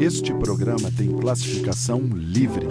Este 0.00 0.32
programa 0.34 0.90
tem 0.96 1.08
classificação 1.12 2.00
livre. 2.12 2.66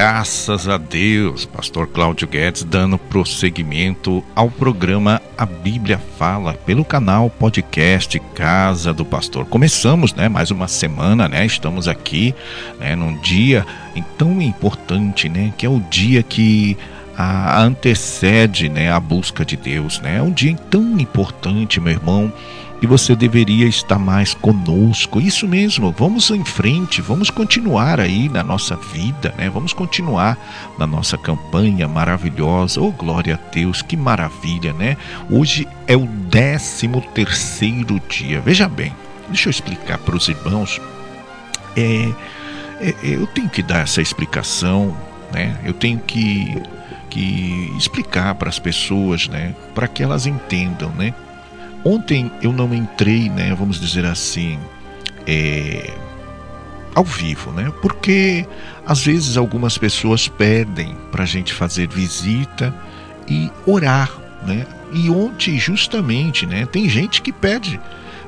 Graças 0.00 0.66
a 0.66 0.78
Deus, 0.78 1.44
Pastor 1.44 1.86
Cláudio 1.86 2.26
Guedes 2.26 2.64
dando 2.64 2.96
prosseguimento 2.96 4.24
ao 4.34 4.50
programa 4.50 5.20
A 5.36 5.44
Bíblia 5.44 6.00
Fala 6.16 6.54
pelo 6.54 6.86
canal 6.86 7.28
podcast 7.28 8.18
Casa 8.34 8.94
do 8.94 9.04
Pastor. 9.04 9.44
Começamos, 9.44 10.14
né, 10.14 10.26
mais 10.26 10.50
uma 10.50 10.66
semana, 10.68 11.28
né? 11.28 11.44
Estamos 11.44 11.86
aqui, 11.86 12.34
né, 12.78 12.96
num 12.96 13.14
dia 13.20 13.66
tão 14.16 14.40
importante, 14.40 15.28
né, 15.28 15.52
que 15.58 15.66
é 15.66 15.68
o 15.68 15.80
dia 15.80 16.22
que 16.22 16.78
a 17.14 17.60
antecede, 17.60 18.70
né, 18.70 18.90
a 18.90 18.98
busca 18.98 19.44
de 19.44 19.54
Deus, 19.54 20.00
né? 20.00 20.16
É 20.16 20.22
um 20.22 20.32
dia 20.32 20.56
tão 20.70 20.98
importante, 20.98 21.78
meu 21.78 21.92
irmão 21.92 22.32
e 22.82 22.86
você 22.86 23.14
deveria 23.14 23.66
estar 23.66 23.98
mais 23.98 24.32
conosco. 24.32 25.20
Isso 25.20 25.46
mesmo, 25.46 25.94
vamos 25.96 26.30
em 26.30 26.44
frente, 26.44 27.02
vamos 27.02 27.28
continuar 27.28 28.00
aí 28.00 28.28
na 28.28 28.42
nossa 28.42 28.76
vida, 28.76 29.34
né? 29.36 29.50
Vamos 29.50 29.72
continuar 29.72 30.38
na 30.78 30.86
nossa 30.86 31.18
campanha 31.18 31.86
maravilhosa. 31.86 32.80
Oh, 32.80 32.90
glória 32.90 33.34
a 33.34 33.50
Deus, 33.50 33.82
que 33.82 33.96
maravilha, 33.96 34.72
né? 34.72 34.96
Hoje 35.30 35.68
é 35.86 35.96
o 35.96 36.08
13 36.30 36.88
terceiro 37.12 38.00
dia. 38.08 38.40
Veja 38.40 38.68
bem, 38.68 38.94
deixa 39.28 39.48
eu 39.48 39.50
explicar 39.50 39.98
para 39.98 40.16
os 40.16 40.28
irmãos. 40.28 40.80
É, 41.76 42.12
é, 42.80 42.94
eu 43.02 43.26
tenho 43.26 43.48
que 43.48 43.62
dar 43.62 43.82
essa 43.82 44.00
explicação, 44.00 44.96
né? 45.32 45.58
Eu 45.64 45.74
tenho 45.74 45.98
que, 45.98 46.56
que 47.10 47.72
explicar 47.76 48.34
para 48.36 48.48
as 48.48 48.58
pessoas, 48.58 49.28
né? 49.28 49.54
Para 49.74 49.86
que 49.86 50.02
elas 50.02 50.26
entendam, 50.26 50.90
né? 50.90 51.14
Ontem 51.84 52.30
eu 52.42 52.52
não 52.52 52.74
entrei, 52.74 53.30
né, 53.30 53.54
vamos 53.54 53.80
dizer 53.80 54.04
assim, 54.04 54.58
é, 55.26 55.94
ao 56.94 57.04
vivo, 57.04 57.50
né? 57.52 57.72
Porque 57.80 58.46
às 58.84 59.04
vezes 59.04 59.36
algumas 59.36 59.78
pessoas 59.78 60.28
pedem 60.28 60.96
para 61.10 61.22
a 61.22 61.26
gente 61.26 61.52
fazer 61.54 61.88
visita 61.88 62.74
e 63.28 63.50
orar, 63.66 64.10
né? 64.46 64.66
E 64.92 65.08
ontem 65.08 65.58
justamente, 65.58 66.46
né? 66.46 66.66
Tem 66.66 66.88
gente 66.88 67.22
que 67.22 67.32
pede 67.32 67.80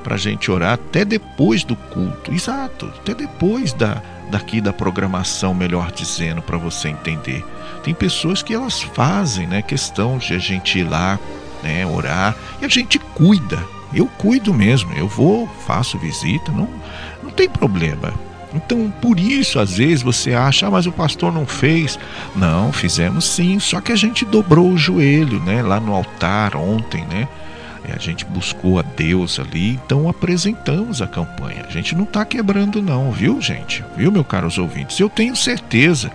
para 0.03 0.15
a 0.15 0.19
gente 0.19 0.51
orar 0.51 0.75
até 0.75 1.05
depois 1.05 1.65
do 1.65 1.77
culto, 1.77 2.33
exato, 2.33 2.87
até 3.01 3.15
depois 3.15 3.73
da 3.73 4.03
daqui 4.31 4.63
da 4.63 4.73
programação, 4.73 5.53
melhor 5.53 5.93
dizendo, 5.93 6.41
para 6.41 6.57
você 6.57 6.89
entender. 6.89 7.45
Tem 7.85 7.93
pessoas 7.93 8.43
que 8.43 8.55
elas 8.55 8.81
fazem, 8.81 9.47
né? 9.47 9.61
Questão 9.61 10.17
de 10.17 10.33
a 10.33 10.39
gente 10.39 10.79
ir 10.79 10.85
lá 10.85 11.19
né, 11.63 11.87
orar, 11.87 12.37
e 12.61 12.65
a 12.65 12.69
gente 12.69 12.99
cuida. 12.99 13.59
Eu 13.95 14.07
cuido 14.07 14.55
mesmo, 14.55 14.93
eu 14.95 15.07
vou, 15.07 15.47
faço 15.67 15.99
visita, 15.99 16.51
não, 16.51 16.69
não 17.23 17.31
tem 17.31 17.49
problema. 17.49 18.13
Então, 18.55 18.93
por 19.01 19.19
isso, 19.19 19.59
às 19.59 19.77
vezes 19.77 20.03
você 20.03 20.35
acha, 20.35 20.67
ah, 20.67 20.71
mas 20.71 20.87
o 20.87 20.93
pastor 20.93 21.33
não 21.33 21.47
fez. 21.47 21.99
Não, 22.37 22.73
fizemos 22.73 23.25
sim, 23.25 23.59
só 23.59 23.81
que 23.81 23.93
a 23.93 23.97
gente 23.97 24.25
dobrou 24.25 24.71
o 24.71 24.79
joelho, 24.79 25.41
né, 25.41 25.63
lá 25.63 25.81
no 25.81 25.95
altar 25.95 26.57
ontem, 26.57 27.05
né? 27.07 27.29
A 27.95 27.99
gente 27.99 28.25
buscou 28.25 28.79
a 28.79 28.83
Deus 28.83 29.39
ali, 29.39 29.71
então 29.85 30.09
apresentamos 30.09 31.03
a 31.03 31.07
campanha. 31.07 31.65
A 31.69 31.71
gente 31.71 31.95
não 31.95 32.05
está 32.05 32.25
quebrando, 32.25 32.81
não, 32.81 33.11
viu, 33.11 33.41
gente? 33.41 33.85
Viu, 33.97 34.11
meu 34.11 34.25
caros 34.25 34.57
ouvintes? 34.57 34.99
Eu 34.99 35.11
tenho 35.11 35.37
certeza 35.37 36.11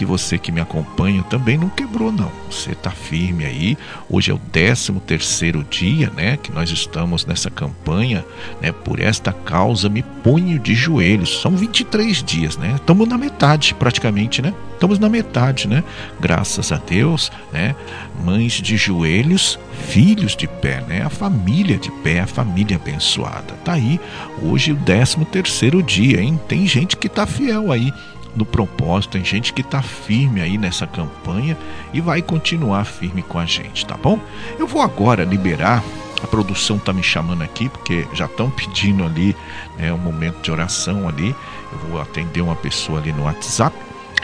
que 0.00 0.04
você 0.06 0.38
que 0.38 0.50
me 0.50 0.62
acompanha 0.62 1.22
também 1.24 1.58
não 1.58 1.68
quebrou, 1.68 2.10
não. 2.10 2.32
Você 2.50 2.70
está 2.70 2.90
firme 2.90 3.44
aí. 3.44 3.76
Hoje 4.08 4.30
é 4.30 4.34
o 4.34 4.38
13 4.38 4.92
terceiro 5.06 5.62
dia, 5.62 6.10
né? 6.16 6.38
Que 6.38 6.50
nós 6.50 6.70
estamos 6.70 7.26
nessa 7.26 7.50
campanha, 7.50 8.24
né? 8.62 8.72
Por 8.72 8.98
esta 8.98 9.30
causa 9.30 9.90
me 9.90 10.02
ponho 10.02 10.58
de 10.58 10.74
joelhos. 10.74 11.42
São 11.42 11.54
23 11.54 12.22
dias, 12.22 12.56
né? 12.56 12.76
Estamos 12.76 13.06
na 13.06 13.18
metade, 13.18 13.74
praticamente, 13.74 14.40
né? 14.40 14.54
Estamos 14.72 14.98
na 14.98 15.10
metade, 15.10 15.68
né? 15.68 15.84
Graças 16.18 16.72
a 16.72 16.76
Deus, 16.76 17.30
né? 17.52 17.76
Mães 18.24 18.54
de 18.54 18.78
joelhos, 18.78 19.58
filhos 19.88 20.34
de 20.34 20.48
pé, 20.48 20.82
né? 20.88 21.02
A 21.02 21.10
família 21.10 21.76
de 21.76 21.90
pé, 22.02 22.20
a 22.20 22.26
família 22.26 22.76
abençoada. 22.76 23.52
Tá 23.62 23.74
aí 23.74 24.00
hoje 24.40 24.72
o 24.72 24.76
13 24.76 25.26
terceiro 25.26 25.82
dia, 25.82 26.22
hein? 26.22 26.40
Tem 26.48 26.66
gente 26.66 26.96
que 26.96 27.06
tá 27.06 27.26
fiel 27.26 27.70
aí 27.70 27.92
no 28.34 28.44
propósito, 28.44 29.12
tem 29.12 29.24
gente 29.24 29.52
que 29.52 29.60
está 29.60 29.82
firme 29.82 30.40
aí 30.40 30.56
nessa 30.56 30.86
campanha 30.86 31.56
e 31.92 32.00
vai 32.00 32.22
continuar 32.22 32.84
firme 32.84 33.22
com 33.22 33.38
a 33.38 33.46
gente, 33.46 33.84
tá 33.86 33.96
bom? 33.96 34.18
Eu 34.58 34.66
vou 34.66 34.82
agora 34.82 35.24
liberar. 35.24 35.82
A 36.22 36.26
produção 36.26 36.76
está 36.76 36.92
me 36.92 37.02
chamando 37.02 37.42
aqui 37.42 37.68
porque 37.70 38.06
já 38.12 38.26
estão 38.26 38.50
pedindo 38.50 39.04
ali 39.04 39.34
né, 39.78 39.90
um 39.90 39.98
momento 39.98 40.42
de 40.42 40.52
oração 40.52 41.08
ali. 41.08 41.34
Eu 41.72 41.78
vou 41.88 42.00
atender 42.00 42.42
uma 42.42 42.54
pessoa 42.54 43.00
ali 43.00 43.10
no 43.10 43.24
WhatsApp 43.24 43.74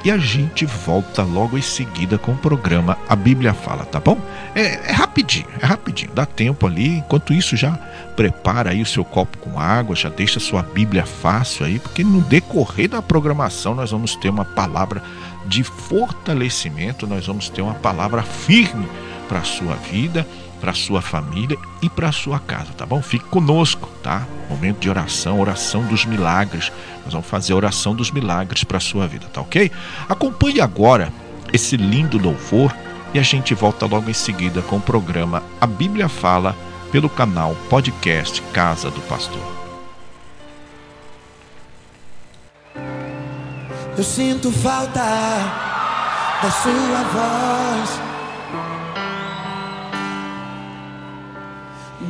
e 0.05 0.11
a 0.11 0.19
gente 0.19 0.65
volta 0.65 1.23
logo 1.23 1.59
em 1.59 1.63
seguida 1.63 2.17
com 2.19 2.33
o 2.33 2.37
programa 2.37 2.97
A 3.09 3.17
Bíblia 3.17 3.53
Fala, 3.53 3.85
tá 3.85 3.99
bom? 3.99 4.19
É, 4.55 4.91
é, 4.91 4.93
rapidinho, 4.93 5.47
é 5.61 5.67
rapidinho, 5.67 6.13
dá 6.15 6.25
tempo 6.25 6.67
ali. 6.67 6.99
Enquanto 6.99 7.33
isso, 7.33 7.57
já 7.57 7.73
prepara 8.15 8.71
aí 8.71 8.81
o 8.81 8.87
seu 8.87 9.05
copo 9.05 9.39
com 9.39 9.59
água, 9.59 9.97
já 9.97 10.09
deixa 10.09 10.41
sua 10.41 10.63
Bíblia 10.63 11.05
fácil 11.05 11.67
aí, 11.67 11.79
porque 11.79 12.05
no 12.05 12.21
decorrer 12.23 12.89
da 12.89 13.03
programação 13.03 13.75
nós 13.75 13.91
vamos 13.91 14.17
ter 14.17 14.31
uma 14.31 14.45
palavra 14.45 15.03
de 15.47 15.63
fortalecimento, 15.63 17.07
nós 17.07 17.27
vamos 17.27 17.49
ter 17.49 17.63
uma 17.63 17.75
palavra 17.75 18.23
firme 18.23 18.89
para 19.29 19.41
a 19.41 19.45
sua 19.45 19.75
vida 19.75 20.27
para 20.67 20.75
sua 20.75 21.01
família 21.01 21.57
e 21.81 21.89
para 21.89 22.11
sua 22.11 22.41
casa, 22.41 22.73
tá 22.77 22.85
bom? 22.85 23.01
Fique 23.01 23.25
conosco, 23.27 23.89
tá? 24.03 24.27
Momento 24.51 24.81
de 24.81 24.91
oração, 24.91 25.41
oração 25.41 25.85
dos 25.85 26.05
milagres. 26.05 26.73
Nós 27.05 27.13
vamos 27.13 27.29
fazer 27.29 27.53
a 27.53 27.57
oração 27.57 27.95
dos 27.95 28.11
milagres 28.11 28.65
para 28.65 28.81
sua 28.81 29.07
vida, 29.07 29.29
tá 29.33 29.41
ok? 29.41 29.71
Acompanhe 30.09 30.61
agora 30.61 31.13
esse 31.53 31.77
lindo 31.77 32.19
louvor 32.19 32.75
e 33.15 33.19
a 33.21 33.23
gente 33.23 33.55
volta 33.55 33.87
logo 33.87 34.11
em 34.11 34.13
seguida 34.13 34.61
com 34.61 34.79
o 34.79 34.81
programa 34.81 35.41
A 35.61 35.69
Bíblia 35.69 36.09
Fala 36.09 36.57
pelo 36.91 37.09
canal 37.09 37.55
podcast 37.71 38.43
Casa 38.53 38.91
do 38.91 39.01
Pastor. 39.03 39.41
Eu 43.97 44.03
sinto 44.03 44.51
falta 44.51 45.01
da 46.43 46.51
sua 46.51 47.03
voz. 47.13 48.16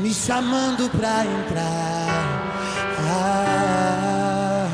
Me 0.07 0.15
chamando 0.15 0.89
pra 0.91 1.25
entrar. 1.25 2.45
Ah, 3.09 4.69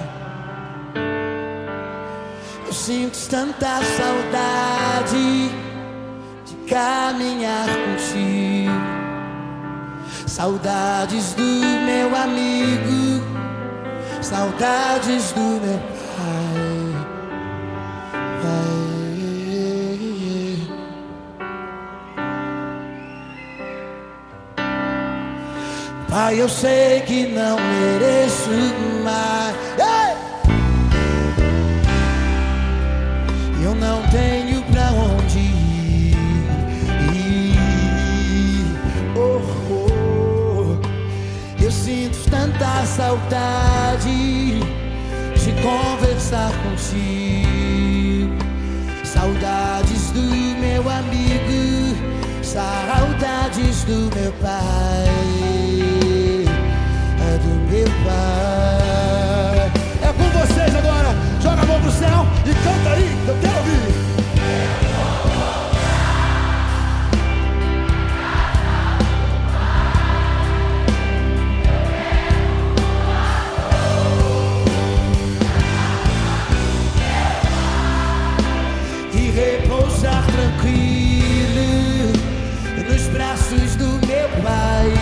eu 2.66 2.72
sinto 2.72 3.18
tanta 3.30 3.80
saudade 3.82 5.50
de 6.44 6.54
caminhar 6.68 7.66
contigo. 7.66 8.72
Saudades 10.26 11.32
do 11.32 11.42
meu 11.42 12.14
amigo, 12.14 13.24
saudades 14.20 15.32
do 15.32 15.40
meu 15.40 15.80
Pai, 26.12 26.38
eu 26.38 26.46
sei 26.46 27.00
que 27.00 27.26
não 27.26 27.56
mereço 27.56 28.50
mais. 29.02 29.56
Eu 33.64 33.74
não 33.74 34.02
tenho 34.08 34.62
pra 34.64 34.90
onde 34.90 35.38
ir. 35.38 36.14
Oh, 39.16 39.40
oh, 39.70 39.86
oh. 39.88 40.76
Eu 41.64 41.70
sinto 41.70 42.18
tanta 42.30 42.84
saudade 42.84 44.60
de 44.60 45.52
conversar 45.62 46.52
contigo. 46.62 48.36
Saudades 49.02 50.10
do 50.10 50.20
meu 50.60 50.90
amigo, 50.90 51.96
saudades 52.42 53.84
do 53.84 54.14
meu 54.14 54.32
pai. 54.42 55.41
Mão 61.72 61.80
pro 61.80 61.90
céu 61.90 62.26
e 62.44 62.54
canta 62.62 62.90
aí. 62.90 63.16
Eu 63.26 63.36
quero 63.40 63.56
ouvir. 63.58 63.92
repousar 79.34 80.26
tranquilo 80.26 82.12
nos 82.86 83.08
braços 83.08 83.76
do 83.76 83.86
meu 84.06 84.28
pai, 84.42 84.92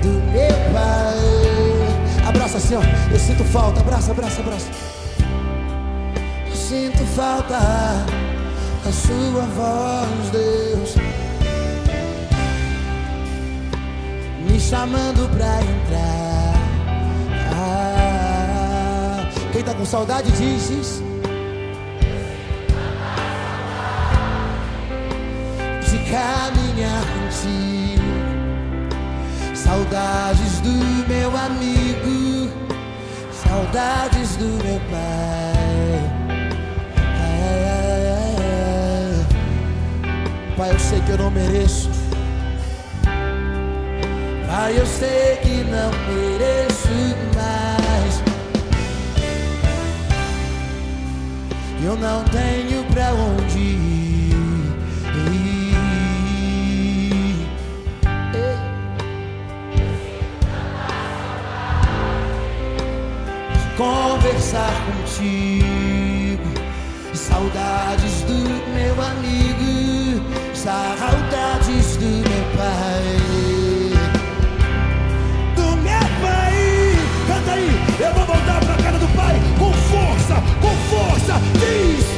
do 0.00 0.12
meu 0.30 0.72
pai. 0.72 1.35
Assim, 2.66 2.74
ó. 2.74 2.82
Eu 3.12 3.18
sinto 3.20 3.44
falta. 3.44 3.80
Abraça, 3.80 4.10
abraça, 4.10 4.40
abraça. 4.40 4.68
Eu 6.48 6.56
sinto 6.56 7.06
falta 7.14 7.60
da 8.84 8.92
sua 8.92 9.42
voz, 9.54 10.30
Deus, 10.32 10.96
me 14.48 14.58
chamando 14.58 15.30
pra 15.36 15.62
entrar. 15.62 16.54
Ah, 17.54 19.28
quem 19.52 19.62
tá 19.62 19.72
com 19.72 19.84
saudade 19.84 20.32
diz, 20.32 20.68
diz. 20.68 21.02
de 25.88 25.98
caminhar 26.10 27.04
contigo. 27.14 28.02
Saudades 29.54 30.60
do 30.60 31.06
meu 31.08 31.36
amigo, 31.36 32.25
saudades 33.48 34.36
do 34.36 34.44
meu 34.64 34.80
pai. 34.90 36.00
Ai, 36.98 37.64
ai, 37.74 38.06
ai, 38.12 38.36
ai. 38.82 39.26
Pai, 40.56 40.70
eu 40.70 40.78
sei 40.78 41.00
que 41.00 41.10
eu 41.10 41.18
não 41.18 41.30
mereço. 41.30 41.90
Pai, 44.46 44.78
eu 44.78 44.86
sei 44.86 45.36
que 45.42 45.64
não 45.64 45.90
mereço 46.08 46.88
mais. 47.34 48.22
Eu 51.84 51.96
não 51.96 52.24
tenho 52.24 52.84
pra 52.92 53.12
onde 53.12 53.58
ir. 53.58 53.85
Conversar 64.46 64.86
contigo, 64.86 66.44
saudades 67.12 68.22
do 68.22 68.38
meu 68.74 68.94
amigo, 69.02 70.22
saudades 70.54 71.96
do 71.96 72.06
meu 72.06 72.44
pai 72.56 73.16
do 75.56 75.76
meu 75.78 75.98
pai. 76.22 76.94
Canta 77.26 77.52
aí, 77.54 77.70
eu 77.98 78.14
vou 78.14 78.24
voltar 78.24 78.60
pra 78.60 78.76
casa 78.76 78.98
do 78.98 79.08
pai 79.16 79.34
com 79.58 79.72
força, 79.72 80.34
com 80.60 80.76
força. 80.94 81.40
Diz, 81.58 82.15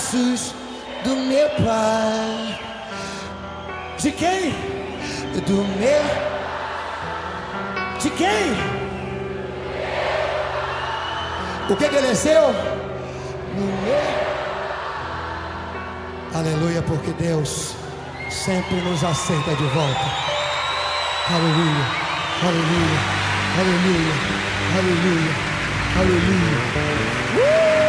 braços 0.00 0.54
do 1.04 1.16
meu 1.16 1.48
pai. 1.50 2.58
De 3.98 4.10
quem? 4.12 4.52
Do 5.46 5.64
meu. 5.78 6.02
De 8.00 8.10
quem? 8.10 8.52
O 11.68 11.76
que 11.76 11.88
que? 11.88 12.54
No 13.54 13.66
meu. 13.82 14.30
Aleluia, 16.34 16.82
porque 16.82 17.12
Deus 17.12 17.74
sempre 18.30 18.76
nos 18.76 19.04
aceita 19.04 19.54
de 19.54 19.64
volta. 19.64 20.30
Aleluia, 21.28 21.86
aleluia, 22.42 23.00
aleluia, 23.58 24.14
aleluia, 24.78 25.34
aleluia. 25.96 27.76
Uh! 27.76 27.79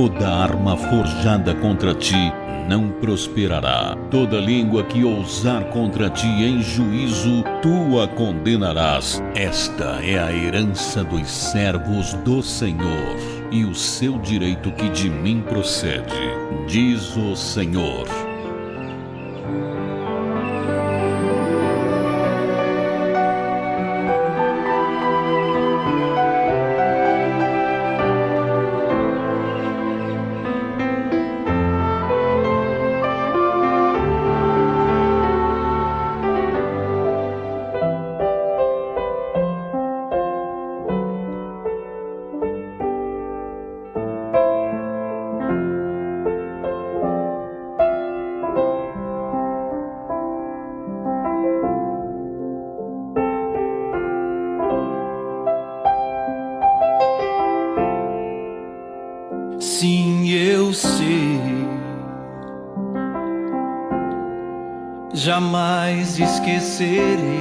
Toda 0.00 0.30
arma 0.30 0.78
forjada 0.78 1.54
contra 1.56 1.92
ti 1.92 2.32
não 2.66 2.88
prosperará. 2.88 3.94
Toda 4.10 4.40
língua 4.40 4.82
que 4.82 5.04
ousar 5.04 5.64
contra 5.64 6.08
ti 6.08 6.26
em 6.26 6.62
juízo, 6.62 7.44
tu 7.60 8.00
a 8.00 8.08
condenarás. 8.08 9.22
Esta 9.34 10.00
é 10.02 10.18
a 10.18 10.32
herança 10.32 11.04
dos 11.04 11.28
servos 11.28 12.14
do 12.24 12.42
Senhor 12.42 13.14
e 13.50 13.62
o 13.62 13.74
seu 13.74 14.18
direito 14.20 14.72
que 14.72 14.88
de 14.88 15.10
mim 15.10 15.44
procede, 15.46 16.16
diz 16.66 17.14
o 17.14 17.36
Senhor. 17.36 18.06
Esquecerei. 66.40 67.39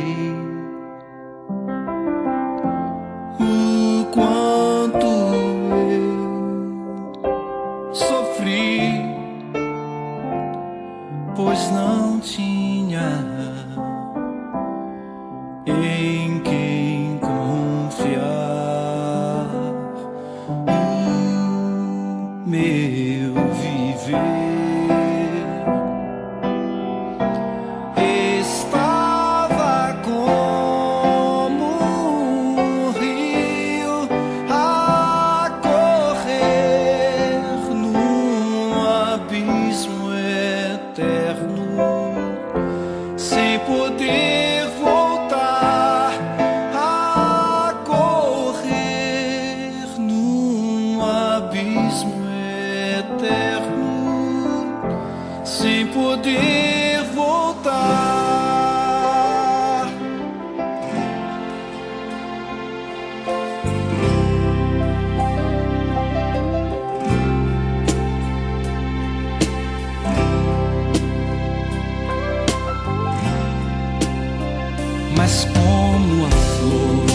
Mas 75.29 75.45
como 75.45 76.25
a 76.25 76.29
flor. 76.31 77.05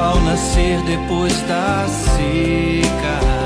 Ao 0.00 0.20
nascer 0.22 0.82
depois 0.82 1.32
da 1.42 1.86
seca, 1.86 3.39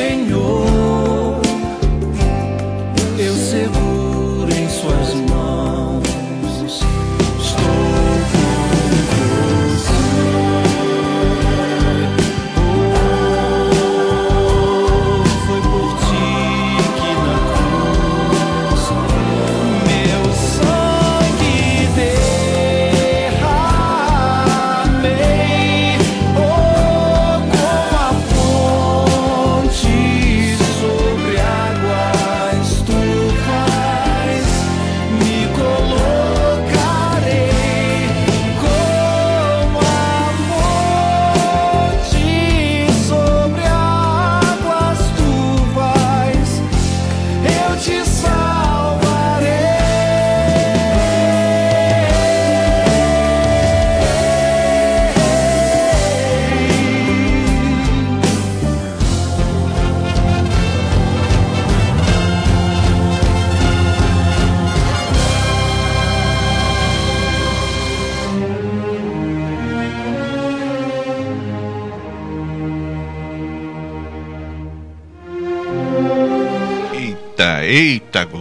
Senhor, 0.00 0.89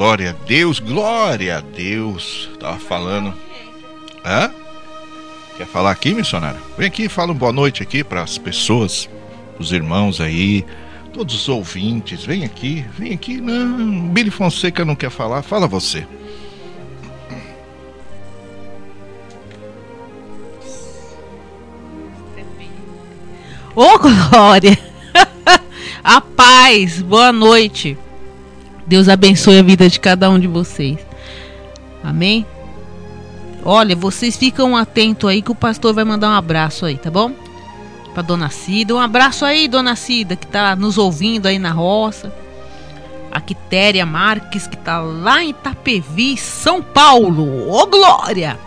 glória 0.09 0.31
a 0.31 0.45
Deus, 0.47 0.79
glória 0.79 1.57
a 1.57 1.61
Deus. 1.61 2.49
Tava 2.59 2.79
falando. 2.79 3.31
Hã? 4.25 4.51
Quer 5.55 5.67
falar 5.67 5.91
aqui, 5.91 6.15
missionário? 6.15 6.59
Vem 6.75 6.87
aqui, 6.87 7.07
fala 7.07 7.31
uma 7.31 7.37
boa 7.37 7.53
noite 7.53 7.83
aqui 7.83 8.03
para 8.03 8.23
as 8.23 8.35
pessoas, 8.35 9.07
os 9.59 9.71
irmãos 9.71 10.19
aí, 10.19 10.65
todos 11.13 11.35
os 11.35 11.47
ouvintes. 11.47 12.23
Vem 12.23 12.43
aqui, 12.43 12.83
vem 12.97 13.13
aqui. 13.13 13.39
Não, 13.39 14.07
Billy 14.07 14.31
Fonseca 14.31 14.83
não 14.83 14.95
quer 14.95 15.11
falar, 15.11 15.43
fala 15.43 15.67
você. 15.67 16.07
Ô, 23.75 23.93
Glória! 24.01 24.75
a 26.03 26.19
paz, 26.19 26.99
boa 26.99 27.31
noite. 27.31 27.95
Deus 28.89 29.08
abençoe 29.08 29.60
a 29.60 29.62
vida 29.62 29.88
de 29.88 30.00
cada 30.00 30.31
um 30.31 30.39
de 30.39 30.48
vocês. 30.48 30.98
Amém? 32.03 32.43
Olha, 33.63 33.96
vocês 33.96 34.36
ficam 34.36 34.75
atentos 34.75 35.29
aí 35.29 35.43
que 35.43 35.51
o 35.51 35.55
pastor 35.55 35.93
vai 35.93 36.03
mandar 36.03 36.29
um 36.29 36.34
abraço 36.34 36.88
aí, 36.88 36.98
tá 36.98 37.12
bom? 37.12 37.31
Pra 38.15 38.24
dona 38.24 38.50
Cida. 38.50 38.96
Um 38.96 39.00
abraço 39.00 39.46
aí, 39.46 39.67
dona 39.67 39.96
Cida, 39.96 40.36
que 40.36 40.48
tá 40.48 40.75
nos 40.75 40.98
ouvindo 40.98 41.46
aí 41.46 41.60
na 41.60 41.72
roça. 41.72 42.34
A 43.31 43.39
Quitéria 43.39 44.08
Marques, 44.08 44.65
que 44.65 44.75
tá 44.75 45.00
lá 45.00 45.43
em 45.43 45.51
Itapevi, 45.51 46.36
São 46.36 46.81
Paulo. 46.81 47.72
Ô, 47.72 47.86
Glória! 47.86 48.58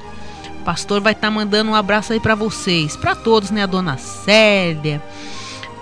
O 0.61 0.65
pastor 0.65 1.01
vai 1.01 1.15
estar 1.15 1.33
mandando 1.33 1.73
um 1.73 1.75
abraço 1.75 2.13
aí 2.13 2.21
para 2.21 2.37
vocês, 2.37 2.97
para 2.97 3.17
todos, 3.17 3.51
né? 3.51 3.65
A 3.65 3.67
dona 3.67 3.99
Célia, 3.99 5.03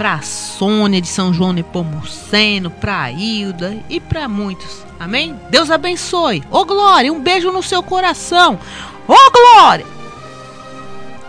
para 0.00 0.14
a 0.14 0.22
Sônia 0.22 0.98
de 0.98 1.06
São 1.06 1.30
João 1.30 1.52
Nepomuceno, 1.52 2.70
para 2.70 3.02
a 3.02 3.12
Hilda 3.12 3.76
e 3.86 4.00
para 4.00 4.26
muitos. 4.26 4.82
Amém? 4.98 5.38
Deus 5.50 5.70
abençoe. 5.70 6.42
Ô 6.50 6.64
Glória, 6.64 7.12
um 7.12 7.20
beijo 7.20 7.52
no 7.52 7.62
seu 7.62 7.82
coração. 7.82 8.58
Ô 9.06 9.14
Glória! 9.30 9.84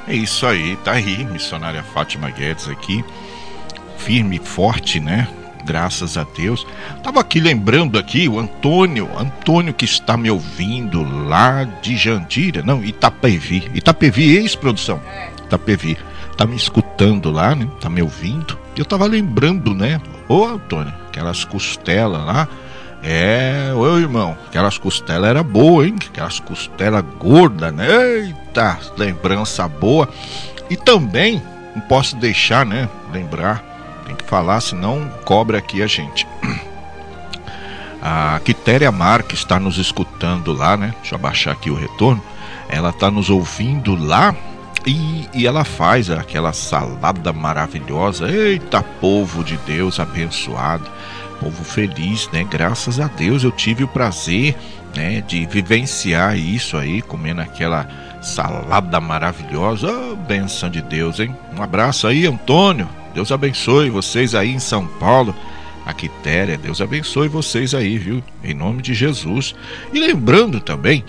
É 0.08 0.16
isso 0.16 0.48
aí, 0.48 0.78
tá 0.86 0.94
aí, 0.94 1.26
missionária 1.26 1.84
Fátima 1.84 2.30
Guedes 2.30 2.70
aqui, 2.70 3.04
firme 3.98 4.38
e 4.38 4.48
forte, 4.48 5.02
né? 5.02 5.28
Graças 5.66 6.18
a 6.18 6.24
Deus. 6.24 6.66
Tava 7.04 7.20
aqui 7.20 7.42
lembrando 7.42 8.00
aqui 8.00 8.30
o 8.30 8.40
Antônio, 8.40 9.10
Antônio 9.20 9.74
que 9.74 9.84
está 9.84 10.16
me 10.16 10.32
ouvindo 10.32 11.04
lá 11.28 11.66
de 11.66 11.98
Jandira, 11.98 12.62
não, 12.62 12.82
Itapevi. 12.82 13.70
Itapevi, 13.74 14.38
ex-produção. 14.38 15.02
Itapevi. 15.44 15.98
Tá 16.42 16.48
me 16.48 16.56
escutando 16.56 17.30
lá, 17.30 17.54
né? 17.54 17.68
Tá 17.80 17.88
me 17.88 18.02
ouvindo. 18.02 18.58
Eu 18.76 18.84
tava 18.84 19.06
lembrando, 19.06 19.76
né? 19.76 20.02
Ô 20.28 20.44
Antônio, 20.44 20.92
aquelas 21.08 21.46
costelas 21.46 22.26
lá. 22.26 22.48
É, 23.04 23.72
ô 23.76 24.00
irmão, 24.00 24.36
aquelas 24.48 24.76
costelas 24.76 25.30
era 25.30 25.44
boa, 25.44 25.86
hein? 25.86 25.96
Aquelas 26.04 26.40
costelas 26.40 27.06
gordas, 27.20 27.72
né? 27.72 27.88
Eita, 28.22 28.80
lembrança 28.98 29.68
boa. 29.68 30.10
E 30.68 30.76
também, 30.76 31.44
não 31.76 31.82
posso 31.84 32.16
deixar, 32.16 32.66
né? 32.66 32.90
Lembrar, 33.14 33.64
tem 34.08 34.16
que 34.16 34.24
falar, 34.24 34.62
senão 34.62 35.12
cobra 35.24 35.60
aqui 35.60 35.84
a 35.84 35.88
gente. 35.88 36.28
A 38.02 38.42
Quitéria 38.44 38.92
Marques 38.92 39.38
está 39.38 39.60
nos 39.60 39.78
escutando 39.78 40.54
lá, 40.54 40.76
né? 40.76 40.96
Deixa 41.02 41.14
eu 41.14 41.20
abaixar 41.20 41.54
aqui 41.54 41.70
o 41.70 41.76
retorno. 41.76 42.24
Ela 42.68 42.90
está 42.90 43.12
nos 43.12 43.30
ouvindo 43.30 43.96
lá 43.96 44.36
e, 44.86 45.30
e 45.34 45.48
ela 45.48 45.64
faz 45.64 46.10
aquela 46.10 46.54
salada 46.54 47.32
maravilhosa. 47.32 48.30
Eita, 48.30 48.82
povo 48.82 49.44
de 49.44 49.58
Deus 49.66 50.00
abençoado 50.00 50.90
povo 51.42 51.64
feliz, 51.64 52.30
né? 52.32 52.44
Graças 52.44 53.00
a 53.00 53.08
Deus 53.08 53.44
eu 53.44 53.52
tive 53.52 53.84
o 53.84 53.88
prazer, 53.88 54.56
né, 54.96 55.22
de 55.22 55.44
vivenciar 55.48 56.38
isso 56.38 56.78
aí, 56.78 57.02
comendo 57.02 57.42
aquela 57.42 57.90
salada 58.22 59.02
maravilhosa. 59.02 59.92
Oh, 59.92 60.16
benção 60.16 60.70
de 60.70 60.82
Deus, 60.82 61.20
hein? 61.20 61.36
Um 61.58 61.64
abraço 61.64 62.06
aí, 62.06 62.28
Antônio. 62.28 62.88
Deus 63.16 63.32
abençoe 63.32 63.90
vocês 63.90 64.36
aí 64.36 64.52
em 64.52 64.60
São 64.60 64.86
Paulo. 64.86 65.36
A 65.84 65.94
Quitéria, 65.94 66.60
Deus 66.60 66.80
abençoe 66.80 67.28
vocês 67.28 67.74
aí, 67.74 67.98
viu? 67.98 68.24
Em 68.44 68.54
nome 68.54 68.84
de 68.84 68.94
Jesus. 68.94 69.56
E 69.92 70.00
lembrando 70.00 70.60
também, 70.60 71.04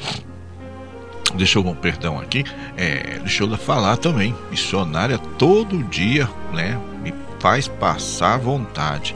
deixa 1.34 1.58
eu, 1.58 1.64
perdão 1.74 2.18
aqui, 2.18 2.44
é, 2.76 3.18
deixa 3.20 3.44
eu 3.44 3.56
falar 3.56 3.96
também, 3.96 4.34
missionária 4.50 5.18
todo 5.18 5.82
dia, 5.84 6.28
né? 6.52 6.78
Me 7.02 7.12
faz 7.40 7.68
passar 7.68 8.38
vontade. 8.38 9.14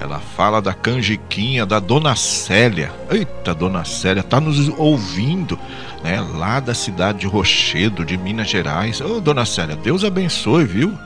Ela 0.00 0.20
fala 0.20 0.60
da 0.60 0.74
canjiquinha 0.74 1.64
da 1.64 1.78
Dona 1.78 2.14
Célia. 2.14 2.92
Eita, 3.10 3.54
Dona 3.54 3.84
Célia, 3.84 4.22
tá 4.22 4.38
nos 4.40 4.68
ouvindo, 4.78 5.58
né? 6.04 6.20
Lá 6.20 6.60
da 6.60 6.74
cidade 6.74 7.20
de 7.20 7.26
Rochedo, 7.26 8.04
de 8.04 8.16
Minas 8.16 8.48
Gerais. 8.48 9.00
Ô, 9.00 9.20
Dona 9.20 9.46
Célia, 9.46 9.74
Deus 9.74 10.04
abençoe, 10.04 10.64
viu? 10.64 10.96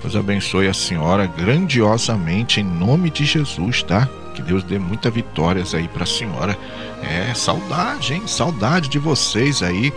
Deus 0.00 0.14
abençoe 0.14 0.68
a 0.68 0.74
senhora 0.74 1.26
grandiosamente 1.26 2.60
em 2.60 2.64
nome 2.64 3.10
de 3.10 3.24
Jesus, 3.24 3.82
tá? 3.82 4.08
Que 4.36 4.42
Deus 4.42 4.62
dê 4.62 4.78
muitas 4.78 5.12
vitórias 5.12 5.74
aí 5.74 5.88
pra 5.88 6.04
senhora. 6.04 6.56
É, 7.02 7.32
saudade, 7.32 8.12
hein? 8.12 8.22
Saudade 8.26 8.90
de 8.90 8.98
vocês 8.98 9.62
aí, 9.62 9.90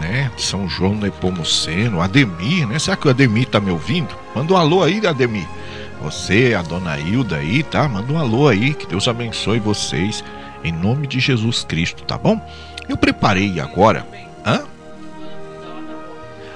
né? 0.00 0.32
São 0.38 0.66
João 0.66 0.94
Nepomuceno, 0.94 2.00
Ademir, 2.00 2.66
né? 2.66 2.78
Será 2.78 2.96
que 2.96 3.06
o 3.06 3.10
Ademir 3.10 3.46
tá 3.46 3.60
me 3.60 3.70
ouvindo? 3.70 4.14
Manda 4.34 4.54
um 4.54 4.56
alô 4.56 4.82
aí, 4.82 5.06
Ademir. 5.06 5.46
Você, 6.00 6.54
a 6.58 6.62
dona 6.62 6.98
Hilda 6.98 7.36
aí, 7.36 7.62
tá? 7.62 7.86
Manda 7.86 8.10
um 8.10 8.18
alô 8.18 8.48
aí, 8.48 8.72
que 8.72 8.86
Deus 8.86 9.06
abençoe 9.06 9.60
vocês, 9.60 10.24
em 10.64 10.72
nome 10.72 11.06
de 11.06 11.20
Jesus 11.20 11.62
Cristo, 11.62 12.02
tá 12.02 12.16
bom? 12.16 12.40
Eu 12.88 12.96
preparei 12.96 13.60
agora. 13.60 14.06
Hã? 14.44 14.62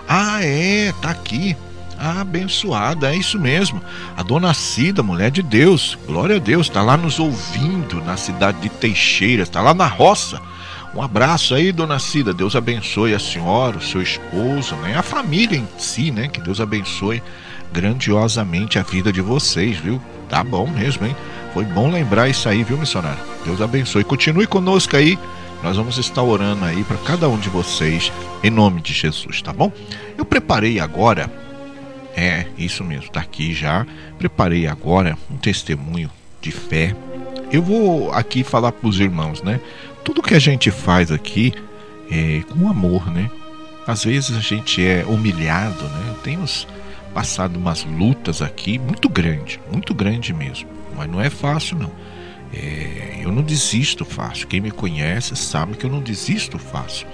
Ah, 0.09 0.43
é, 0.43 0.93
tá 1.03 1.11
aqui. 1.11 1.55
Abençoada, 1.99 3.13
é 3.13 3.17
isso 3.17 3.39
mesmo. 3.39 3.83
A 4.17 4.23
dona 4.23 4.53
Cida, 4.53 5.03
mulher 5.03 5.31
de 5.31 5.43
Deus, 5.43 5.97
glória 6.07 6.37
a 6.37 6.39
Deus, 6.39 6.69
tá 6.69 6.83
lá 6.83 6.97
nos 6.97 7.19
ouvindo 7.19 8.03
na 8.03 8.17
cidade 8.17 8.61
de 8.61 8.69
Teixeiras, 8.69 9.49
tá 9.49 9.63
lá 9.63 9.73
na 9.73 9.87
roça. 9.87 10.41
Um 10.95 11.03
abraço 11.03 11.55
aí, 11.55 11.73
dona 11.73 11.99
Cida. 11.99 12.33
Deus 12.33 12.57
abençoe 12.57 13.15
a 13.15 13.19
senhora, 13.19 13.79
o 13.79 13.83
seu 13.83 14.01
esposo, 14.01 14.75
né? 14.77 14.97
A 14.97 15.03
família 15.03 15.59
em 15.59 15.69
si, 15.79 16.11
né? 16.11 16.29
Que 16.29 16.41
Deus 16.41 16.61
abençoe 16.61 17.23
grandiosamente 17.73 18.79
a 18.79 18.83
vida 18.83 19.13
de 19.13 19.21
vocês, 19.21 19.77
viu? 19.77 20.01
Tá 20.29 20.43
bom 20.43 20.67
mesmo, 20.67 21.07
hein? 21.07 21.17
Foi 21.53 21.65
bom 21.65 21.91
lembrar 21.91 22.29
isso 22.29 22.49
aí, 22.49 22.63
viu, 22.63 22.79
missionário? 22.79 23.23
Deus 23.45 23.61
abençoe. 23.61 24.05
Continue 24.05 24.47
conosco 24.47 24.97
aí. 24.97 25.19
Nós 25.63 25.77
vamos 25.77 25.99
estar 25.99 26.23
orando 26.23 26.65
aí 26.65 26.85
para 26.85 26.97
cada 26.99 27.29
um 27.29 27.39
de 27.39 27.49
vocês, 27.49 28.13
em 28.43 28.51
nome 28.51 28.81
de 28.81 28.93
Jesus, 28.93 29.43
tá 29.43 29.53
bom? 29.53 29.73
Eu 30.17 30.25
preparei 30.25 30.79
agora, 30.79 31.31
é, 32.17 32.47
isso 32.57 32.83
mesmo, 32.83 33.11
tá 33.11 33.21
aqui 33.21 33.53
já. 33.53 33.87
Preparei 34.19 34.67
agora 34.67 35.19
um 35.31 35.37
testemunho 35.37 36.11
de 36.41 36.51
fé. 36.51 36.97
Eu 37.53 37.63
vou 37.63 38.11
aqui 38.11 38.43
falar 38.43 38.73
para 38.73 38.89
os 38.89 38.99
irmãos, 38.99 39.43
né? 39.43 39.61
Tudo 40.03 40.23
que 40.23 40.35
a 40.35 40.39
gente 40.39 40.71
faz 40.71 41.13
aqui 41.13 41.53
é 42.11 42.43
com 42.49 42.69
amor, 42.69 43.11
né? 43.13 43.31
Às 43.87 44.05
vezes 44.05 44.35
a 44.35 44.41
gente 44.41 44.85
é 44.85 45.05
humilhado, 45.05 45.85
né? 45.85 46.15
Temos 46.25 46.67
passado 47.13 47.57
umas 47.57 47.85
lutas 47.85 48.41
aqui 48.41 48.79
muito 48.79 49.11
grande, 49.11 49.61
muito 49.71 49.95
grande 49.95 50.33
mesmo. 50.33 50.69
Mas 50.97 51.11
não 51.11 51.21
é 51.21 51.29
fácil 51.29 51.77
não. 51.77 51.93
É, 52.53 53.21
eu 53.21 53.31
não 53.31 53.43
desisto 53.43 54.07
fácil. 54.07 54.47
Quem 54.47 54.61
me 54.61 54.71
conhece 54.71 55.37
sabe 55.37 55.77
que 55.77 55.85
eu 55.85 55.91
não 55.91 56.01
desisto 56.01 56.59
fácil, 56.59 57.07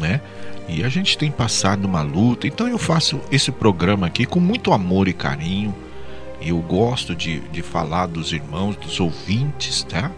né? 0.00 0.22
E 0.68 0.82
a 0.84 0.88
gente 0.88 1.16
tem 1.16 1.30
passado 1.30 1.84
uma 1.84 2.02
luta. 2.02 2.46
Então 2.46 2.68
eu 2.68 2.78
faço 2.78 3.20
esse 3.30 3.52
programa 3.52 4.06
aqui 4.06 4.26
com 4.26 4.40
muito 4.40 4.72
amor 4.72 5.08
e 5.08 5.12
carinho. 5.12 5.74
Eu 6.40 6.58
gosto 6.58 7.14
de, 7.14 7.40
de 7.40 7.62
falar 7.62 8.06
dos 8.06 8.32
irmãos, 8.32 8.76
dos 8.76 9.00
ouvintes, 9.00 9.82
tá? 9.84 10.10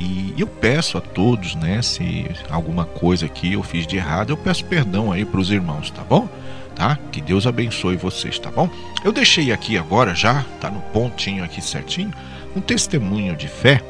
E 0.00 0.32
eu 0.38 0.46
peço 0.46 0.96
a 0.96 1.00
todos, 1.00 1.54
né? 1.56 1.82
Se 1.82 2.26
alguma 2.48 2.84
coisa 2.84 3.26
aqui 3.26 3.52
eu 3.54 3.62
fiz 3.62 3.86
de 3.86 3.96
errado, 3.96 4.30
eu 4.30 4.36
peço 4.36 4.64
perdão 4.64 5.10
aí 5.10 5.24
para 5.24 5.40
os 5.40 5.50
irmãos, 5.50 5.90
tá 5.90 6.02
bom? 6.02 6.28
tá? 6.78 6.96
Que 7.10 7.20
Deus 7.20 7.44
abençoe 7.44 7.96
vocês, 7.96 8.38
tá 8.38 8.52
bom? 8.52 8.70
Eu 9.04 9.10
deixei 9.10 9.50
aqui 9.50 9.76
agora 9.76 10.14
já, 10.14 10.44
tá 10.60 10.70
no 10.70 10.80
pontinho 10.80 11.42
aqui 11.42 11.60
certinho, 11.60 12.12
um 12.54 12.60
testemunho 12.60 13.36
de 13.36 13.48
fé. 13.48 13.82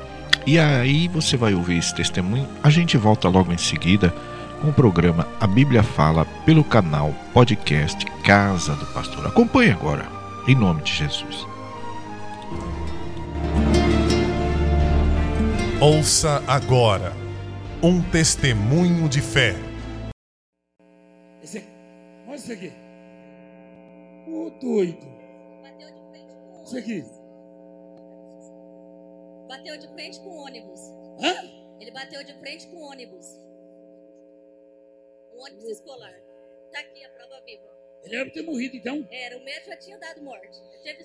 E 0.47 0.59
aí 0.59 1.07
você 1.07 1.37
vai 1.37 1.53
ouvir 1.53 1.77
esse 1.77 1.95
testemunho. 1.95 2.49
A 2.63 2.71
gente 2.71 2.97
volta 2.97 3.29
logo 3.29 3.53
em 3.53 3.59
seguida 3.59 4.13
com 4.61 4.69
o 4.69 4.73
programa 4.73 5.27
A 5.41 5.47
Bíblia 5.47 5.83
Fala 5.83 6.25
pelo 6.45 6.65
canal 6.65 7.15
podcast 7.33 8.05
Casa 8.23 8.75
do 8.75 8.87
Pastor. 8.87 9.27
Acompanhe 9.27 9.71
agora, 9.71 10.07
em 10.47 10.55
nome 10.55 10.83
de 10.83 10.93
Jesus. 10.93 11.47
Ouça 15.81 16.43
agora 16.47 17.13
um 17.83 18.03
testemunho 18.03 19.09
de 19.09 19.21
fé. 19.21 19.55
Esse, 21.43 21.65
olha 22.27 22.37
isso 22.37 22.53
aqui. 22.53 22.73
Ô 24.27 24.51
doido. 24.61 25.07
Bateu 25.63 25.89
de 25.89 26.01
frente 26.11 26.35
com 26.35 26.65
Isso 26.65 26.79
aqui. 26.79 27.05
Bateu 29.49 29.79
de 29.79 29.89
frente 29.95 30.21
com 30.21 30.31
o 30.31 30.45
ônibus. 30.45 30.81
Hã? 31.23 31.35
Ele 31.81 31.93
bateu 31.93 32.25
de 32.25 32.35
frente 32.41 32.67
com 32.67 32.77
o 32.77 32.91
ônibus. 32.91 33.48
Um 35.39 35.43
ônibus 35.43 35.71
escolar. 35.71 36.21
Tá 36.73 36.81
aqui 36.81 37.05
a 37.05 37.11
prova 37.11 37.41
viva. 37.43 37.79
Ele 38.03 38.17
era 38.17 38.25
pra 38.25 38.35
ter 38.35 38.43
morrido 38.43 38.77
então. 38.77 39.07
Era, 39.11 39.39
o 39.39 39.45
médico 39.45 39.71
já 39.71 39.77
tinha 39.77 39.99
dado 39.99 40.23
morte. 40.23 40.59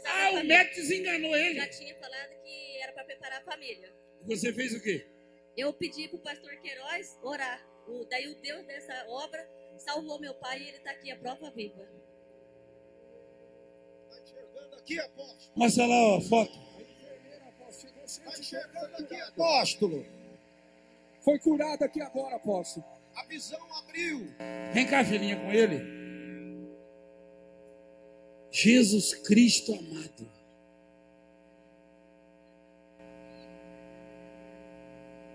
Ah, 0.05 0.31
o 0.31 0.43
médico 0.43 0.75
desenganou 0.75 1.35
ele. 1.35 1.55
Já 1.55 1.69
tinha 1.69 1.95
falado 1.95 2.41
que 2.41 2.77
era 2.81 2.91
para 2.93 3.03
preparar 3.03 3.41
a 3.41 3.43
família. 3.43 3.93
Você 4.23 4.51
fez 4.53 4.73
o 4.73 4.81
quê? 4.81 5.05
Eu 5.55 5.71
pedi 5.73 6.07
pro 6.07 6.17
pastor 6.19 6.55
Queiroz 6.57 7.17
orar. 7.21 7.63
O, 7.87 8.05
daí 8.05 8.27
o 8.27 8.35
Deus 8.35 8.65
dessa 8.65 9.05
obra 9.07 9.47
salvou 9.77 10.19
meu 10.19 10.33
pai 10.35 10.61
e 10.61 10.67
ele 10.69 10.79
tá 10.79 10.91
aqui, 10.91 11.11
a 11.11 11.17
prova 11.17 11.51
viva. 11.51 11.87
Mostra 15.55 15.85
lá 15.85 16.17
a 16.17 16.21
foto. 16.21 16.63
Apóstolo, 19.27 20.05
foi 21.21 21.39
curado 21.39 21.83
aqui 21.83 22.01
agora, 22.01 22.35
apóstolo. 22.35 22.92
A 23.15 23.23
visão 23.25 23.59
abriu. 23.77 24.33
Vem 24.73 24.87
cá, 24.87 25.03
filhinha, 25.03 25.35
com 25.39 25.51
ele. 25.51 25.93
Jesus 28.51 29.13
Cristo 29.15 29.73
amado. 29.73 30.31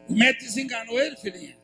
O 0.08 0.14
médico 0.14 0.44
desenganou 0.44 0.98
ele, 1.00 1.16
filhinha. 1.16 1.56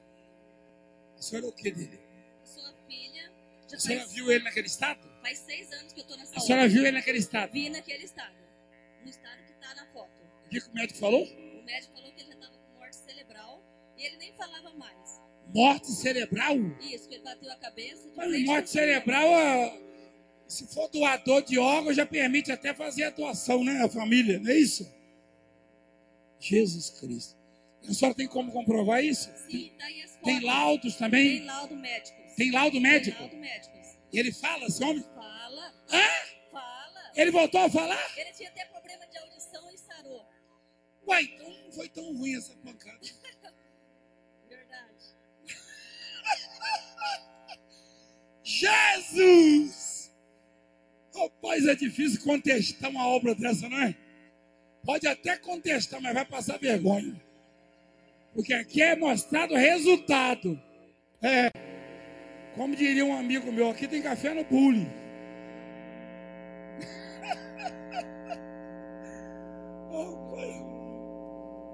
A 1.18 1.22
senhora 1.22 1.46
é 1.46 1.48
o 1.48 1.52
que 1.52 1.70
dele? 1.70 1.98
Sua 2.44 2.72
filha 2.86 3.32
Já 3.68 3.76
A 3.76 3.80
senhora 3.80 4.00
faz, 4.04 4.12
viu 4.14 4.30
ele 4.30 4.44
naquele 4.44 4.66
estado? 4.66 5.00
faz 5.22 5.38
seis 5.38 5.72
anos 5.72 5.92
que 5.92 6.00
eu 6.00 6.04
tô 6.04 6.16
nessa 6.16 6.36
A 6.36 6.40
senhora 6.40 6.68
viu 6.68 6.82
ele 6.82 6.92
naquele 6.92 7.18
estado? 7.18 7.52
Vi 7.52 7.70
naquele 7.70 8.04
estado. 8.04 8.34
No 9.02 9.08
estado 9.08 9.38
que 9.46 9.52
tá 9.54 9.74
na 9.74 9.86
foto. 9.86 10.10
O 10.46 10.48
que 10.50 10.60
que 10.60 10.68
o 10.68 10.74
médico 10.74 10.98
falou? 10.98 11.26
Morte 15.54 15.92
cerebral? 15.92 16.56
Isso, 16.80 17.08
que 17.08 17.14
ele 17.14 17.22
bateu 17.22 17.50
a 17.52 17.56
cabeça. 17.56 18.10
Mas 18.16 18.44
morte 18.44 18.70
cerebral, 18.70 19.78
se 20.48 20.66
for 20.66 20.88
doador 20.88 21.42
de 21.42 21.58
órgãos, 21.58 21.94
já 21.94 22.04
permite 22.04 22.50
até 22.50 22.74
fazer 22.74 23.04
a 23.04 23.10
doação, 23.10 23.62
né? 23.62 23.82
A 23.84 23.88
família, 23.88 24.40
não 24.40 24.50
é 24.50 24.56
isso? 24.56 24.92
Jesus 26.40 26.90
Cristo. 26.90 27.36
A 27.88 27.94
senhora 27.94 28.16
tem 28.16 28.26
como 28.26 28.50
comprovar 28.50 29.04
isso? 29.04 29.30
Sim, 29.48 29.72
tá 29.78 29.84
aí 29.84 30.02
as. 30.02 30.16
Tem 30.16 30.40
laudos 30.40 30.96
também? 30.96 31.38
Tem 31.38 31.46
laudo 31.46 31.76
médico. 31.76 32.16
Tem 32.36 32.50
laudo 32.50 32.80
médico? 32.80 33.16
Tem 33.16 33.28
laudo 33.28 33.36
médicos. 33.36 33.98
E 34.12 34.18
ele 34.18 34.32
fala, 34.32 34.64
esse 34.64 34.82
homem? 34.82 35.04
Fala. 35.14 35.74
Hã? 35.90 36.08
Fala. 36.50 37.12
Ele 37.14 37.30
voltou 37.30 37.60
a 37.60 37.70
falar? 37.70 38.12
Ele 38.16 38.32
tinha 38.32 38.48
até 38.48 38.64
problema 38.64 39.06
de 39.06 39.18
audição 39.18 39.70
e 39.70 39.78
sarou. 39.78 40.26
Ué, 41.06 41.22
então 41.22 41.48
não 41.64 41.72
foi 41.72 41.88
tão 41.90 42.16
ruim 42.16 42.36
essa 42.36 42.56
pancada. 42.56 42.98
Jesus! 48.60 50.12
Rapaz, 51.14 51.66
é 51.66 51.74
difícil 51.74 52.22
contestar 52.22 52.90
uma 52.90 53.06
obra 53.08 53.34
dessa, 53.34 53.68
não 53.68 53.78
é? 53.78 53.94
Pode 54.84 55.06
até 55.06 55.36
contestar, 55.36 56.00
mas 56.00 56.14
vai 56.14 56.24
passar 56.24 56.58
vergonha. 56.58 57.14
Porque 58.34 58.52
aqui 58.52 58.82
é 58.82 58.96
mostrado 58.96 59.54
resultado. 59.54 60.60
É. 61.22 61.52
Como 62.54 62.76
diria 62.76 63.04
um 63.04 63.16
amigo 63.16 63.52
meu, 63.52 63.70
aqui 63.70 63.88
tem 63.88 64.02
café 64.02 64.34
no 64.34 64.44
pai. 64.44 64.86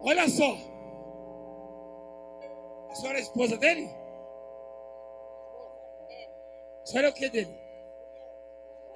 Olha 0.02 0.28
só. 0.28 0.56
A 2.90 2.94
senhora 2.94 3.18
é 3.18 3.20
a 3.20 3.24
esposa 3.24 3.56
dele? 3.56 3.88
A 6.90 6.92
senhora 6.92 7.06
é 7.06 7.10
o 7.10 7.14
que 7.14 7.28
dele? 7.28 7.54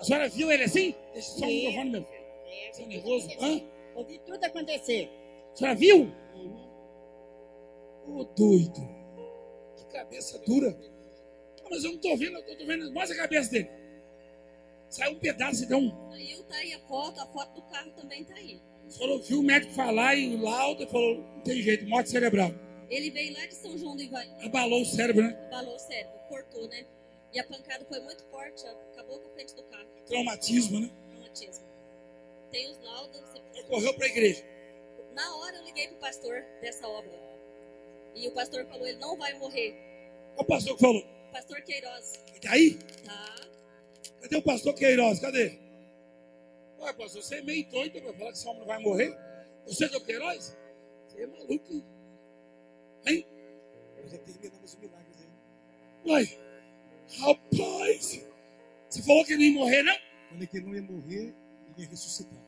A 0.01 0.05
senhora 0.05 0.29
viu 0.29 0.51
ele 0.51 0.65
assim? 0.65 0.97
Deixa 1.13 1.31
só 1.31 1.45
o 1.45 1.49
microfone, 1.49 1.91
meu 1.91 2.05
filho. 2.05 2.25
Você 2.73 2.83
é 2.83 2.87
nervoso? 2.87 3.29
Hã? 3.41 3.63
Ouvi 3.95 4.19
tudo 4.27 4.45
acontecer. 4.45 5.09
A 5.53 5.57
senhora 5.57 5.77
viu? 5.77 6.13
Ô 8.09 8.25
doido. 8.25 8.81
Que 9.77 9.85
cabeça 9.93 10.41
dura. 10.41 10.77
Ah, 11.65 11.69
mas 11.71 11.85
eu 11.85 11.93
não 11.93 11.99
tô 12.01 12.17
vendo, 12.17 12.37
eu 12.37 12.59
tô 12.59 12.67
vendo. 12.67 12.93
Mostra 12.93 13.15
a 13.15 13.21
cabeça 13.21 13.53
dele. 13.53 13.71
Saiu 14.89 15.13
um 15.13 15.21
pedaço, 15.21 15.63
então. 15.63 16.11
Aí 16.11 16.37
tá 16.49 16.57
aí 16.57 16.75
a 16.75 16.81
foto, 16.81 17.21
a 17.21 17.27
foto 17.29 17.55
do 17.55 17.63
carro 17.63 17.93
também 17.93 18.25
tá 18.25 18.35
aí. 18.35 18.61
A 18.85 18.91
senhora 18.91 19.13
ouviu 19.13 19.39
o 19.39 19.43
médico 19.45 19.73
falar 19.73 20.17
e 20.17 20.35
o 20.35 20.43
laudo 20.43 20.83
e 20.83 20.87
falou: 20.89 21.19
não 21.19 21.43
tem 21.43 21.63
jeito, 21.63 21.87
morte 21.87 22.11
cerebral. 22.11 22.51
Ele 22.91 23.11
veio 23.13 23.33
lá 23.35 23.47
de 23.47 23.55
São 23.55 23.79
João 23.79 23.95
do 23.95 24.03
Ivaí, 24.03 24.29
Abalou 24.43 24.83
o 24.83 24.85
cérebro, 24.85 25.23
né? 25.23 25.39
abalou 25.47 25.77
o 25.77 25.79
cérebro, 25.79 26.19
cortou, 26.29 26.67
né? 26.69 26.85
E 27.35 27.41
a 27.41 27.45
pancada 27.45 27.85
foi 27.87 27.99
muito 27.99 28.23
forte, 28.31 28.65
acabou 28.93 29.19
com 29.19 29.29
a 29.29 29.33
frente 29.33 29.57
do 29.57 29.65
carro. 29.65 29.89
Traumatismo, 30.07 30.79
né? 30.79 30.91
Traumatismo. 31.11 31.67
Tem 32.53 32.71
os 32.71 32.79
laudos. 32.81 33.21
Você... 33.21 33.63
Correu 33.65 33.95
pra 33.95 34.07
igreja. 34.07 34.45
Na 35.13 35.37
hora 35.37 35.57
eu 35.57 35.65
liguei 35.65 35.89
pro 35.89 35.97
pastor 35.97 36.45
dessa 36.61 36.87
obra. 36.87 37.11
E 38.15 38.29
o 38.29 38.33
pastor 38.33 38.65
falou, 38.67 38.87
ele 38.87 38.99
não 38.99 39.17
vai 39.17 39.35
morrer. 39.35 39.75
Qual 40.37 40.45
o 40.45 40.47
pastor 40.47 40.77
que 40.77 40.81
falou? 40.81 41.05
Pastor 41.33 41.61
Queiroz. 41.63 42.13
Tá 42.41 42.53
aí? 42.53 42.79
Tá. 43.05 43.49
Cadê 44.21 44.37
o 44.37 44.43
pastor 44.43 44.75
Queiroz? 44.75 45.19
Cadê? 45.19 45.59
Ué, 46.79 46.93
pastor, 46.93 47.21
você 47.21 47.37
é 47.37 47.43
meio 47.43 47.69
doido 47.69 48.01
pra 48.01 48.13
falar 48.13 48.31
que 48.31 48.39
esse 48.39 48.47
homem 48.47 48.61
não 48.61 48.67
vai 48.69 48.79
morrer? 48.79 49.19
Você 49.67 49.87
é 49.87 49.97
o 49.97 50.01
Queiroz? 50.01 50.57
Você 51.09 51.23
é 51.23 51.27
maluco, 51.27 51.73
hein? 51.73 51.85
Hein? 53.07 53.27
Eu 53.97 54.09
já 54.09 54.19
terminamos 54.19 54.73
os 54.73 54.77
milagres 54.77 55.17
aí. 55.21 56.13
Ué, 56.13 56.44
rapaz, 57.21 58.25
você 58.89 59.03
falou 59.03 59.25
que 59.25 59.33
ele 59.33 59.51
não 59.51 59.53
ia 59.53 59.61
morrer, 59.61 59.83
não? 59.83 59.97
Falei 60.31 60.47
que 60.47 60.57
ele 60.57 60.67
não 60.67 60.75
ia 60.75 60.83
morrer 60.83 61.35
e 61.77 61.83
ia 61.83 61.89
ressuscitar. 61.89 62.41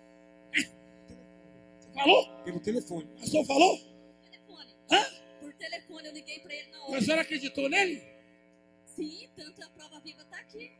Você 0.52 1.92
falou? 1.94 2.28
Pelo 2.44 2.60
telefone. 2.60 3.04
O 3.04 3.20
pastor 3.20 3.44
falou? 3.46 3.78
Telefone. 4.30 4.70
Hã? 4.90 5.04
Por 5.40 5.52
telefone 5.54 6.08
eu 6.08 6.12
liguei 6.12 6.40
pra 6.40 6.54
ele 6.54 6.70
na 6.70 6.76
E 6.76 6.80
a 6.80 6.84
hora. 6.86 7.00
senhora 7.02 7.22
acreditou 7.22 7.68
nele? 7.68 8.02
Sim, 8.84 9.28
tanto 9.36 9.62
a 9.62 9.68
prova 9.70 10.00
viva 10.00 10.24
tá 10.24 10.38
aqui. 10.38 10.72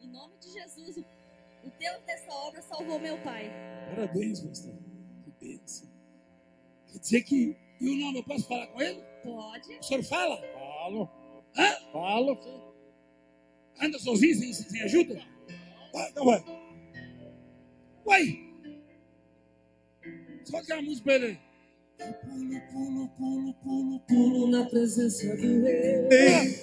Em 0.00 0.08
nome 0.08 0.34
de 0.38 0.50
Jesus, 0.52 0.96
o 0.98 1.70
Deus 1.78 2.02
dessa 2.04 2.32
obra 2.32 2.60
salvou 2.62 2.98
meu 2.98 3.16
pai. 3.22 3.50
Parabéns, 3.94 4.40
pastor. 4.40 4.74
Que 5.24 5.30
bênção. 5.46 5.88
Quer 6.92 6.98
dizer 6.98 7.22
que. 7.22 7.56
E 7.80 7.88
o 7.88 7.96
nome, 7.96 8.18
eu 8.18 8.24
posso 8.24 8.46
falar 8.46 8.66
com 8.68 8.80
ele? 8.80 9.02
Pode. 9.22 9.74
O 9.76 9.82
senhor 9.82 10.02
fala? 10.04 10.36
Falo. 10.52 11.10
Hã? 11.56 11.72
Falo. 11.92 12.73
Anda 13.80 13.98
sozinho, 13.98 14.34
sem, 14.34 14.52
sem 14.52 14.82
ajuda? 14.82 15.20
Vai, 15.92 16.10
então 16.10 16.24
vai. 16.24 16.44
Vai. 18.04 18.44
Só 20.44 20.58
aquela 20.58 20.82
música 20.82 21.04
pra 21.04 21.14
ele 21.14 21.26
aí. 21.26 21.38
Pulo, 22.22 22.60
pulo, 22.72 23.08
pulo, 23.16 23.54
pulo, 23.54 24.00
pulo 24.00 24.50
na 24.50 24.64
presença 24.66 25.26
do 25.36 25.62
rei. 25.62 26.58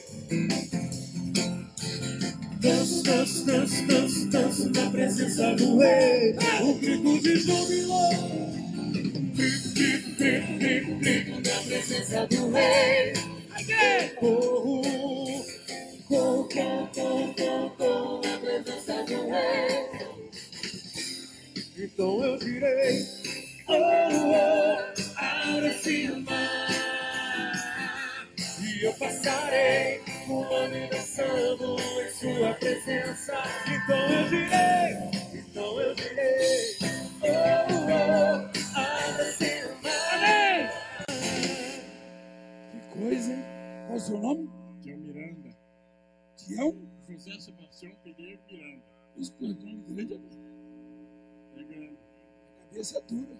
Danço, 2.59 3.03
danço, 3.03 3.45
danço, 3.45 3.87
danço, 3.87 4.29
danço 4.29 4.69
na 4.69 4.91
presença 4.91 5.55
do 5.55 5.77
rei. 5.77 6.35
O 6.61 6.73
grito 6.75 7.19
de 7.21 7.35
júbilo. 7.37 7.97
Grito, 9.33 9.69
grito, 9.73 10.09
grito, 10.17 10.57
grito, 10.59 10.95
grito 10.99 11.31
na 11.31 11.61
presença 11.63 12.27
do 12.27 12.51
rei. 12.51 13.13
Corro, 14.19 14.81
corro, 16.11 16.47
corro, 16.49 17.33
corro, 17.35 17.69
corro 17.77 18.21
na 18.21 18.37
presença 18.37 19.03
do 19.03 19.29
rei. 19.29 19.89
Então 21.77 22.23
eu 22.23 22.37
direi, 22.37 23.05
oh, 23.67 23.73
oh, 23.73 24.77
abre-se 25.15 26.11
o 26.11 26.19
mar. 26.21 27.51
E 28.59 28.83
eu 28.83 28.93
passarei 28.93 30.01
pulando 30.27 30.75
e 30.75 30.87
dançando 30.89 31.77
em 31.79 32.11
sua 32.11 32.53
presença. 32.55 33.41
Então 33.65 34.11
eu 34.11 34.29
direi, 34.29 34.97
então 35.33 35.79
eu 35.79 35.95
direi, 35.95 36.77
oh, 37.21 37.27
oh, 37.87 38.77
abre-se 38.77 39.65
o 39.65 39.83
mar. 39.83 40.69
Que 42.71 42.99
coisa, 42.99 43.31
hein? 43.31 43.43
Qual 43.87 43.97
o 43.97 43.99
seu 43.99 44.17
nome? 44.17 44.60
Tião 46.45 46.71
Miranda. 46.71 46.91
Tião? 47.05 47.17
José 47.17 47.39
Sebastião 47.39 47.95
Pereira 48.03 48.39
Miranda. 48.49 48.83
É 49.17 49.19
nome 49.47 49.83
grande 49.87 50.13
É 51.57 51.63
grande. 51.63 51.97
cabeça 52.59 53.01
dura. 53.01 53.37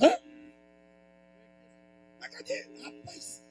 Hã? 0.00 0.18
Mas 2.20 2.28
cadê? 2.28 2.68
Rapaz. 2.82 3.42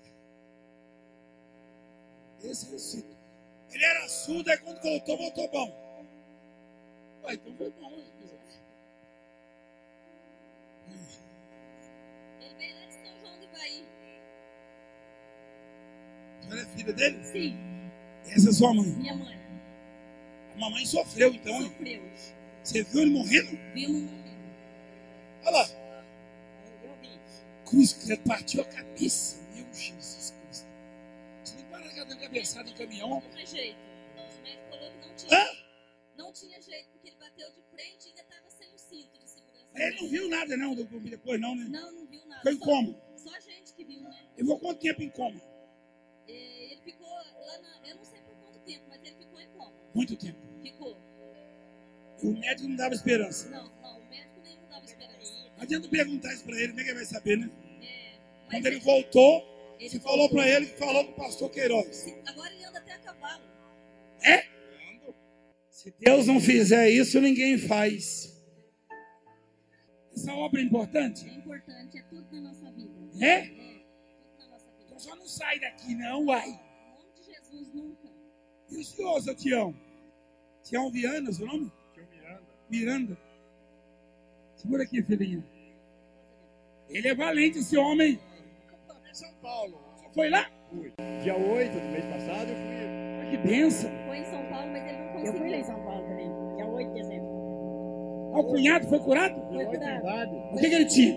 Esse 2.43 2.71
é 2.71 2.75
o 2.75 2.79
cito. 2.79 3.15
Ele 3.71 3.83
era 3.85 4.07
surdo, 4.07 4.49
aí 4.49 4.57
quando 4.59 4.81
voltou, 4.81 5.17
voltou 5.17 5.49
bom. 5.49 5.85
Ué, 7.23 7.33
então 7.33 7.55
foi 7.55 7.69
bom, 7.71 7.91
hein? 7.91 8.05
Ele 12.39 12.53
veio 12.55 12.75
lá 12.75 12.85
de 12.85 12.93
São 12.93 13.19
João 13.19 13.37
do 13.39 13.43
Ivaí. 13.45 13.85
A 16.75 16.77
senhora 16.77 16.93
filha 16.93 16.93
dele? 16.93 17.23
Sim, 17.25 17.57
Essa 18.31 18.49
é 18.49 18.53
sua 18.53 18.73
mãe. 18.73 18.85
minha 18.87 19.15
mãe. 19.15 19.35
A 20.55 20.57
mamãe 20.57 20.85
sofreu, 20.85 21.33
então? 21.33 21.61
Sofreu. 21.61 22.01
Você 22.63 22.83
viu 22.83 23.01
ele 23.01 23.11
morrendo? 23.11 23.57
Vimos 23.73 24.11
Olha 25.43 25.51
lá. 25.51 25.67
Eu 26.83 26.95
vi. 27.01 27.19
Cruz, 27.65 27.93
partiu 28.27 28.61
a 28.61 28.65
cabeça. 28.65 29.37
Meu 29.53 29.65
Jesus 29.73 30.33
Cristo. 30.43 30.67
Você 31.43 31.55
nem 31.57 31.65
para 31.65 31.89
cada 31.89 32.15
cabeçada 32.15 32.69
em 32.69 32.73
caminhão. 32.73 33.09
Não 33.09 33.21
tinha 33.21 33.45
jeito. 33.45 33.77
O 34.17 34.41
médico 34.43 34.63
falou 34.69 34.91
que 34.91 35.07
não 35.07 35.15
tinha. 35.15 35.37
Hã? 35.39 35.45
Não 36.17 36.33
tinha 36.33 36.61
jeito, 36.61 36.89
porque 36.93 37.07
ele 37.09 37.17
bateu 37.19 37.47
de 37.51 37.61
frente 37.75 38.05
e 38.05 38.09
ainda 38.09 38.21
estava 38.21 38.49
sem 38.49 38.67
o 38.73 38.77
cinto 38.77 39.19
de 39.19 39.29
segurança. 39.29 39.69
Ele 39.75 40.01
não 40.01 40.09
viu 40.09 40.29
nada, 40.29 40.57
não, 40.57 40.75
depois, 40.75 41.39
não, 41.39 41.55
né? 41.55 41.65
Não, 41.69 41.91
não 41.91 42.05
viu 42.07 42.25
nada. 42.25 42.41
Foi 42.41 42.53
em 42.53 42.57
Só- 42.57 42.65
coma. 42.65 42.95
Só 43.17 43.35
a 43.35 43.39
gente 43.39 43.73
que 43.73 43.83
viu, 43.83 44.01
né? 44.01 44.17
Ele 44.37 44.47
ficou 44.47 44.59
quanto 44.59 44.79
tempo 44.79 45.03
em 45.03 45.09
coma? 45.09 45.39
Muito 49.95 50.15
tempo. 50.17 50.37
Ficou. 50.61 50.97
O 52.21 52.31
médico 52.33 52.67
não 52.67 52.75
dava 52.75 52.93
esperança. 52.93 53.49
Não, 53.49 53.63
não, 53.81 53.99
o 53.99 54.09
médico 54.09 54.41
nem 54.43 54.57
não 54.57 54.69
dava 54.69 54.85
esperança. 54.85 55.33
Não 55.55 55.63
adianta 55.63 55.87
perguntar 55.87 56.33
isso 56.33 56.43
pra 56.43 56.55
ele, 56.59 56.79
é 56.79 56.81
ele 56.83 56.93
vai 56.93 57.05
saber, 57.05 57.37
né? 57.37 57.49
É, 57.81 58.19
Quando 58.51 58.65
ele 58.67 58.79
voltou, 58.79 59.75
ele 59.79 59.89
você 59.89 59.99
falou 59.99 60.29
pra 60.29 60.47
ele 60.47 60.67
que 60.67 60.77
falou 60.77 61.05
com 61.05 61.11
o 61.11 61.15
pastor 61.15 61.49
Queiroz. 61.49 62.13
Agora 62.25 62.53
ele 62.53 62.65
anda 62.65 62.79
até 62.79 62.93
a 62.93 62.99
cavalo. 62.99 63.55
Se 65.85 65.93
Deus 65.99 66.25
não 66.25 66.41
fizer 66.41 66.89
isso, 66.89 67.21
ninguém 67.21 67.59
faz. 67.59 68.35
Essa 70.11 70.33
obra 70.33 70.59
é 70.59 70.63
importante? 70.63 71.29
É 71.29 71.33
importante, 71.33 71.99
é 71.99 72.01
tudo 72.03 72.25
na 72.31 72.41
nossa 72.41 72.71
vida. 72.71 72.91
É? 73.23 73.25
É, 73.27 73.41
tudo 73.43 74.39
na 74.39 74.47
nossa 74.47 74.65
vida. 74.71 74.83
Então 74.83 74.97
só 74.97 75.15
não 75.15 75.27
sai 75.27 75.59
daqui, 75.59 75.93
não, 75.93 76.25
uai. 76.25 76.47
Em 76.47 76.91
nome 76.91 77.13
de 77.13 77.23
Jesus, 77.23 77.73
nunca. 77.75 78.09
E 78.71 78.77
o 78.77 78.83
senhor, 78.83 79.21
seu 79.21 79.35
Tião? 79.35 79.75
Tião 80.65 80.89
Viana, 80.89 81.31
seu 81.31 81.45
nome? 81.45 81.71
Tio 81.93 82.03
Miranda. 82.11 82.41
Miranda. 82.69 83.17
Segura 84.55 84.83
aqui, 84.83 85.01
filhinha. 85.03 85.43
Ele 86.89 87.07
é 87.07 87.15
valente, 87.15 87.59
esse 87.59 87.77
homem. 87.77 88.19
Eu 88.69 88.75
estava 88.77 89.07
em 89.09 89.13
São 89.13 89.31
Paulo. 89.41 89.79
Você 89.95 90.05
foi 90.13 90.29
lá? 90.29 90.49
Fui. 90.69 90.91
Dia 91.21 91.37
8 91.37 91.71
do 91.71 91.85
mês 91.91 92.05
passado 92.05 92.49
eu 92.49 92.55
fui. 92.55 92.75
Ah, 93.21 93.29
Que 93.29 93.37
benção. 93.37 93.91
Foi 94.07 94.17
em 94.17 94.25
São 94.25 94.43
Paulo, 94.49 94.71
mas 94.71 94.83
ele 94.87 94.97
não 94.97 95.05
Eu 95.05 95.13
conseguiu. 95.13 95.33
fui 95.39 95.49
lá 95.51 95.57
em 95.57 95.63
São 95.63 95.83
Paulo 95.83 96.07
também, 96.07 96.55
dia 96.55 96.65
8 96.65 96.87
de 96.87 96.93
dezembro. 97.01 97.27
Ah, 98.33 98.39
o 98.39 98.43
cunhado 98.45 98.87
foi 98.87 98.99
curado? 98.99 99.35
Foi 99.35 99.65
curado. 99.65 99.79
verdade. 99.79 100.35
O 100.35 100.57
que, 100.57 100.69
que 100.69 100.75
ele 100.75 100.85
tinha? 100.85 101.15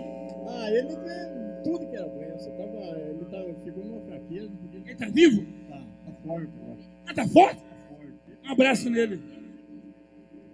Ah, 0.51 0.71
ele 0.71 0.89
tem 0.89 1.63
tudo 1.65 1.89
que 1.89 1.97
era 1.97 2.07
doença. 2.09 2.51
Tava, 2.51 2.99
ele 3.01 3.25
tava, 3.25 3.55
ficou 3.65 3.85
numa 3.85 4.01
fraqueza. 4.07 4.53
Ele 4.73 4.95
tá 4.95 5.07
vivo? 5.09 5.47
Tá, 5.69 5.83
tá 6.05 6.13
forte, 6.23 6.51
eu 6.57 6.73
acho. 6.75 6.91
Ah, 7.07 7.15
tá 7.15 7.29
forte? 7.29 7.57
Tá 7.61 7.67
forte. 7.89 8.19
Um 8.49 8.53
abraço 8.53 8.91
nele. 8.91 9.38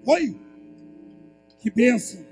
Oi. 0.06 0.36
Que 1.58 1.70
benção. 1.70 2.24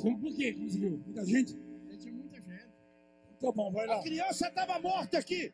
Por 0.00 0.34
quê? 0.36 0.52
Conseguiu? 0.52 1.02
Muita 1.04 1.24
gente? 1.24 1.56
Tinha 1.98 2.12
muita 2.12 2.36
gente. 2.36 2.68
Tá 3.40 3.52
bom, 3.52 3.72
vai 3.72 3.86
lá. 3.86 3.96
A 3.96 4.02
criança 4.02 4.46
estava 4.46 4.78
morta 4.80 5.18
aqui. 5.18 5.52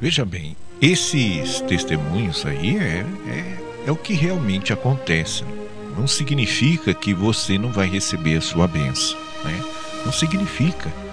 Veja 0.00 0.24
bem, 0.26 0.54
esses 0.82 1.62
testemunhos 1.62 2.44
aí 2.44 2.76
é, 2.76 3.00
é, 3.26 3.88
é 3.88 3.90
o 3.90 3.96
que 3.96 4.12
realmente 4.12 4.70
acontece. 4.70 5.44
Não 5.96 6.06
significa 6.06 6.92
que 6.92 7.14
você 7.14 7.56
não 7.56 7.72
vai 7.72 7.88
receber 7.88 8.36
a 8.36 8.40
sua 8.42 8.68
bênção. 8.68 9.18
Né? 9.44 9.60
Não 10.04 10.12
significa 10.12 11.03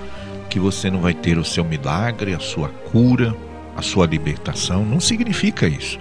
que 0.52 0.60
você 0.60 0.92
não 0.92 1.00
vai 1.00 1.14
ter 1.14 1.38
o 1.38 1.46
seu 1.46 1.64
milagre, 1.64 2.36
a 2.36 2.40
sua 2.40 2.68
cura, 2.68 3.34
a 3.76 3.82
sua 3.82 4.06
libertação. 4.06 4.86
Não 4.86 5.00
significa 5.00 5.66
isso. 5.66 5.98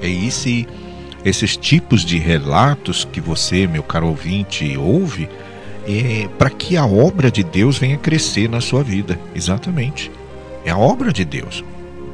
É 0.00 0.08
esse, 0.08 0.66
esses 1.22 1.54
tipos 1.54 2.02
de 2.02 2.16
relatos 2.18 3.06
que 3.12 3.20
você, 3.20 3.66
meu 3.66 3.82
caro 3.82 4.08
ouvinte, 4.08 4.74
ouve 4.78 5.28
é, 5.86 6.26
para 6.38 6.48
que 6.48 6.78
a 6.78 6.86
obra 6.86 7.30
de 7.30 7.44
Deus 7.44 7.76
venha 7.76 7.98
crescer 7.98 8.48
na 8.48 8.62
sua 8.62 8.82
vida. 8.82 9.20
Exatamente. 9.34 10.10
É 10.64 10.70
a 10.70 10.78
obra 10.78 11.12
de 11.12 11.24
Deus. 11.26 11.62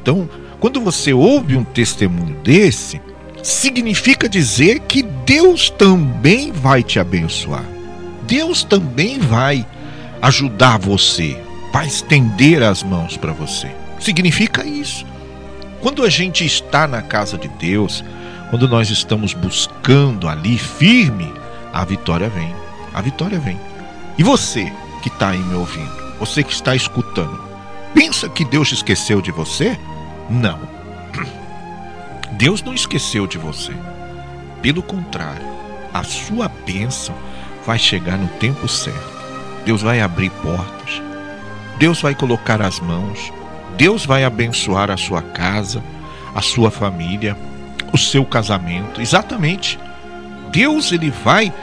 Então, 0.01 0.29
quando 0.59 0.81
você 0.81 1.13
ouve 1.13 1.55
um 1.55 1.63
testemunho 1.63 2.35
desse, 2.43 2.99
significa 3.41 4.27
dizer 4.27 4.81
que 4.81 5.03
Deus 5.03 5.69
também 5.69 6.51
vai 6.51 6.83
te 6.83 6.99
abençoar. 6.99 7.63
Deus 8.23 8.65
também 8.65 9.19
vai 9.19 9.65
ajudar 10.21 10.77
você, 10.77 11.37
vai 11.71 11.87
estender 11.87 12.63
as 12.63 12.83
mãos 12.83 13.17
para 13.17 13.31
você. 13.31 13.69
Significa 13.99 14.65
isso. 14.65 15.05
Quando 15.81 16.03
a 16.03 16.09
gente 16.09 16.45
está 16.45 16.87
na 16.87 17.01
casa 17.01 17.37
de 17.37 17.47
Deus, 17.47 18.03
quando 18.49 18.67
nós 18.67 18.89
estamos 18.89 19.33
buscando 19.33 20.27
ali 20.27 20.57
firme, 20.57 21.31
a 21.73 21.85
vitória 21.85 22.29
vem. 22.29 22.53
A 22.93 23.01
vitória 23.01 23.39
vem. 23.39 23.59
E 24.17 24.23
você 24.23 24.71
que 25.01 25.09
está 25.09 25.29
aí 25.29 25.39
me 25.39 25.53
ouvindo, 25.53 25.91
você 26.19 26.43
que 26.43 26.51
está 26.51 26.75
escutando, 26.75 27.39
pensa 27.93 28.27
que 28.27 28.43
Deus 28.43 28.71
esqueceu 28.71 29.21
de 29.21 29.31
você? 29.31 29.77
Não. 30.29 30.59
Deus 32.33 32.63
não 32.63 32.73
esqueceu 32.73 33.27
de 33.27 33.37
você. 33.37 33.73
Pelo 34.61 34.81
contrário, 34.81 35.45
a 35.93 36.03
sua 36.03 36.47
bênção 36.47 37.15
vai 37.65 37.77
chegar 37.77 38.17
no 38.17 38.27
tempo 38.39 38.67
certo. 38.67 39.17
Deus 39.65 39.81
vai 39.81 40.01
abrir 40.01 40.29
portas. 40.31 40.76
Deus 41.77 42.01
vai 42.01 42.15
colocar 42.15 42.61
as 42.61 42.79
mãos. 42.79 43.31
Deus 43.77 44.05
vai 44.05 44.23
abençoar 44.23 44.89
a 44.89 44.97
sua 44.97 45.21
casa, 45.21 45.83
a 46.33 46.41
sua 46.41 46.71
família, 46.71 47.37
o 47.93 47.97
seu 47.97 48.25
casamento. 48.25 49.01
Exatamente. 49.01 49.79
Deus 50.51 50.91
ele 50.91 51.11
vai 51.11 51.53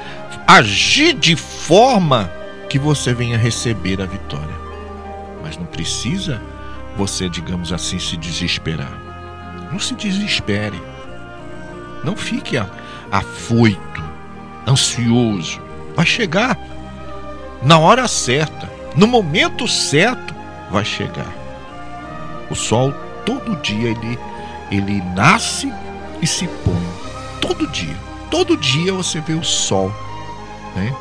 agir 0.47 1.15
de 1.15 1.35
forma 1.35 2.31
que 2.69 2.79
você 2.79 3.13
venha 3.13 3.37
receber 3.37 4.01
a 4.01 4.07
vitória. 4.07 4.55
Mas 5.43 5.57
não 5.57 5.67
precisa 5.67 6.41
você, 6.97 7.29
digamos 7.29 7.73
assim, 7.73 7.99
se 7.99 8.17
desesperar. 8.17 8.93
Não 9.73 9.81
se 9.81 9.95
desespere. 9.95 10.81
Não 12.05 12.17
fique 12.17 12.57
afoito, 13.11 14.05
ansioso. 14.67 15.61
Vai 15.97 16.07
chegar. 16.07 16.59
Na 17.63 17.79
hora 17.79 18.07
certa, 18.07 18.71
no 18.97 19.07
momento 19.07 19.67
certo, 19.67 20.35
vai 20.71 20.85
chegar. 20.85 21.33
O 22.51 22.55
sol 22.55 22.93
todo 23.25 23.57
dia 23.57 23.91
ele 23.91 24.19
ele 24.71 25.03
nasce 25.15 25.73
e 26.21 26.27
se 26.27 26.47
põe. 26.65 26.89
Todo 27.41 27.67
dia. 27.69 27.97
Todo 28.31 28.57
dia 28.57 28.93
você 28.93 29.21
vê 29.21 29.35
o 29.35 29.45
sol, 29.45 29.93
né? 30.75 30.93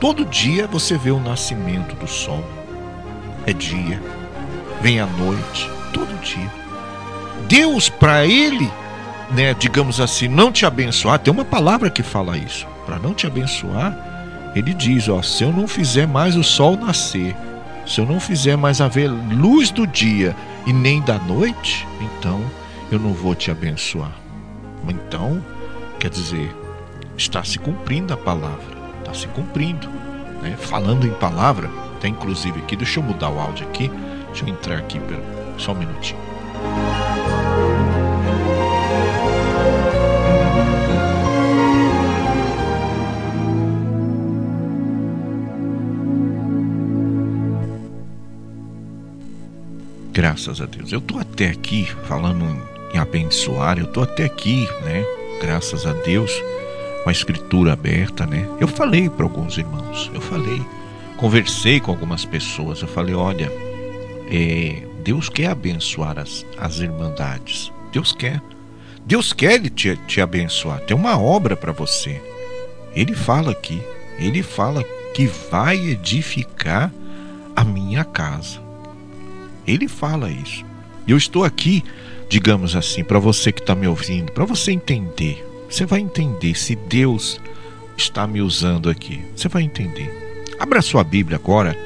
Todo 0.00 0.24
dia 0.24 0.66
você 0.66 0.98
vê 0.98 1.12
o 1.12 1.20
nascimento 1.20 1.94
do 1.94 2.08
sol. 2.08 2.44
É 3.46 3.52
dia, 3.52 4.02
vem 4.80 4.98
a 4.98 5.06
noite, 5.06 5.70
todo 5.92 6.20
dia. 6.20 6.50
Deus 7.48 7.88
para 7.88 8.26
ele, 8.26 8.70
né, 9.30 9.54
digamos 9.54 10.00
assim, 10.00 10.26
não 10.26 10.50
te 10.50 10.66
abençoar, 10.66 11.18
tem 11.18 11.32
uma 11.32 11.44
palavra 11.44 11.90
que 11.90 12.02
fala 12.02 12.36
isso. 12.36 12.66
Para 12.84 12.98
não 12.98 13.14
te 13.14 13.26
abençoar, 13.26 13.96
ele 14.54 14.74
diz, 14.74 15.08
ó, 15.08 15.22
se 15.22 15.44
eu 15.44 15.52
não 15.52 15.66
fizer 15.66 16.06
mais 16.06 16.36
o 16.36 16.42
sol 16.42 16.76
nascer, 16.76 17.34
se 17.86 18.00
eu 18.00 18.06
não 18.06 18.20
fizer 18.20 18.56
mais 18.56 18.80
haver 18.80 19.10
luz 19.10 19.70
do 19.70 19.86
dia 19.86 20.36
e 20.66 20.72
nem 20.72 21.00
da 21.02 21.18
noite, 21.18 21.86
então 22.00 22.40
eu 22.90 22.98
não 22.98 23.12
vou 23.12 23.34
te 23.34 23.50
abençoar. 23.50 24.12
Então, 24.88 25.42
quer 25.98 26.10
dizer, 26.10 26.54
está 27.16 27.42
se 27.42 27.58
cumprindo 27.58 28.12
a 28.12 28.16
palavra, 28.16 28.76
está 29.00 29.14
se 29.14 29.26
cumprindo, 29.28 29.88
né? 30.42 30.56
Falando 30.58 31.06
em 31.06 31.12
palavra, 31.14 31.70
até 31.96 32.08
inclusive 32.08 32.60
aqui, 32.60 32.76
deixa 32.76 33.00
eu 33.00 33.04
mudar 33.04 33.30
o 33.30 33.40
áudio 33.40 33.66
aqui, 33.66 33.90
deixa 34.26 34.44
eu 34.44 34.48
entrar 34.48 34.78
aqui, 34.78 35.00
só 35.58 35.72
um 35.72 35.76
minutinho. 35.76 36.20
Graças 50.12 50.60
a 50.60 50.66
Deus. 50.66 50.92
Eu 50.92 51.00
tô 51.00 51.18
até 51.18 51.48
aqui 51.48 51.86
falando 52.06 52.44
em, 52.44 52.98
abençoar, 52.98 53.78
eu 53.78 53.86
tô 53.86 54.02
até 54.02 54.24
aqui, 54.24 54.68
né? 54.84 55.02
Graças 55.40 55.86
a 55.86 55.94
Deus, 55.94 56.30
com 57.02 57.08
a 57.08 57.12
escritura 57.12 57.72
aberta, 57.72 58.26
né? 58.26 58.46
Eu 58.60 58.68
falei 58.68 59.08
para 59.08 59.24
alguns 59.24 59.56
irmãos, 59.56 60.10
eu 60.12 60.20
falei, 60.20 60.62
conversei 61.16 61.80
com 61.80 61.90
algumas 61.90 62.26
pessoas, 62.26 62.82
eu 62.82 62.88
falei, 62.88 63.14
olha, 63.14 63.50
é, 64.30 64.86
Deus 65.02 65.30
quer 65.30 65.46
abençoar 65.46 66.18
as, 66.18 66.44
as 66.58 66.80
irmandades. 66.80 67.72
Deus 67.90 68.12
quer. 68.12 68.42
Deus 69.06 69.32
quer 69.32 69.58
te, 69.70 69.96
te 70.06 70.20
abençoar. 70.20 70.80
Tem 70.80 70.96
uma 70.96 71.18
obra 71.18 71.56
para 71.56 71.72
você. 71.72 72.20
Ele 72.94 73.14
fala 73.14 73.50
aqui, 73.50 73.82
ele 74.18 74.42
fala 74.42 74.84
que 75.14 75.26
vai 75.50 75.78
edificar 75.78 76.92
a 77.56 77.64
minha 77.64 78.04
casa. 78.04 78.61
Ele 79.66 79.88
fala 79.88 80.30
isso. 80.30 80.64
Eu 81.06 81.16
estou 81.16 81.44
aqui, 81.44 81.82
digamos 82.28 82.76
assim, 82.76 83.02
para 83.02 83.18
você 83.18 83.52
que 83.52 83.60
está 83.60 83.74
me 83.74 83.86
ouvindo, 83.86 84.32
para 84.32 84.44
você 84.44 84.72
entender. 84.72 85.46
Você 85.68 85.84
vai 85.86 86.00
entender 86.00 86.54
se 86.56 86.76
Deus 86.76 87.40
está 87.96 88.26
me 88.26 88.40
usando 88.40 88.90
aqui. 88.90 89.24
Você 89.34 89.48
vai 89.48 89.62
entender. 89.62 90.46
Abra 90.58 90.82
sua 90.82 91.02
Bíblia 91.02 91.36
agora, 91.36 91.76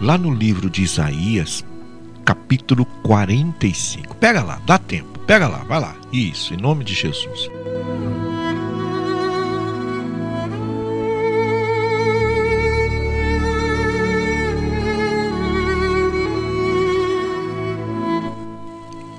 lá 0.00 0.16
no 0.16 0.32
livro 0.32 0.70
de 0.70 0.82
Isaías, 0.82 1.64
capítulo 2.24 2.84
45. 3.02 4.14
Pega 4.16 4.42
lá, 4.42 4.60
dá 4.64 4.78
tempo. 4.78 5.18
Pega 5.20 5.48
lá, 5.48 5.58
vai 5.58 5.80
lá. 5.80 5.96
Isso, 6.12 6.54
em 6.54 6.56
nome 6.56 6.84
de 6.84 6.94
Jesus. 6.94 7.50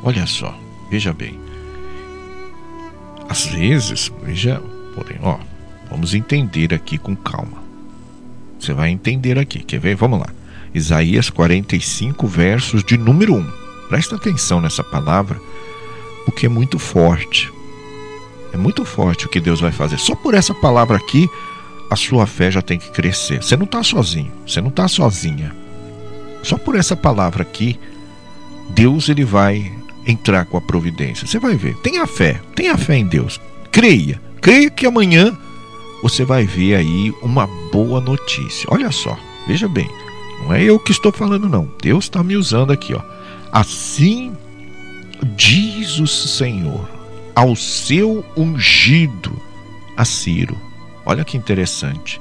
Olha 0.03 0.27
só, 0.27 0.53
veja 0.89 1.13
bem. 1.13 1.39
Às 3.29 3.45
vezes, 3.45 4.11
veja, 4.21 4.61
porém, 4.93 5.17
ó, 5.21 5.37
vamos 5.89 6.13
entender 6.13 6.73
aqui 6.73 6.97
com 6.97 7.15
calma. 7.15 7.63
Você 8.59 8.73
vai 8.73 8.89
entender 8.89 9.39
aqui, 9.39 9.59
quer 9.59 9.79
ver? 9.79 9.95
Vamos 9.95 10.19
lá. 10.19 10.27
Isaías 10.73 11.29
45, 11.29 12.27
versos 12.27 12.83
de 12.83 12.97
número 12.97 13.35
1. 13.35 13.51
Presta 13.87 14.15
atenção 14.15 14.59
nessa 14.59 14.83
palavra, 14.83 15.39
porque 16.25 16.47
é 16.47 16.49
muito 16.49 16.77
forte. 16.77 17.51
É 18.51 18.57
muito 18.57 18.83
forte 18.83 19.25
o 19.25 19.29
que 19.29 19.39
Deus 19.39 19.61
vai 19.61 19.71
fazer. 19.71 19.97
Só 19.97 20.15
por 20.15 20.33
essa 20.33 20.53
palavra 20.53 20.97
aqui, 20.97 21.29
a 21.89 21.95
sua 21.95 22.25
fé 22.27 22.51
já 22.51 22.61
tem 22.61 22.77
que 22.77 22.91
crescer. 22.91 23.41
Você 23.41 23.55
não 23.55 23.65
está 23.65 23.83
sozinho, 23.83 24.31
você 24.45 24.59
não 24.59 24.69
está 24.69 24.87
sozinha. 24.87 25.55
Só 26.41 26.57
por 26.57 26.75
essa 26.75 26.95
palavra 26.95 27.43
aqui, 27.43 27.79
Deus 28.69 29.09
ele 29.09 29.23
vai 29.23 29.71
entrar 30.05 30.45
com 30.45 30.57
a 30.57 30.61
providência. 30.61 31.27
Você 31.27 31.39
vai 31.39 31.55
ver. 31.55 31.75
Tenha 31.77 32.05
fé, 32.05 32.41
tenha 32.55 32.77
fé 32.77 32.97
em 32.97 33.05
Deus. 33.05 33.39
Creia, 33.71 34.21
creia 34.41 34.69
que 34.69 34.85
amanhã 34.85 35.37
você 36.01 36.25
vai 36.25 36.45
ver 36.45 36.75
aí 36.75 37.13
uma 37.21 37.47
boa 37.71 38.01
notícia. 38.01 38.67
Olha 38.69 38.91
só, 38.91 39.17
veja 39.47 39.67
bem. 39.67 39.89
Não 40.41 40.53
é 40.53 40.61
eu 40.61 40.77
que 40.77 40.91
estou 40.91 41.11
falando, 41.11 41.47
não. 41.47 41.71
Deus 41.81 42.05
está 42.05 42.21
me 42.23 42.35
usando 42.35 42.73
aqui, 42.73 42.93
ó. 42.93 43.01
Assim 43.51 44.33
diz 45.37 45.99
o 45.99 46.07
Senhor 46.07 46.89
ao 47.35 47.55
seu 47.55 48.23
ungido, 48.35 49.31
a 49.95 50.05
Ciro. 50.05 50.57
Olha 51.05 51.23
que 51.23 51.37
interessante. 51.37 52.19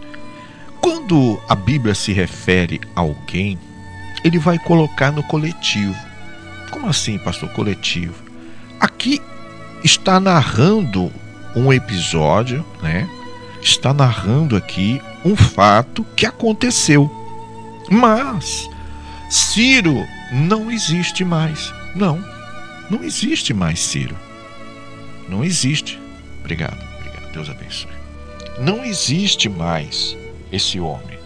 Quando 0.80 1.40
a 1.48 1.54
Bíblia 1.54 1.94
se 1.94 2.12
refere 2.12 2.80
a 2.94 3.00
alguém, 3.00 3.58
ele 4.24 4.38
vai 4.38 4.58
colocar 4.58 5.12
no 5.12 5.22
coletivo. 5.24 5.94
Como 6.72 6.88
assim, 6.88 7.18
pastor? 7.18 7.50
Coletivo. 7.50 8.14
Aqui 8.80 9.20
está 9.84 10.18
narrando 10.18 11.12
um 11.54 11.72
episódio, 11.72 12.64
né? 12.82 13.08
Está 13.60 13.92
narrando 13.92 14.56
aqui 14.56 15.00
um 15.24 15.36
fato 15.36 16.04
que 16.16 16.26
aconteceu. 16.26 17.08
Mas 17.90 18.68
Ciro 19.30 20.04
não 20.32 20.70
existe 20.70 21.24
mais. 21.24 21.72
Não, 21.94 22.24
não 22.90 23.04
existe 23.04 23.52
mais 23.52 23.78
Ciro. 23.78 24.16
Não 25.28 25.44
existe. 25.44 26.00
Obrigado, 26.40 26.82
obrigado. 26.98 27.32
Deus 27.32 27.50
abençoe. 27.50 27.92
Não 28.58 28.82
existe 28.82 29.48
mais 29.48 30.16
esse 30.50 30.80
homem. 30.80 31.18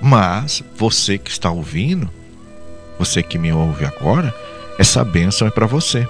Mas 0.00 0.62
você 0.76 1.18
que 1.18 1.30
está 1.30 1.50
ouvindo, 1.50 2.10
você 3.00 3.22
que 3.22 3.38
me 3.38 3.50
ouve 3.50 3.86
agora, 3.86 4.34
essa 4.78 5.02
bênção 5.02 5.48
é 5.48 5.50
para 5.50 5.64
você. 5.64 6.06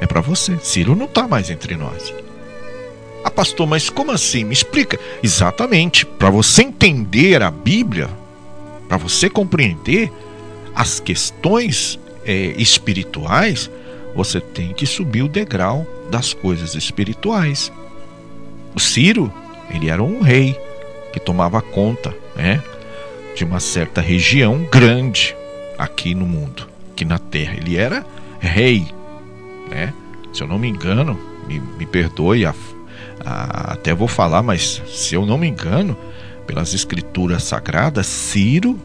É 0.00 0.06
para 0.06 0.20
você. 0.20 0.56
Ciro 0.62 0.94
não 0.94 1.06
está 1.06 1.26
mais 1.26 1.50
entre 1.50 1.74
nós. 1.74 2.14
Ah, 3.24 3.30
pastor, 3.30 3.66
mas 3.66 3.90
como 3.90 4.12
assim? 4.12 4.44
Me 4.44 4.52
explica. 4.52 5.00
Exatamente. 5.20 6.06
Para 6.06 6.30
você 6.30 6.62
entender 6.62 7.42
a 7.42 7.50
Bíblia, 7.50 8.08
para 8.88 8.96
você 8.96 9.28
compreender 9.28 10.12
as 10.76 11.00
questões 11.00 11.98
é, 12.24 12.54
espirituais, 12.56 13.68
você 14.14 14.40
tem 14.40 14.72
que 14.72 14.86
subir 14.86 15.22
o 15.22 15.28
degrau 15.28 15.84
das 16.08 16.32
coisas 16.32 16.76
espirituais. 16.76 17.72
O 18.76 18.78
Ciro, 18.78 19.32
ele 19.70 19.90
era 19.90 20.02
um 20.02 20.20
rei 20.20 20.56
que 21.12 21.18
tomava 21.18 21.60
conta, 21.60 22.14
né, 22.36 22.62
de 23.34 23.44
uma 23.44 23.58
certa 23.58 24.00
região 24.00 24.64
grande 24.70 25.34
aqui 25.82 26.14
no 26.14 26.26
mundo, 26.26 26.68
aqui 26.92 27.04
na 27.04 27.18
Terra. 27.18 27.54
Ele 27.56 27.76
era 27.76 28.04
rei, 28.38 28.86
né? 29.70 29.92
Se 30.32 30.42
eu 30.42 30.46
não 30.46 30.58
me 30.58 30.68
engano, 30.68 31.18
me, 31.46 31.60
me 31.60 31.86
perdoe, 31.86 32.46
a, 32.46 32.54
a, 33.24 33.72
até 33.72 33.94
vou 33.94 34.08
falar, 34.08 34.42
mas 34.42 34.82
se 34.86 35.14
eu 35.14 35.26
não 35.26 35.36
me 35.36 35.48
engano, 35.48 35.96
pelas 36.46 36.72
escrituras 36.74 37.42
sagradas, 37.42 38.06
Ciro 38.06 38.78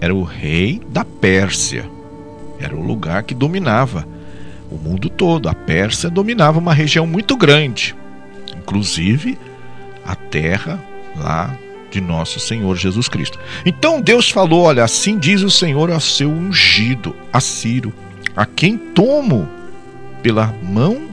era 0.00 0.14
o 0.14 0.22
rei 0.22 0.80
da 0.88 1.04
Pérsia. 1.04 1.88
Era 2.58 2.74
o 2.74 2.82
lugar 2.82 3.22
que 3.24 3.34
dominava 3.34 4.06
o 4.70 4.76
mundo 4.76 5.08
todo. 5.08 5.48
A 5.48 5.54
Pérsia 5.54 6.08
dominava 6.08 6.58
uma 6.58 6.72
região 6.72 7.06
muito 7.06 7.36
grande, 7.36 7.94
inclusive 8.56 9.38
a 10.04 10.14
terra 10.14 10.82
lá 11.16 11.56
de 11.94 12.00
nosso 12.00 12.40
Senhor 12.40 12.76
Jesus 12.76 13.08
Cristo. 13.08 13.38
Então 13.64 14.00
Deus 14.00 14.28
falou: 14.28 14.64
Olha, 14.64 14.82
assim 14.82 15.16
diz 15.16 15.42
o 15.42 15.50
Senhor 15.50 15.92
a 15.92 16.00
seu 16.00 16.28
ungido, 16.28 17.14
a 17.32 17.40
Ciro, 17.40 17.92
a 18.36 18.44
quem 18.44 18.76
tomo 18.76 19.48
pela 20.20 20.52
mão 20.60 21.08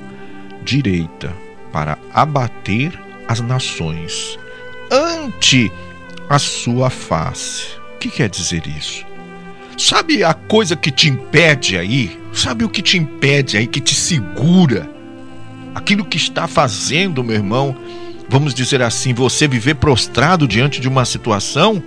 direita 0.63 1.31
para 1.71 1.99
abater 2.13 2.99
as 3.27 3.39
nações 3.39 4.39
ante 4.91 5.71
a 6.27 6.39
sua 6.39 6.89
face. 6.89 7.67
O 7.95 7.99
que 7.99 8.09
quer 8.09 8.29
dizer 8.29 8.65
isso? 8.65 9.05
Sabe 9.77 10.23
a 10.23 10.33
coisa 10.33 10.75
que 10.75 10.89
te 10.89 11.09
impede 11.09 11.77
aí? 11.77 12.19
Sabe 12.33 12.63
o 12.63 12.69
que 12.69 12.81
te 12.81 12.97
impede 12.97 13.55
aí, 13.55 13.67
que 13.67 13.79
te 13.79 13.93
segura? 13.93 14.89
Aquilo 15.75 16.03
que 16.03 16.17
está 16.17 16.47
fazendo, 16.47 17.23
meu 17.23 17.35
irmão, 17.35 17.75
vamos 18.31 18.53
dizer 18.53 18.81
assim, 18.81 19.13
você 19.13 19.45
viver 19.45 19.75
prostrado 19.75 20.47
diante 20.47 20.79
de 20.79 20.87
uma 20.87 21.03
situação? 21.03 21.83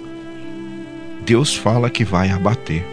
Deus 1.24 1.57
fala 1.57 1.88
que 1.88 2.04
vai 2.04 2.28
abater. 2.28 2.85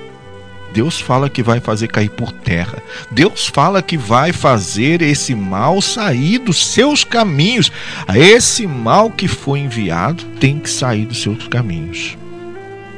Deus 0.74 1.02
fala 1.02 1.30
que 1.30 1.44
vai 1.44 1.60
fazer 1.60 1.90
cair 1.90 2.10
por 2.10 2.32
terra. 2.32 2.82
Deus 3.12 3.48
fala 3.48 3.82
que 3.82 3.98
vai 3.98 4.32
fazer 4.32 5.02
esse 5.02 5.36
mal 5.36 5.82
sair 5.82 6.38
dos 6.38 6.66
seus 6.66 7.04
caminhos. 7.04 7.70
Esse 8.16 8.66
mal 8.66 9.12
que 9.12 9.28
foi 9.28 9.60
enviado 9.60 10.24
tem 10.40 10.58
que 10.58 10.70
sair 10.70 11.06
dos 11.06 11.22
seus 11.22 11.46
caminhos. 11.50 12.18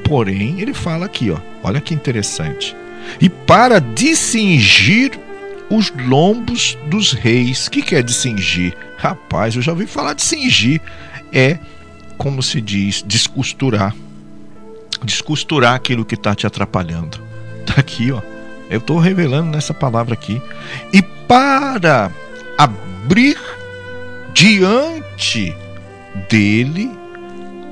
Porém, 0.04 0.62
ele 0.62 0.76
fala 0.76 1.08
aqui, 1.08 1.32
ó, 1.32 1.40
olha 1.64 1.82
que 1.82 1.96
interessante. 1.96 2.76
E 3.20 3.28
para 3.28 3.82
discingir 3.82 5.20
os 5.70 5.92
lombos 6.08 6.78
dos 6.90 7.14
reis. 7.14 7.68
Que 7.68 7.82
quer 7.82 8.04
discingir? 8.04 8.76
Rapaz, 8.98 9.56
eu 9.56 9.62
já 9.62 9.72
ouvi 9.72 9.86
falar 9.86 10.14
de 10.14 10.22
cingir. 10.22 10.82
É, 11.32 11.58
como 12.18 12.42
se 12.42 12.62
diz, 12.62 13.04
descosturar. 13.04 13.96
Descosturar 15.04 15.76
aquilo 15.76 16.06
que 16.06 16.16
está 16.16 16.34
te 16.36 16.48
atrapalhando. 16.48 17.20
Está 17.62 17.80
aqui, 17.82 18.12
ó. 18.12 18.22
Eu 18.70 18.80
estou 18.80 18.98
revelando 18.98 19.52
nessa 19.52 19.74
palavra 19.74 20.14
aqui. 20.14 20.42
E 20.92 21.02
para 21.02 22.12
abrir 22.58 23.38
diante 24.34 25.56
dele 26.30 26.92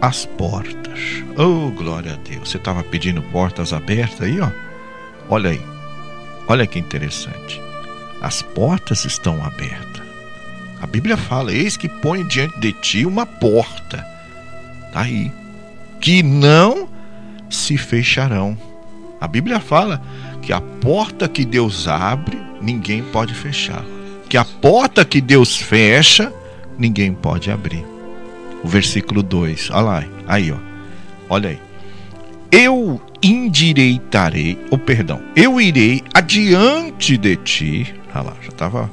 as 0.01 0.25
portas. 0.25 0.99
Oh, 1.37 1.71
glória 1.71 2.13
a 2.13 2.15
Deus. 2.15 2.49
Você 2.49 2.57
estava 2.57 2.83
pedindo 2.83 3.21
portas 3.21 3.71
abertas 3.71 4.21
aí, 4.21 4.39
ó. 4.39 4.49
Olha 5.29 5.51
aí. 5.51 5.61
Olha 6.47 6.67
que 6.67 6.79
interessante. 6.79 7.61
As 8.21 8.41
portas 8.41 9.03
estão 9.05 9.43
abertas. 9.43 10.05
A 10.81 10.87
Bíblia 10.87 11.17
fala: 11.17 11.53
Eis 11.53 11.75
que 11.75 11.89
põe 11.89 12.25
diante 12.25 12.59
de 12.59 12.71
ti 12.73 13.05
uma 13.05 13.25
porta. 13.25 14.05
Tá 14.93 15.01
aí. 15.01 15.31
Que 15.99 16.21
não 16.21 16.89
se 17.49 17.77
fecharão. 17.77 18.57
A 19.19 19.27
Bíblia 19.27 19.59
fala 19.59 20.01
que 20.41 20.51
a 20.51 20.61
porta 20.61 21.27
que 21.27 21.45
Deus 21.45 21.87
abre, 21.87 22.39
ninguém 22.61 23.03
pode 23.03 23.33
fechar. 23.33 23.83
Que 24.27 24.37
a 24.37 24.45
porta 24.45 25.05
que 25.05 25.21
Deus 25.21 25.55
fecha, 25.55 26.33
ninguém 26.77 27.13
pode 27.13 27.51
abrir 27.51 27.85
o 28.63 28.67
versículo 28.67 29.21
2. 29.23 29.69
Olha 29.71 29.81
lá, 29.81 30.03
aí, 30.27 30.51
ó. 30.51 30.57
Olha 31.29 31.49
aí. 31.49 31.59
Eu 32.51 33.01
endireitarei, 33.21 34.57
ou 34.71 34.75
oh, 34.75 34.77
perdão, 34.77 35.21
eu 35.35 35.61
irei 35.61 36.01
adiante 36.13 37.17
de 37.17 37.35
ti. 37.35 37.93
Olha 38.13 38.23
lá, 38.23 38.33
já 38.41 38.49
estava 38.49 38.89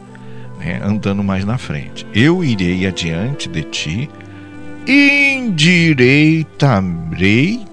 né, 0.58 0.80
andando 0.82 1.24
mais 1.24 1.44
na 1.44 1.56
frente. 1.56 2.06
Eu 2.12 2.44
irei 2.44 2.86
adiante 2.86 3.48
de 3.48 3.62
ti, 3.62 4.10
endireitarei 4.86 7.64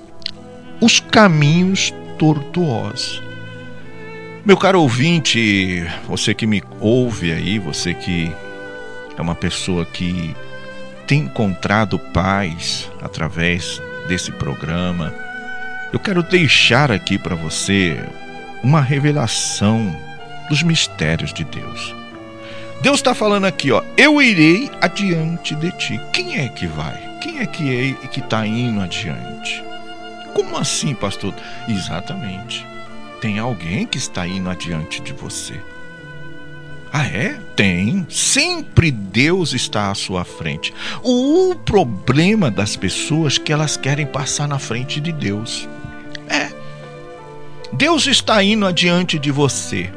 os 0.80 1.00
caminhos 1.00 1.94
tortuosos. 2.18 3.22
Meu 4.46 4.56
caro 4.56 4.82
ouvinte, 4.82 5.86
você 6.08 6.34
que 6.34 6.46
me 6.46 6.62
ouve 6.80 7.32
aí, 7.32 7.58
você 7.58 7.94
que 7.94 8.32
é 9.18 9.22
uma 9.22 9.34
pessoa 9.34 9.86
que 9.86 10.36
tem 11.08 11.22
encontrado 11.22 11.98
paz 11.98 12.92
através 13.02 13.82
desse 14.08 14.32
programa, 14.32 15.12
eu 15.94 16.00
quero 16.00 16.24
deixar 16.24 16.92
aqui 16.92 17.18
para 17.18 17.36
você 17.36 17.98
uma 18.64 18.82
revelação 18.82 19.96
dos 20.50 20.64
mistérios 20.64 21.34
de 21.34 21.44
Deus. 21.44 21.96
Deus 22.82 22.98
está 22.98 23.16
falando 23.16 23.46
aqui, 23.46 23.72
ó, 23.72 23.82
eu 23.98 24.22
irei 24.22 24.70
adiante 24.82 25.56
de 25.56 25.72
ti. 25.72 26.00
Quem 26.14 26.40
é 26.40 26.50
que 26.50 26.68
vai? 26.68 27.00
Quem 27.22 27.40
é 27.40 27.46
que 27.46 27.96
é 28.04 28.08
que 28.08 28.20
está 28.20 28.46
indo 28.46 28.82
adiante? 28.82 29.64
Como 30.34 30.58
assim, 30.58 30.94
pastor? 30.94 31.34
Exatamente. 31.68 32.66
Tem 33.22 33.40
alguém 33.40 33.88
que 33.88 33.98
está 33.98 34.28
indo 34.28 34.50
adiante 34.50 35.02
de 35.02 35.14
você. 35.14 35.60
Ah, 36.92 37.06
é? 37.08 37.40
Tem. 37.56 38.06
Sempre 38.10 38.92
Deus 38.92 39.54
está 39.54 39.90
à 39.92 39.96
sua 39.96 40.24
frente. 40.24 40.74
O 41.04 41.56
problema 41.56 42.52
das 42.52 42.76
pessoas 42.76 43.38
é 43.38 43.40
que 43.40 43.52
elas 43.52 43.76
querem 43.76 44.06
passar 44.06 44.48
na 44.48 44.60
frente 44.60 45.00
de 45.02 45.12
Deus. 45.12 45.68
É. 46.30 46.52
Deus 47.74 48.08
está 48.08 48.42
indo 48.44 48.66
adiante 48.66 49.20
de 49.20 49.32
você. 49.32 49.90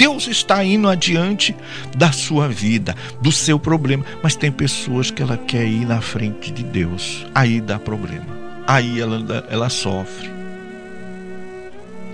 Deus 0.00 0.26
está 0.28 0.64
indo 0.64 0.88
adiante 0.88 1.54
da 1.94 2.10
sua 2.10 2.48
vida, 2.48 2.96
do 3.20 3.30
seu 3.30 3.58
problema. 3.58 4.02
Mas 4.22 4.34
tem 4.34 4.50
pessoas 4.50 5.10
que 5.10 5.20
ela 5.20 5.36
quer 5.36 5.66
ir 5.66 5.84
na 5.84 6.00
frente 6.00 6.50
de 6.50 6.62
Deus. 6.62 7.26
Aí 7.34 7.60
dá 7.60 7.78
problema. 7.78 8.24
Aí 8.66 8.98
ela, 8.98 9.46
ela 9.50 9.68
sofre. 9.68 10.30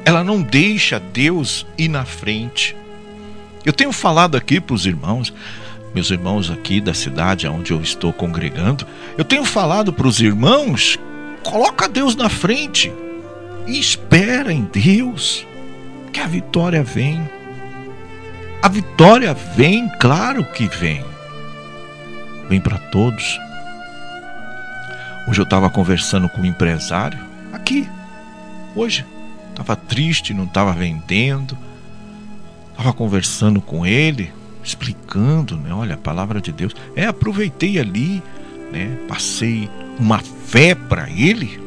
Ela 0.04 0.24
não 0.24 0.42
deixa 0.42 0.98
Deus 0.98 1.64
ir 1.78 1.86
na 1.86 2.04
frente. 2.04 2.74
Eu 3.64 3.72
tenho 3.72 3.92
falado 3.92 4.36
aqui 4.36 4.60
para 4.60 4.74
os 4.74 4.84
irmãos, 4.84 5.32
meus 5.94 6.10
irmãos 6.10 6.50
aqui 6.50 6.80
da 6.80 6.92
cidade 6.92 7.46
onde 7.46 7.72
eu 7.72 7.80
estou 7.80 8.12
congregando, 8.12 8.84
eu 9.16 9.24
tenho 9.24 9.44
falado 9.44 9.92
para 9.92 10.08
os 10.08 10.20
irmãos: 10.20 10.98
coloca 11.44 11.88
Deus 11.88 12.16
na 12.16 12.28
frente 12.28 12.92
e 13.66 13.78
espera 13.78 14.52
em 14.52 14.64
Deus, 14.64 15.46
que 16.12 16.20
a 16.20 16.26
vitória 16.26 16.82
vem. 16.82 17.28
A 18.62 18.68
vitória 18.68 19.34
vem, 19.34 19.88
claro 20.00 20.44
que 20.52 20.66
vem. 20.66 21.04
Vem 22.48 22.60
para 22.60 22.78
todos. 22.78 23.38
Hoje 25.28 25.40
eu 25.40 25.44
estava 25.44 25.68
conversando 25.68 26.28
com 26.28 26.42
um 26.42 26.46
empresário 26.46 27.18
aqui. 27.52 27.88
Hoje 28.74 29.04
estava 29.50 29.74
triste, 29.74 30.32
não 30.32 30.44
estava 30.44 30.72
vendendo. 30.72 31.58
Estava 32.70 32.92
conversando 32.92 33.60
com 33.60 33.84
ele, 33.84 34.32
explicando, 34.62 35.56
né? 35.56 35.72
Olha, 35.72 35.94
a 35.94 35.98
palavra 35.98 36.40
de 36.40 36.52
Deus. 36.52 36.74
É, 36.94 37.06
aproveitei 37.06 37.78
ali, 37.78 38.22
né? 38.70 38.98
Passei 39.08 39.68
uma 39.98 40.18
fé 40.18 40.74
para 40.74 41.10
ele. 41.10 41.60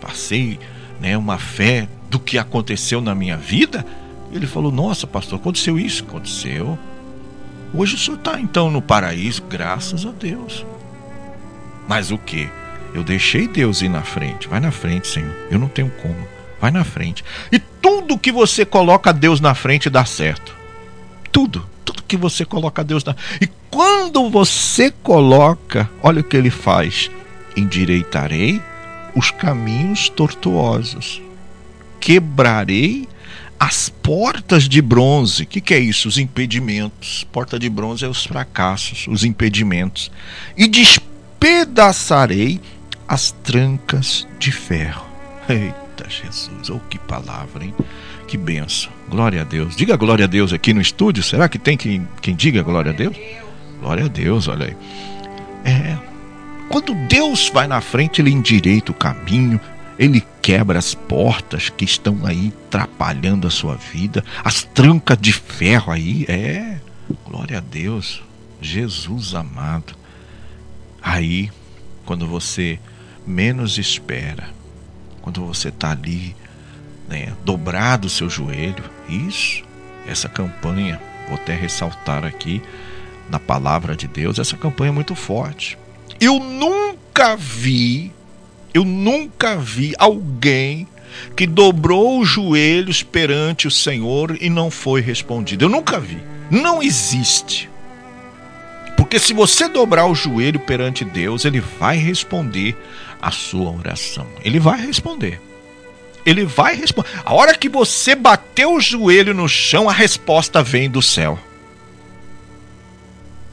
Passei, 0.00 0.58
né, 1.02 1.18
uma 1.18 1.36
fé 1.36 1.86
do 2.08 2.18
que 2.18 2.38
aconteceu 2.38 3.00
na 3.00 3.14
minha 3.14 3.36
vida 3.36 3.84
ele 4.32 4.46
falou: 4.46 4.72
Nossa, 4.72 5.06
pastor, 5.06 5.38
aconteceu 5.38 5.78
isso? 5.78 6.04
Aconteceu. 6.04 6.78
Hoje 7.74 7.94
o 7.94 7.98
senhor 7.98 8.16
está 8.16 8.40
então 8.40 8.70
no 8.70 8.82
paraíso, 8.82 9.42
graças 9.48 10.04
a 10.06 10.10
Deus. 10.10 10.64
Mas 11.86 12.10
o 12.10 12.18
que? 12.18 12.48
Eu 12.94 13.02
deixei 13.02 13.46
Deus 13.46 13.82
ir 13.82 13.88
na 13.88 14.02
frente. 14.02 14.48
Vai 14.48 14.60
na 14.60 14.70
frente, 14.70 15.08
Senhor. 15.08 15.34
Eu 15.50 15.58
não 15.58 15.68
tenho 15.68 15.90
como. 16.02 16.28
Vai 16.60 16.70
na 16.70 16.84
frente. 16.84 17.24
E 17.50 17.58
tudo 17.58 18.18
que 18.18 18.30
você 18.30 18.64
coloca 18.64 19.12
Deus 19.12 19.40
na 19.40 19.54
frente 19.54 19.88
dá 19.88 20.04
certo. 20.04 20.54
Tudo. 21.30 21.66
Tudo 21.84 22.02
que 22.02 22.16
você 22.16 22.44
coloca 22.44 22.84
Deus 22.84 23.04
na. 23.04 23.16
E 23.40 23.48
quando 23.70 24.28
você 24.30 24.90
coloca, 25.02 25.88
olha 26.02 26.20
o 26.20 26.24
que 26.24 26.36
ele 26.36 26.50
faz: 26.50 27.10
endireitarei 27.56 28.62
os 29.14 29.30
caminhos 29.30 30.08
tortuosos, 30.08 31.20
quebrarei 32.00 33.08
as 33.58 33.88
portas 33.88 34.68
de 34.68 34.82
bronze. 34.82 35.44
O 35.44 35.46
que, 35.46 35.60
que 35.60 35.72
é 35.72 35.78
isso? 35.78 36.08
Os 36.08 36.18
impedimentos. 36.18 37.24
Porta 37.30 37.58
de 37.58 37.70
bronze 37.70 38.04
é 38.04 38.08
os 38.08 38.26
fracassos, 38.26 39.06
os 39.08 39.22
impedimentos. 39.22 40.10
E 40.56 40.66
despedaçarei 40.66 42.60
as 43.06 43.30
trancas 43.30 44.26
de 44.38 44.50
ferro. 44.50 45.06
Eita 45.48 46.08
Jesus, 46.08 46.70
oh 46.70 46.80
que 46.90 46.98
palavra, 46.98 47.64
hein? 47.64 47.74
Que 48.26 48.36
benção. 48.36 48.90
Glória 49.08 49.42
a 49.42 49.44
Deus. 49.44 49.76
Diga 49.76 49.96
glória 49.96 50.24
a 50.24 50.28
Deus 50.28 50.52
aqui 50.52 50.72
no 50.72 50.80
estúdio. 50.80 51.22
Será 51.22 51.48
que 51.48 51.58
tem 51.58 51.76
quem, 51.76 52.08
quem 52.20 52.34
diga 52.34 52.62
glória 52.62 52.90
a 52.90 52.94
Deus? 52.94 53.16
Glória 53.80 54.06
a 54.06 54.08
Deus, 54.08 54.48
olha 54.48 54.66
aí. 54.66 54.76
É. 55.64 56.11
Quando 56.72 56.94
Deus 56.94 57.50
vai 57.50 57.66
na 57.66 57.82
frente, 57.82 58.22
ele 58.22 58.30
endireita 58.30 58.92
o 58.92 58.94
caminho, 58.94 59.60
ele 59.98 60.24
quebra 60.40 60.78
as 60.78 60.94
portas 60.94 61.68
que 61.68 61.84
estão 61.84 62.24
aí 62.24 62.50
atrapalhando 62.66 63.46
a 63.46 63.50
sua 63.50 63.74
vida, 63.74 64.24
as 64.42 64.62
trancas 64.62 65.18
de 65.20 65.34
ferro 65.34 65.92
aí, 65.92 66.24
é. 66.30 66.80
Glória 67.26 67.58
a 67.58 67.60
Deus, 67.60 68.22
Jesus 68.58 69.34
amado. 69.34 69.94
Aí, 71.02 71.50
quando 72.06 72.26
você 72.26 72.80
menos 73.26 73.76
espera, 73.76 74.48
quando 75.20 75.44
você 75.44 75.68
está 75.68 75.90
ali, 75.90 76.34
né, 77.06 77.34
dobrado 77.44 78.06
o 78.06 78.10
seu 78.10 78.30
joelho, 78.30 78.82
isso, 79.10 79.62
essa 80.08 80.26
campanha, 80.26 80.98
vou 81.28 81.36
até 81.36 81.54
ressaltar 81.54 82.24
aqui 82.24 82.62
na 83.28 83.38
palavra 83.38 83.94
de 83.94 84.08
Deus, 84.08 84.38
essa 84.38 84.56
campanha 84.56 84.88
é 84.88 84.94
muito 84.94 85.14
forte. 85.14 85.76
Eu 86.20 86.38
nunca 86.38 87.36
vi 87.36 88.12
eu 88.74 88.84
nunca 88.84 89.56
vi 89.56 89.94
alguém 89.98 90.88
que 91.36 91.46
dobrou 91.46 92.20
os 92.20 92.28
joelhos 92.28 93.02
perante 93.02 93.68
o 93.68 93.70
Senhor 93.70 94.36
e 94.40 94.48
não 94.48 94.70
foi 94.70 95.02
respondido. 95.02 95.66
Eu 95.66 95.68
nunca 95.68 96.00
vi. 96.00 96.18
Não 96.50 96.82
existe. 96.82 97.68
Porque 98.96 99.18
se 99.18 99.34
você 99.34 99.68
dobrar 99.68 100.06
o 100.06 100.14
joelho 100.14 100.58
perante 100.58 101.04
Deus, 101.04 101.44
ele 101.44 101.60
vai 101.60 101.98
responder 101.98 102.74
a 103.20 103.30
sua 103.30 103.70
oração. 103.70 104.26
Ele 104.42 104.58
vai 104.58 104.80
responder. 104.80 105.40
Ele 106.24 106.46
vai 106.46 106.74
responder. 106.74 107.10
A 107.24 107.34
hora 107.34 107.54
que 107.54 107.68
você 107.68 108.14
bateu 108.14 108.74
o 108.74 108.80
joelho 108.80 109.34
no 109.34 109.48
chão, 109.48 109.88
a 109.88 109.92
resposta 109.92 110.62
vem 110.62 110.88
do 110.88 111.02
céu. 111.02 111.38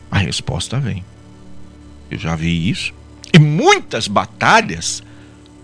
A 0.10 0.18
resposta 0.18 0.80
vem. 0.80 1.04
Eu 2.10 2.18
já 2.18 2.36
vi 2.36 2.70
isso. 2.70 2.94
E 3.34 3.40
muitas 3.40 4.08
batalhas 4.08 5.04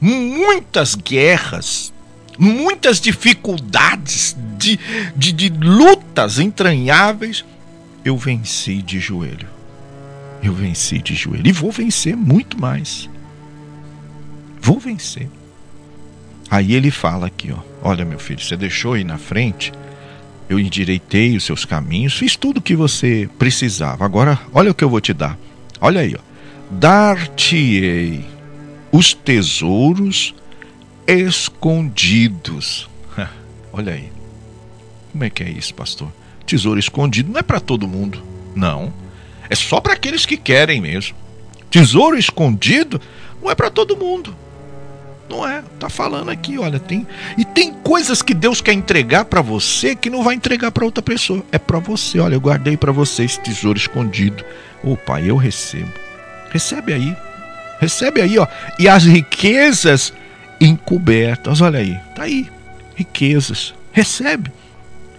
muitas 0.06 0.96
guerras, 0.96 1.93
muitas 2.38 3.00
dificuldades, 3.00 4.36
de, 4.58 4.80
de, 5.16 5.32
de 5.32 5.50
lutas 5.50 6.39
entranháveis, 6.39 7.43
eu 8.04 8.18
venci 8.18 8.82
de 8.82 9.00
joelho. 9.00 9.48
Eu 10.43 10.54
venci 10.54 11.00
de 11.00 11.16
joelho. 11.16 11.48
E 11.48 11.52
vou 11.52 11.72
vencer 11.72 12.16
muito 12.16 12.60
mais. 12.60 13.10
Vou 14.62 14.80
vencer. 14.80 15.28
Aí 16.50 16.74
ele 16.74 16.91
fala 16.91 17.28
aqui, 17.28 17.52
ó. 17.52 17.60
Olha, 17.82 18.06
meu 18.06 18.20
filho, 18.20 18.39
você 18.39 18.56
deixou 18.56 18.93
aí 18.93 19.04
na 19.04 19.18
frente. 19.18 19.72
Eu 20.48 20.60
endireitei 20.60 21.36
os 21.36 21.43
seus 21.43 21.66
caminhos, 21.66 22.14
fiz 22.14 22.36
tudo 22.36 22.58
o 22.58 22.62
que 22.62 22.76
você 22.76 23.28
precisava. 23.39 24.06
Agora, 24.06 24.39
olha 24.54 24.70
o 24.70 24.76
que 24.76 24.84
eu 24.84 24.89
vou 24.89 25.02
te 25.02 25.12
dar. 25.12 25.36
Olha 25.82 26.02
aí, 26.02 26.16
ó. 26.16 26.25
Dar-te-ei 26.72 28.26
os 28.91 29.13
tesouros 29.13 30.34
escondidos. 31.07 32.89
Olha 33.72 33.93
aí. 33.93 34.09
Como 35.11 35.24
é 35.24 35.30
que 35.30 35.43
é 35.43 35.49
isso, 35.49 35.74
pastor? 35.74 36.09
Tesouro 36.45 36.80
escondido 36.80 37.32
não 37.32 37.39
é 37.39 37.43
para 37.43 37.59
todo 37.59 37.88
mundo. 37.88 38.24
Não. 38.55 38.93
É 39.49 39.55
só 39.55 39.82
para 39.82 39.93
aqueles 39.93 40.26
que 40.26 40.38
querem 40.38 40.80
mesmo. 40.80 41.16
Tesouro 41.70 42.18
escondido 42.18 43.01
não 43.41 43.51
é 43.51 43.55
para 43.55 43.70
todo 43.70 43.97
mundo. 43.97 44.36
Não 45.30 45.47
é. 45.47 45.61
Tá 45.80 45.89
falando 45.89 46.30
aqui, 46.30 46.57
olha, 46.57 46.80
tem 46.80 47.05
e 47.38 47.43
tem 47.43 47.74
coisas 47.74 48.22
que 48.22 48.34
Deus 48.34 48.61
quer 48.61 48.74
entregar 48.74 49.26
para 49.26 49.41
você 49.41 49.95
que 49.95 50.09
não 50.09 50.24
vai 50.24 50.36
entregar 50.36 50.72
para 50.72 50.86
outra 50.86 51.01
pessoa. 51.01 51.43
É 51.51 51.57
para 51.57 51.80
você. 51.80 52.20
Olha, 52.20 52.36
eu 52.36 52.41
guardei 52.41 52.78
para 52.78 52.91
você 52.91 53.26
esse 53.26 53.39
tesouro 53.41 53.78
escondido. 53.78 54.43
Oh, 54.84 54.95
Pai, 54.95 55.30
eu 55.30 55.36
recebo. 55.36 56.05
Recebe 56.56 56.93
aí. 56.93 57.18
Recebe 57.82 58.22
aí, 58.22 58.39
ó. 58.39 58.47
E 58.80 58.88
as 58.88 59.03
riquezas 59.03 60.14
encobertas. 60.62 61.60
Olha 61.60 61.80
aí. 61.80 61.99
Tá 62.16 62.24
aí. 62.24 62.49
Riquezas. 62.95 63.76
Recebe. 63.91 64.49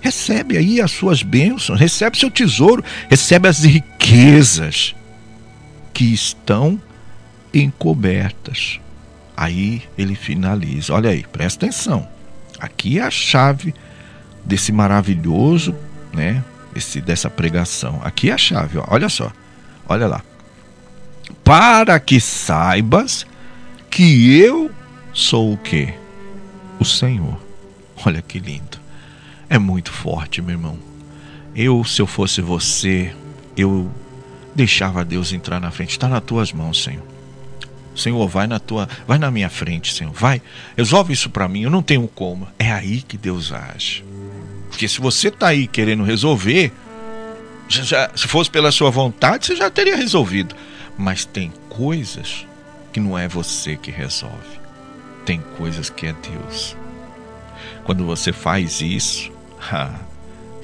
Recebe 0.01 0.57
aí 0.57 0.81
as 0.81 0.93
suas 0.93 1.23
bênçãos. 1.23 1.79
Recebe 1.79 2.17
seu 2.17 2.31
tesouro. 2.31 2.83
Recebe 3.11 3.49
as 3.49 3.65
riquezas 3.65 4.95
que 5.93 6.07
estão 6.07 6.81
encobertas. 7.53 8.81
Aí 9.37 9.83
ele 9.99 10.15
finaliza. 10.15 10.95
Olha 10.95 11.11
aí, 11.11 11.23
presta 11.31 11.67
atenção. 11.67 12.09
Aqui 12.59 12.99
é 12.99 13.03
a 13.03 13.11
chave 13.11 13.75
desse 14.43 14.73
maravilhoso, 14.73 15.77
né? 16.15 16.43
Esse, 16.75 17.03
dessa 17.03 17.29
pregação. 17.29 18.01
Aqui 18.03 18.31
é 18.31 18.33
a 18.33 18.39
chave, 18.39 18.79
ó. 18.79 18.87
olha 18.89 19.11
só. 19.11 19.31
Olha 19.87 20.07
lá 20.07 20.23
para 21.47 22.01
que 22.01 22.21
saibas 22.21 23.25
que 23.89 24.37
eu 24.37 24.69
sou 25.15 25.53
o 25.53 25.57
quê? 25.57 25.95
O 26.81 26.85
Senhor. 26.85 27.41
Olha 28.05 28.21
que 28.21 28.41
lindo. 28.41 28.81
É 29.49 29.57
muito 29.57 29.93
forte, 29.93 30.43
meu 30.43 30.57
irmão. 30.57 30.77
Eu, 31.55 31.85
se 31.85 32.03
eu 32.03 32.07
fosse 32.07 32.41
você, 32.41 33.15
eu 33.57 33.89
deixava 34.57 35.05
Deus 35.05 35.33
entrar 35.33 35.61
na 35.61 35.71
frente. 35.71 35.91
Está 35.91 36.09
nas 36.09 36.25
tuas 36.25 36.53
mãos, 36.53 36.83
Senhor. 36.83 37.05
Senhor, 37.95 38.27
vai 38.27 38.49
na 38.49 38.59
tua, 38.59 38.89
vai 39.07 39.17
na 39.17 39.31
minha 39.31 39.49
frente, 39.49 39.95
Senhor. 39.95 40.13
Vai, 40.13 40.43
resolve 40.77 41.13
isso 41.13 41.31
para 41.31 41.47
mim. 41.47 41.63
Eu 41.63 41.71
não 41.71 41.81
tenho 41.81 42.09
como. 42.09 42.49
É 42.59 42.73
aí 42.73 43.03
que 43.03 43.17
Deus 43.17 43.53
age. 43.53 44.05
Porque 44.69 44.89
se 44.89 45.01
você 45.01 45.29
está 45.29 45.47
aí 45.47 45.69
querendo 45.69 46.03
resolver, 46.03 46.73
já, 47.69 48.11
se 48.17 48.27
fosse 48.27 48.51
pela 48.51 48.73
sua 48.73 48.91
vontade, 48.91 49.47
você 49.47 49.55
já 49.55 49.71
teria 49.71 49.95
resolvido. 49.95 50.57
Mas 50.97 51.25
tem 51.25 51.53
coisas 51.69 52.47
que 52.93 53.01
não 53.01 53.19
é 53.19 53.29
você 53.29 53.77
que 53.77 53.91
resolve. 53.91 54.61
Tem 55.25 55.41
coisas 55.57 55.91
que 55.91 56.07
é 56.07 56.15
Deus. 56.15 56.77
Quando 57.85 58.05
você 58.05 58.33
faz 58.33 58.81
isso, 58.81 59.31
ah, 59.71 59.99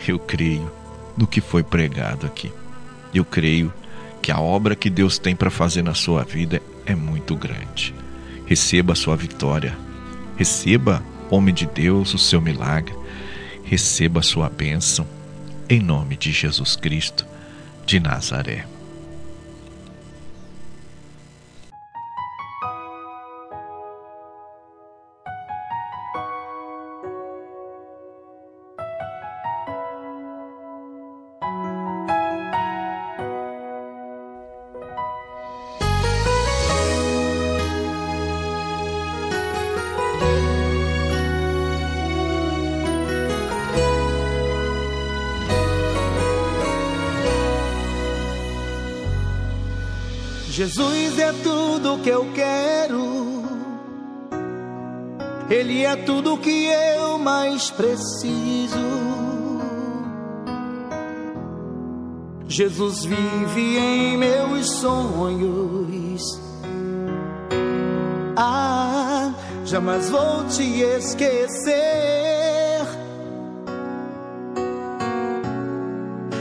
eu 0.06 0.18
creio 0.18 0.70
no 1.16 1.26
que 1.26 1.40
foi 1.40 1.62
pregado 1.62 2.26
aqui. 2.26 2.52
Eu 3.14 3.24
creio 3.24 3.72
que 4.22 4.32
a 4.32 4.40
obra 4.40 4.74
que 4.76 4.88
Deus 4.88 5.18
tem 5.18 5.36
para 5.36 5.50
fazer 5.50 5.82
na 5.82 5.94
sua 5.94 6.24
vida 6.24 6.62
é 6.86 6.94
muito 6.94 7.36
grande. 7.36 7.94
Receba 8.46 8.92
a 8.92 8.96
sua 8.96 9.16
vitória. 9.16 9.76
Receba, 10.36 11.02
homem 11.30 11.54
de 11.54 11.66
Deus, 11.66 12.14
o 12.14 12.18
seu 12.18 12.40
milagre. 12.40 12.94
Receba 13.64 14.20
a 14.20 14.22
sua 14.22 14.48
bênção. 14.48 15.06
Em 15.68 15.80
nome 15.80 16.16
de 16.16 16.32
Jesus 16.32 16.76
Cristo 16.76 17.26
de 17.84 18.00
Nazaré. 18.00 18.66
Jesus 50.53 51.18
é 51.18 51.32
tudo 51.42 51.96
que 52.03 52.11
eu 52.11 52.30
quero. 52.34 53.42
Ele 55.48 55.82
é 55.82 55.96
tudo 55.96 56.36
que 56.36 56.66
eu 56.66 57.16
mais 57.18 57.70
preciso. 57.70 58.76
Jesus 62.46 63.07
vive 63.07 63.78
em 63.78 64.18
meus 64.18 64.72
sonhos. 64.72 66.22
Ah, 68.36 69.32
jamais 69.64 70.11
vou 70.11 70.44
te 70.48 70.82
esquecer. 70.82 71.72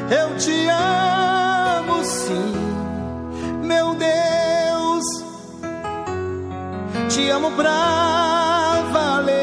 Eu 0.09 0.38
te 0.38 0.68
amo 0.68 2.03
sim 2.03 2.70
meu 3.74 3.88
Deus, 3.95 5.05
te 7.09 7.30
amo 7.30 7.51
pra 7.51 8.84
valer. 8.91 9.38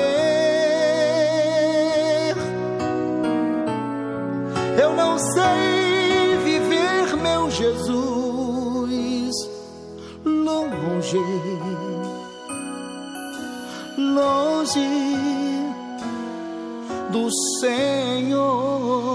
Eu 4.83 4.91
não 4.95 5.19
sei 5.19 6.37
viver, 6.45 7.17
meu 7.17 7.51
Jesus, 7.51 9.35
longe, 10.25 11.25
longe 13.97 14.89
do 17.11 17.31
Senhor. 17.61 19.08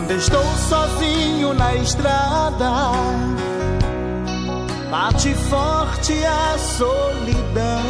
Quando 0.00 0.12
estou 0.12 0.42
sozinho 0.56 1.52
na 1.52 1.74
estrada, 1.74 2.70
bate 4.90 5.34
forte 5.34 6.14
a 6.24 6.56
solidão. 6.56 7.82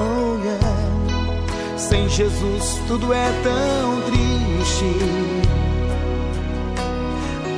Oh 0.00 0.38
yeah. 0.42 1.76
Sem 1.76 2.08
Jesus 2.08 2.80
tudo 2.88 3.12
é 3.12 3.30
tão 3.42 4.00
triste. 4.06 4.96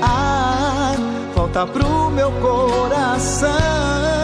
Ah, 0.03 0.97
volta 1.37 1.69
pro 1.69 2.11
meu 2.11 2.33
coração. 2.33 4.18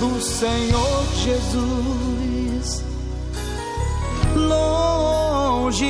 Do 0.00 0.20
Senhor 0.20 1.06
Jesus 1.14 2.82
longe, 4.36 5.86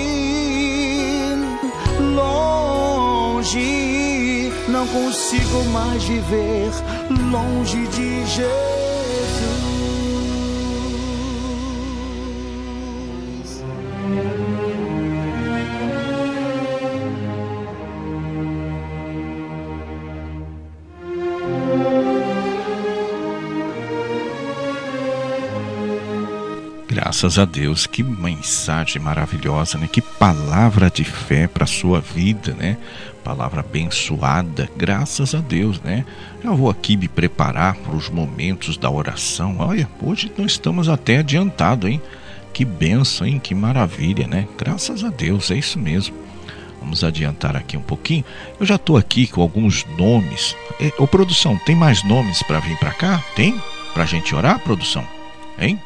longe, 2.14 3.58
não 4.68 4.86
consigo 4.86 5.64
mais 5.72 6.02
viver 6.04 6.70
longe 7.30 7.86
de 7.88 8.26
Jesus. 8.26 8.77
Graças 27.20 27.36
a 27.40 27.44
Deus, 27.44 27.84
que 27.84 28.00
mensagem 28.04 29.02
maravilhosa, 29.02 29.76
né? 29.76 29.88
Que 29.88 30.00
palavra 30.00 30.88
de 30.88 31.02
fé 31.02 31.48
para 31.48 31.66
sua 31.66 32.00
vida, 32.00 32.54
né? 32.54 32.76
Palavra 33.24 33.58
abençoada, 33.58 34.70
graças 34.76 35.34
a 35.34 35.40
Deus, 35.40 35.80
né? 35.80 36.04
Já 36.44 36.52
vou 36.52 36.70
aqui 36.70 36.96
me 36.96 37.08
preparar 37.08 37.74
para 37.74 37.96
os 37.96 38.08
momentos 38.08 38.76
da 38.76 38.88
oração. 38.88 39.56
Olha, 39.58 39.90
hoje 40.00 40.30
nós 40.38 40.52
estamos 40.52 40.88
até 40.88 41.18
adiantado, 41.18 41.88
hein? 41.88 42.00
Que 42.52 42.64
benção, 42.64 43.26
hein? 43.26 43.40
Que 43.40 43.52
maravilha, 43.52 44.28
né? 44.28 44.46
Graças 44.56 45.02
a 45.02 45.08
Deus, 45.08 45.50
é 45.50 45.56
isso 45.56 45.76
mesmo. 45.76 46.14
Vamos 46.78 47.02
adiantar 47.02 47.56
aqui 47.56 47.76
um 47.76 47.82
pouquinho. 47.82 48.24
Eu 48.60 48.64
já 48.64 48.76
estou 48.76 48.96
aqui 48.96 49.26
com 49.26 49.42
alguns 49.42 49.84
nomes. 49.98 50.54
Ô, 50.96 51.04
produção, 51.08 51.58
tem 51.66 51.74
mais 51.74 52.04
nomes 52.04 52.44
para 52.44 52.60
vir 52.60 52.78
para 52.78 52.92
cá? 52.92 53.24
Tem? 53.34 53.60
Para 53.92 54.06
gente 54.06 54.36
orar, 54.36 54.60
produção? 54.60 55.04
Hein? 55.58 55.80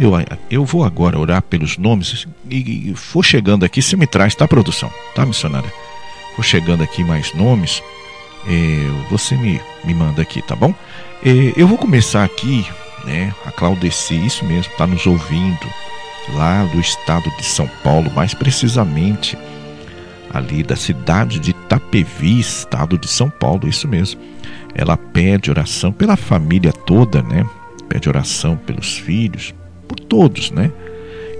Eu, 0.00 0.12
eu 0.50 0.64
vou 0.64 0.82
agora 0.82 1.18
orar 1.18 1.42
pelos 1.42 1.76
nomes 1.76 2.26
e, 2.48 2.90
e 2.90 2.94
for 2.94 3.22
chegando 3.22 3.66
aqui, 3.66 3.82
você 3.82 3.96
me 3.96 4.06
traz, 4.06 4.34
tá, 4.34 4.48
produção? 4.48 4.90
Tá, 5.14 5.26
missionária? 5.26 5.70
For 6.34 6.42
chegando 6.42 6.82
aqui 6.82 7.04
mais 7.04 7.34
nomes, 7.34 7.82
é, 8.46 9.10
você 9.10 9.36
me, 9.36 9.60
me 9.84 9.92
manda 9.92 10.22
aqui, 10.22 10.40
tá 10.40 10.56
bom? 10.56 10.74
É, 11.22 11.52
eu 11.54 11.68
vou 11.68 11.76
começar 11.76 12.24
aqui, 12.24 12.66
né, 13.04 13.34
a 13.44 13.52
Claudeci, 13.52 14.14
isso 14.14 14.42
mesmo, 14.42 14.72
tá 14.78 14.86
nos 14.86 15.06
ouvindo, 15.06 15.68
lá 16.32 16.64
do 16.64 16.80
estado 16.80 17.30
de 17.36 17.44
São 17.44 17.68
Paulo, 17.84 18.10
mais 18.10 18.32
precisamente 18.32 19.36
ali 20.32 20.62
da 20.62 20.76
cidade 20.76 21.38
de 21.38 21.50
Itapevi, 21.50 22.40
estado 22.40 22.96
de 22.96 23.06
São 23.06 23.28
Paulo, 23.28 23.68
isso 23.68 23.86
mesmo. 23.86 24.18
Ela 24.74 24.96
pede 24.96 25.50
oração 25.50 25.92
pela 25.92 26.16
família 26.16 26.72
toda, 26.72 27.20
né? 27.20 27.44
Pede 27.88 28.08
oração 28.08 28.56
pelos 28.56 28.96
filhos, 28.96 29.52
por 29.90 29.98
todos, 29.98 30.52
né? 30.52 30.70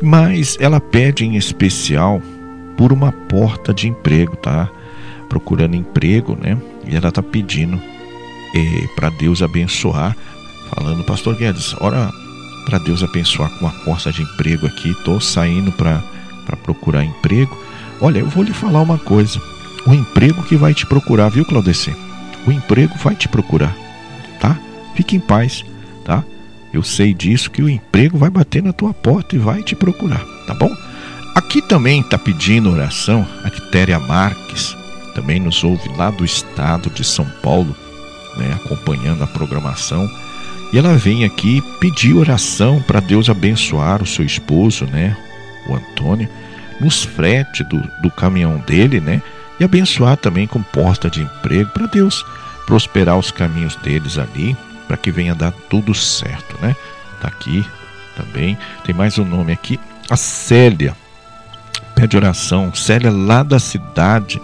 Mas 0.02 0.58
ela 0.60 0.80
pede 0.80 1.24
em 1.24 1.36
especial 1.36 2.20
por 2.76 2.92
uma 2.92 3.12
porta 3.12 3.72
de 3.72 3.86
emprego, 3.86 4.34
tá? 4.36 4.68
Procurando 5.28 5.76
emprego, 5.76 6.36
né? 6.40 6.58
E 6.84 6.96
ela 6.96 7.12
tá 7.12 7.22
pedindo 7.22 7.80
eh, 8.56 8.88
para 8.96 9.08
Deus 9.10 9.40
abençoar, 9.40 10.16
falando, 10.74 11.04
Pastor 11.04 11.36
Guedes, 11.36 11.76
ora 11.80 12.10
para 12.66 12.78
Deus 12.78 13.04
abençoar 13.04 13.50
com 13.50 13.66
uma 13.66 13.84
porta 13.84 14.12
de 14.12 14.22
emprego 14.22 14.66
aqui, 14.66 14.94
tô 15.04 15.20
saindo 15.20 15.70
para 15.72 16.02
procurar 16.64 17.04
emprego. 17.04 17.56
Olha, 18.00 18.18
eu 18.18 18.26
vou 18.26 18.42
lhe 18.42 18.52
falar 18.52 18.82
uma 18.82 18.98
coisa. 18.98 19.40
O 19.86 19.94
emprego 19.94 20.42
que 20.42 20.56
vai 20.56 20.74
te 20.74 20.86
procurar, 20.86 21.28
viu, 21.28 21.44
Claudecê? 21.44 21.94
O 22.46 22.52
emprego 22.52 22.94
vai 22.98 23.14
te 23.14 23.28
procurar, 23.28 23.76
tá? 24.40 24.58
Fique 24.94 25.16
em 25.16 25.20
paz? 25.20 25.64
Eu 26.72 26.82
sei 26.82 27.12
disso 27.12 27.50
que 27.50 27.62
o 27.62 27.68
emprego 27.68 28.16
vai 28.16 28.30
bater 28.30 28.62
na 28.62 28.72
tua 28.72 28.94
porta 28.94 29.34
e 29.34 29.38
vai 29.38 29.62
te 29.62 29.74
procurar, 29.74 30.24
tá 30.46 30.54
bom? 30.54 30.70
Aqui 31.34 31.62
também 31.62 32.00
está 32.00 32.18
pedindo 32.18 32.70
oração 32.70 33.26
a 33.44 33.50
Quitéria 33.50 33.98
Marques, 33.98 34.76
também 35.14 35.40
nos 35.40 35.62
ouve 35.64 35.88
lá 35.96 36.10
do 36.10 36.24
estado 36.24 36.90
de 36.90 37.04
São 37.04 37.24
Paulo, 37.42 37.74
né, 38.36 38.52
acompanhando 38.54 39.22
a 39.22 39.26
programação. 39.26 40.08
E 40.72 40.78
ela 40.78 40.96
vem 40.96 41.24
aqui 41.24 41.60
pedir 41.80 42.14
oração 42.14 42.80
para 42.82 43.00
Deus 43.00 43.28
abençoar 43.28 44.02
o 44.02 44.06
seu 44.06 44.24
esposo, 44.24 44.86
né, 44.86 45.16
o 45.68 45.74
Antônio, 45.74 46.28
nos 46.80 47.04
frete 47.04 47.64
do, 47.64 47.80
do 48.02 48.10
caminhão 48.10 48.58
dele, 48.58 49.00
né, 49.00 49.20
e 49.58 49.64
abençoar 49.64 50.16
também 50.16 50.46
com 50.46 50.62
porta 50.62 51.10
de 51.10 51.22
emprego 51.22 51.70
para 51.70 51.86
Deus 51.86 52.24
prosperar 52.66 53.18
os 53.18 53.30
caminhos 53.30 53.74
deles 53.76 54.16
ali, 54.16 54.56
para 54.90 54.96
que 54.96 55.12
venha 55.12 55.36
dar 55.36 55.52
tudo 55.52 55.94
certo, 55.94 56.60
né? 56.60 56.74
Tá 57.20 57.28
aqui 57.28 57.64
também. 58.16 58.58
Tem 58.84 58.92
mais 58.92 59.20
um 59.20 59.24
nome 59.24 59.52
aqui, 59.52 59.78
a 60.10 60.16
Célia. 60.16 60.96
Pede 61.94 62.16
oração. 62.16 62.74
Célia 62.74 63.08
lá 63.08 63.44
da 63.44 63.60
cidade 63.60 64.42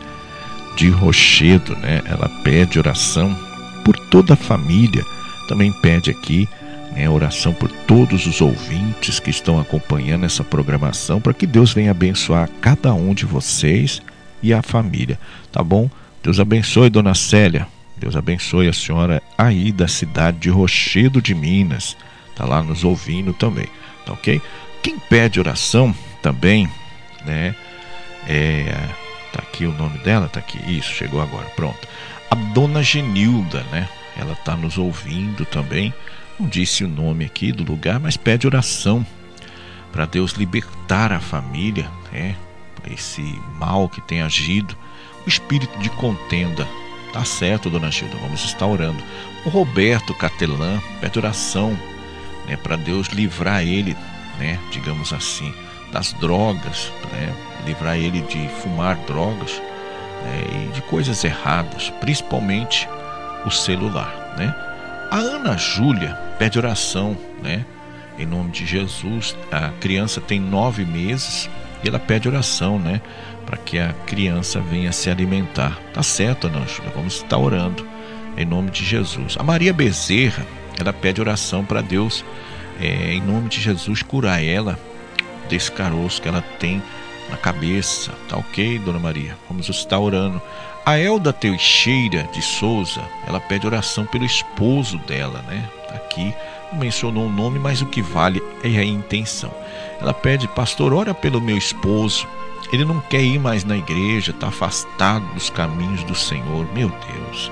de 0.77 0.89
Rochedo, 0.89 1.75
né? 1.79 2.01
Ela 2.05 2.29
pede 2.45 2.79
oração 2.79 3.37
por 3.85 3.99
toda 3.99 4.35
a 4.35 4.37
família. 4.37 5.05
Também 5.49 5.73
pede 5.83 6.13
aqui 6.13 6.49
né, 6.93 7.11
oração 7.11 7.53
por 7.53 7.69
todos 7.69 8.25
os 8.25 8.41
ouvintes 8.41 9.19
que 9.19 9.31
estão 9.31 9.59
acompanhando 9.59 10.27
essa 10.27 10.45
programação, 10.45 11.21
para 11.21 11.35
que 11.35 11.45
Deus 11.45 11.73
venha 11.73 11.91
abençoar 11.91 12.49
cada 12.61 12.95
um 12.95 13.13
de 13.13 13.27
vocês 13.27 14.01
e 14.41 14.55
a 14.55 14.63
família, 14.63 15.19
tá 15.51 15.61
bom? 15.65 15.91
Deus 16.23 16.39
abençoe, 16.39 16.89
dona 16.89 17.17
Célia. 17.17 17.67
Deus 17.97 18.15
abençoe 18.15 18.69
a 18.69 18.73
senhora 18.73 19.23
aí 19.39 19.73
da 19.73 19.89
cidade 19.89 20.39
de 20.39 20.51
Rochedo 20.51 21.23
de 21.23 21.35
Minas. 21.35 21.97
Tá 22.35 22.45
lá 22.45 22.63
nos 22.63 22.85
ouvindo 22.85 23.33
também, 23.33 23.67
tá 24.05 24.13
ok? 24.13 24.41
Quem 24.83 24.99
pede 24.99 25.41
oração 25.41 25.95
também, 26.23 26.71
né? 27.25 27.55
É, 28.29 28.75
tá 29.33 29.41
aqui 29.43 29.65
o 29.65 29.73
nome 29.73 29.99
dela, 29.99 30.29
tá 30.29 30.41
aqui. 30.41 30.59
Isso, 30.71 30.93
chegou 30.93 31.21
agora, 31.21 31.47
pronto. 31.57 31.89
A 32.31 32.35
dona 32.35 32.83
Genilda, 32.83 33.63
né? 33.73 33.89
Ela 34.17 34.35
tá 34.35 34.55
nos 34.55 34.77
ouvindo 34.77 35.47
também. 35.47 35.95
Não 36.39 36.47
disse 36.47 36.85
o 36.85 36.89
nome 36.89 37.25
aqui 37.25 37.51
do 37.51 37.65
lugar, 37.65 37.99
mas 37.99 38.17
pede 38.17 38.47
oração 38.47 39.07
para 39.91 40.05
Deus 40.05 40.33
libertar 40.33 41.13
a 41.13 41.21
família, 41.21 41.91
né? 42.13 42.37
Esse 42.91 43.23
mal 43.59 43.89
que 43.89 44.01
tem 44.03 44.21
agido, 44.21 44.77
o 45.25 45.29
espírito 45.29 45.77
de 45.79 45.89
contenda 45.91 46.69
Tá 47.17 47.25
certo, 47.25 47.71
dona 47.71 47.91
Gilda, 47.91 48.15
vamos 48.19 48.45
estar 48.45 48.67
orando. 48.67 49.03
O 49.47 49.49
Roberto 49.49 50.13
Catelã 50.13 50.79
pede 51.01 51.19
oração 51.19 51.71
né, 52.47 52.59
para 52.59 52.77
Deus 52.77 53.09
livrar 53.09 53.63
ele, 53.63 53.97
né, 54.39 54.59
digamos 54.71 55.15
assim, 55.15 55.51
das 55.91 56.13
drogas, 56.13 56.93
né, 57.11 57.35
livrar 57.65 57.97
ele 57.97 58.21
de 58.21 58.47
fumar 58.61 58.97
drogas 59.07 59.63
né, 60.25 60.67
e 60.69 60.73
de 60.75 60.83
coisas 60.83 61.25
erradas, 61.25 61.89
principalmente 62.01 62.87
o 63.47 63.51
celular. 63.51 64.35
Né? 64.37 64.55
A 65.11 65.17
Ana 65.17 65.57
Júlia 65.57 66.13
pede 66.39 66.59
oração, 66.59 67.17
né, 67.43 67.65
em 68.19 68.27
nome 68.27 68.51
de 68.51 68.67
Jesus. 68.67 69.35
A 69.51 69.71
criança 69.81 70.21
tem 70.21 70.39
nove 70.39 70.85
meses 70.85 71.49
e 71.83 71.89
ela 71.89 71.99
pede 71.99 72.29
oração, 72.29 72.79
né, 72.79 73.01
para 73.47 73.57
que 73.57 73.79
a 73.79 73.93
criança 74.05 74.61
venha 74.61 74.93
se 74.93 75.09
alimentar. 75.09 75.81
Tá 75.95 76.03
certo, 76.03 76.49
Júlia, 76.49 76.93
vamos 76.95 77.15
estar 77.15 77.39
orando 77.39 77.87
em 78.37 78.45
nome 78.45 78.71
de 78.71 78.85
Jesus. 78.85 79.37
A 79.39 79.43
Maria 79.43 79.73
Bezerra, 79.73 80.45
ela 80.79 80.93
pede 80.93 81.21
oração 81.21 81.65
para 81.65 81.81
Deus, 81.81 82.25
é, 82.81 83.15
em 83.15 83.23
nome 83.23 83.49
de 83.49 83.61
Jesus, 83.61 84.03
curar 84.03 84.45
ela 84.45 84.79
desse 85.49 85.71
caroço 85.73 86.21
que 86.21 86.29
ela 86.29 86.43
tem 86.59 86.83
na 87.31 87.37
cabeça. 87.37 88.13
Tá 88.29 88.37
ok, 88.37 88.79
Dona 88.81 88.99
Maria? 88.99 89.37
Vamos 89.49 89.69
estar 89.69 89.99
orando. 89.99 90.43
A 90.85 90.99
Elda 90.99 91.33
Teixeira 91.33 92.29
de 92.33 92.43
Souza, 92.43 93.03
ela 93.27 93.41
pede 93.41 93.67
oração 93.67 94.05
pelo 94.07 94.25
esposo 94.25 94.99
dela, 94.99 95.43
né? 95.49 95.69
Tá 95.89 95.95
aqui, 95.95 96.35
não 96.71 96.79
mencionou 96.79 97.27
o 97.27 97.33
nome, 97.33 97.59
mas 97.59 97.81
o 97.81 97.87
que 97.87 98.03
vale 98.03 98.43
é 98.63 98.79
a 98.79 98.85
intenção. 98.85 99.53
Ela 100.01 100.13
pede, 100.13 100.47
pastor, 100.49 100.93
ora 100.93 101.15
pelo 101.15 101.41
meu 101.41 101.57
esposo, 101.57 102.29
ele 102.73 102.85
não 102.85 103.01
quer 103.01 103.23
ir 103.23 103.39
mais 103.39 103.65
na 103.65 103.77
igreja, 103.77 104.31
está 104.31 104.49
afastado 104.49 105.25
dos 105.35 105.51
caminhos 105.51 106.03
do 106.05 106.15
Senhor. 106.15 106.67
Meu 106.75 106.89
Deus. 106.89 107.51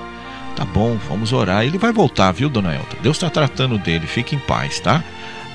Tá 0.55 0.63
bom, 0.63 0.97
vamos 1.09 1.33
orar. 1.33 1.65
Ele 1.65 1.77
vai 1.77 1.91
voltar, 1.91 2.31
viu, 2.31 2.49
dona 2.49 2.73
Elta? 2.73 2.97
Deus 3.01 3.17
está 3.17 3.29
tratando 3.29 3.77
dele, 3.77 4.07
fique 4.07 4.35
em 4.35 4.39
paz, 4.39 4.79
tá? 4.79 5.03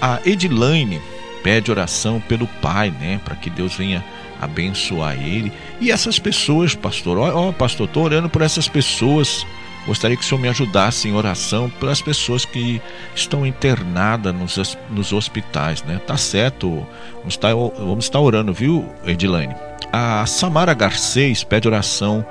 A 0.01 0.21
Edilane 0.25 1.01
pede 1.43 1.71
oração 1.71 2.21
pelo 2.21 2.47
pai, 2.47 2.91
né? 2.91 3.21
Para 3.25 3.35
que 3.37 3.49
Deus 3.49 3.75
venha 3.75 4.05
abençoar 4.41 5.15
ele. 5.15 5.53
E 5.81 5.91
essas 5.91 6.19
pessoas, 6.19 6.75
pastor, 6.75 7.19
ó 7.19 7.53
pastor, 7.53 7.87
estou 7.87 8.05
orando 8.05 8.29
por 8.29 8.43
essas 8.43 8.69
pessoas. 8.69 9.47
Gostaria 9.87 10.17
que 10.17 10.23
o 10.23 10.27
senhor 10.27 10.41
me 10.41 10.49
ajudasse 10.49 11.09
em 11.09 11.15
oração 11.15 11.71
pelas 11.71 12.03
pessoas 12.03 12.45
que 12.45 12.81
estão 13.15 13.47
internadas 13.47 14.35
nos, 14.35 14.79
nos 14.91 15.13
hospitais, 15.13 15.83
né? 15.83 16.01
Tá 16.07 16.17
certo, 16.17 16.87
vamos 17.17 17.35
estar, 17.35 17.55
vamos 17.55 18.05
estar 18.05 18.21
orando, 18.21 18.53
viu, 18.53 18.87
Edilane? 19.05 19.55
A 19.93 20.25
Samara 20.27 20.75
Garcês 20.75 21.43
pede 21.43 21.67
oração 21.67 22.25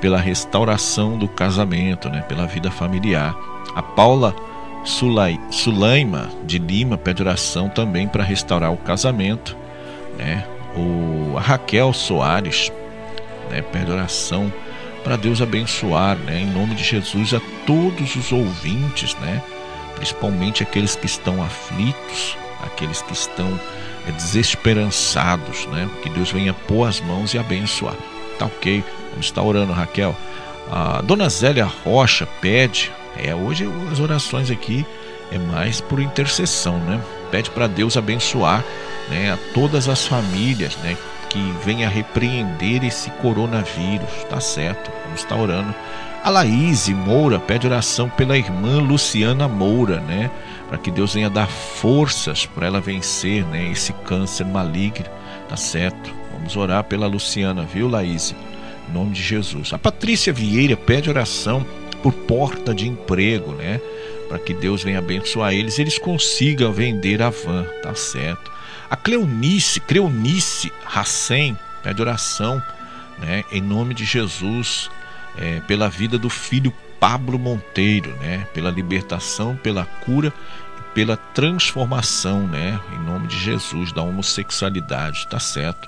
pela 0.00 0.18
restauração 0.18 1.16
do 1.16 1.28
casamento, 1.28 2.08
né? 2.10 2.22
Pela 2.22 2.46
vida 2.46 2.70
familiar. 2.70 3.34
A 3.74 3.82
Paula 3.82 4.34
Sulai, 4.84 5.40
Sulaima 5.50 6.28
de 6.44 6.58
Lima 6.58 6.98
pede 6.98 7.22
oração 7.22 7.68
também 7.68 8.06
para 8.06 8.22
restaurar 8.22 8.72
o 8.72 8.76
casamento, 8.76 9.56
né? 10.18 10.44
O, 10.76 11.38
a 11.38 11.40
Raquel 11.40 11.92
Soares 11.92 12.70
né, 13.50 13.62
pede 13.62 13.90
oração 13.90 14.52
para 15.06 15.14
Deus 15.14 15.40
abençoar, 15.40 16.16
né, 16.16 16.40
em 16.40 16.46
nome 16.46 16.74
de 16.74 16.82
Jesus, 16.82 17.32
a 17.32 17.40
todos 17.64 18.16
os 18.16 18.32
ouvintes, 18.32 19.14
né, 19.20 19.40
principalmente 19.94 20.64
aqueles 20.64 20.96
que 20.96 21.06
estão 21.06 21.40
aflitos, 21.40 22.36
aqueles 22.64 23.02
que 23.02 23.12
estão 23.12 23.48
é, 24.04 24.10
desesperançados, 24.10 25.64
né, 25.66 25.88
que 26.02 26.08
Deus 26.08 26.32
venha 26.32 26.52
pôr 26.52 26.88
as 26.88 27.00
mãos 27.00 27.34
e 27.34 27.38
abençoar. 27.38 27.94
Tá 28.36 28.46
ok. 28.46 28.82
Vamos 29.10 29.26
estar 29.26 29.42
orando, 29.42 29.72
Raquel. 29.72 30.16
A 30.72 31.00
dona 31.02 31.28
Zélia 31.28 31.66
Rocha 31.84 32.26
pede, 32.40 32.90
é 33.16 33.32
hoje 33.32 33.64
as 33.92 34.00
orações 34.00 34.50
aqui 34.50 34.84
é 35.30 35.38
mais 35.38 35.80
por 35.80 36.00
intercessão, 36.00 36.78
né? 36.80 37.00
Pede 37.30 37.48
para 37.50 37.68
Deus 37.68 37.96
abençoar, 37.96 38.64
né, 39.08 39.30
a 39.30 39.38
todas 39.54 39.88
as 39.88 40.04
famílias, 40.04 40.74
né, 40.78 40.96
que 41.36 41.64
venha 41.64 41.88
repreender 41.88 42.82
esse 42.82 43.10
coronavírus, 43.10 44.24
tá 44.30 44.40
certo? 44.40 44.90
Vamos 45.04 45.20
estar 45.20 45.36
orando. 45.36 45.74
A 46.24 46.30
Laís 46.30 46.88
Moura 46.88 47.38
pede 47.38 47.66
oração 47.66 48.08
pela 48.08 48.38
irmã 48.38 48.80
Luciana 48.80 49.46
Moura, 49.46 50.00
né? 50.00 50.30
Para 50.68 50.78
que 50.78 50.90
Deus 50.90 51.12
venha 51.12 51.28
dar 51.28 51.46
forças 51.46 52.46
para 52.46 52.66
ela 52.66 52.80
vencer, 52.80 53.44
né, 53.44 53.70
esse 53.70 53.92
câncer 53.92 54.46
maligno, 54.46 55.06
tá 55.48 55.56
certo? 55.56 56.12
Vamos 56.32 56.56
orar 56.56 56.84
pela 56.84 57.06
Luciana, 57.06 57.62
viu, 57.62 57.88
Laís? 57.88 58.34
Em 58.88 58.92
nome 58.92 59.12
de 59.12 59.22
Jesus. 59.22 59.72
A 59.72 59.78
Patrícia 59.78 60.32
Vieira 60.32 60.76
pede 60.76 61.10
oração 61.10 61.64
por 62.02 62.12
porta 62.12 62.74
de 62.74 62.88
emprego, 62.88 63.52
né? 63.52 63.80
Para 64.28 64.38
que 64.38 64.54
Deus 64.54 64.82
venha 64.82 64.98
abençoar 64.98 65.52
eles, 65.52 65.78
eles 65.78 65.98
consigam 65.98 66.72
vender 66.72 67.22
a 67.22 67.30
van, 67.30 67.64
tá 67.82 67.94
certo? 67.94 68.55
A 68.90 68.96
Cleonice, 68.96 69.80
Cleonice 69.80 70.72
Racem 70.84 71.58
pede 71.82 72.00
oração, 72.00 72.62
né? 73.18 73.44
Em 73.50 73.60
nome 73.60 73.94
de 73.94 74.04
Jesus, 74.04 74.90
é, 75.36 75.60
pela 75.60 75.88
vida 75.88 76.18
do 76.18 76.28
filho 76.28 76.72
Pablo 76.98 77.38
Monteiro, 77.38 78.14
né? 78.16 78.46
Pela 78.52 78.70
libertação, 78.70 79.56
pela 79.56 79.84
cura 79.84 80.32
pela 80.96 81.18
transformação, 81.18 82.46
né? 82.46 82.80
Em 82.94 82.98
nome 83.04 83.26
de 83.26 83.38
Jesus, 83.38 83.92
da 83.92 84.00
homossexualidade, 84.00 85.26
tá 85.28 85.38
certo? 85.38 85.86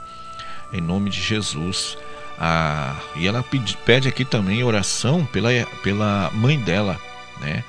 Em 0.71 0.83
nome 0.83 1.09
de 1.09 1.19
Jesus. 1.19 1.97
Ah, 2.39 2.95
e 3.17 3.27
ela 3.27 3.43
pede, 3.43 3.75
pede 3.87 4.07
aqui 4.07 4.23
também 4.23 4.63
oração 4.63 5.25
pela, 5.25 5.49
pela 5.83 6.31
mãe 6.35 6.61
dela, 6.61 7.01
né? 7.41 7.65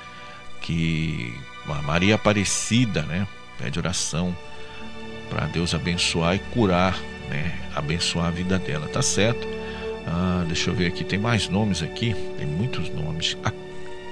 Que 0.60 1.34
a 1.66 1.80
Maria 1.80 2.16
Aparecida, 2.16 3.04
né? 3.04 3.26
Pede 3.56 3.78
oração 3.78 4.36
para 5.30 5.46
Deus 5.46 5.74
abençoar 5.74 6.34
e 6.34 6.38
curar, 6.38 6.98
né? 7.30 7.52
Abençoar 7.74 8.26
a 8.26 8.30
vida 8.30 8.58
dela, 8.58 8.88
tá 8.88 9.00
certo? 9.00 9.46
Ah, 10.06 10.44
deixa 10.46 10.70
eu 10.70 10.74
ver 10.74 10.88
aqui, 10.88 11.04
tem 11.04 11.18
mais 11.18 11.48
nomes 11.48 11.82
aqui, 11.82 12.14
tem 12.36 12.46
muitos 12.46 12.90
nomes. 12.90 13.38
A 13.44 13.52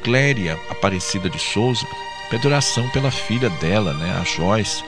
Cléria 0.02 0.58
Aparecida 0.70 1.28
de 1.28 1.38
Souza 1.38 1.84
pede 2.30 2.46
oração 2.46 2.88
pela 2.90 3.10
filha 3.10 3.50
dela, 3.50 3.92
né? 3.94 4.16
A 4.20 4.24
Joyce 4.24 4.82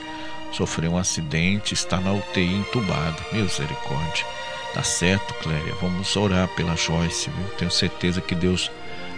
sofreu 0.51 0.93
um 0.93 0.97
acidente, 0.97 1.73
está 1.73 1.99
na 1.99 2.13
UTI 2.13 2.55
entubada. 2.55 3.17
Misericórdia. 3.31 4.25
Tá 4.73 4.83
certo, 4.83 5.33
Cléria. 5.35 5.75
Vamos 5.81 6.15
orar 6.15 6.47
pela 6.55 6.77
Joyce, 6.77 7.29
viu? 7.29 7.45
Tenho 7.57 7.71
certeza 7.71 8.21
que 8.21 8.33
Deus 8.33 8.71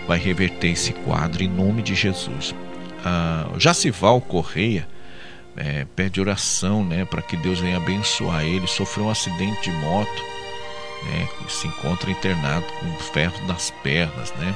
vai 0.07 0.18
reverter 0.18 0.70
esse 0.70 0.93
quadro 0.93 1.43
em 1.43 1.47
nome 1.47 1.84
de 1.84 1.93
Jesus. 1.93 2.55
Ah, 3.05 3.47
Jacival 3.57 4.20
Correia 4.20 4.88
é, 5.56 5.86
pede 5.95 6.20
oração, 6.20 6.84
né, 6.84 7.06
para 7.06 7.22
que 7.22 7.38
Deus 7.38 7.60
venha 7.60 7.78
abençoar 7.78 8.43
ele. 8.43 8.68
Sofreu 8.68 9.08
um 9.08 9.10
acidente 9.10 9.70
de 9.70 9.76
moto, 9.78 10.24
né, 11.06 11.28
se 11.47 11.68
encontra 11.68 12.12
internado 12.12 12.66
com 12.80 12.91
ferro 13.14 13.47
nas 13.47 13.72
pernas, 13.84 14.34
né? 14.36 14.56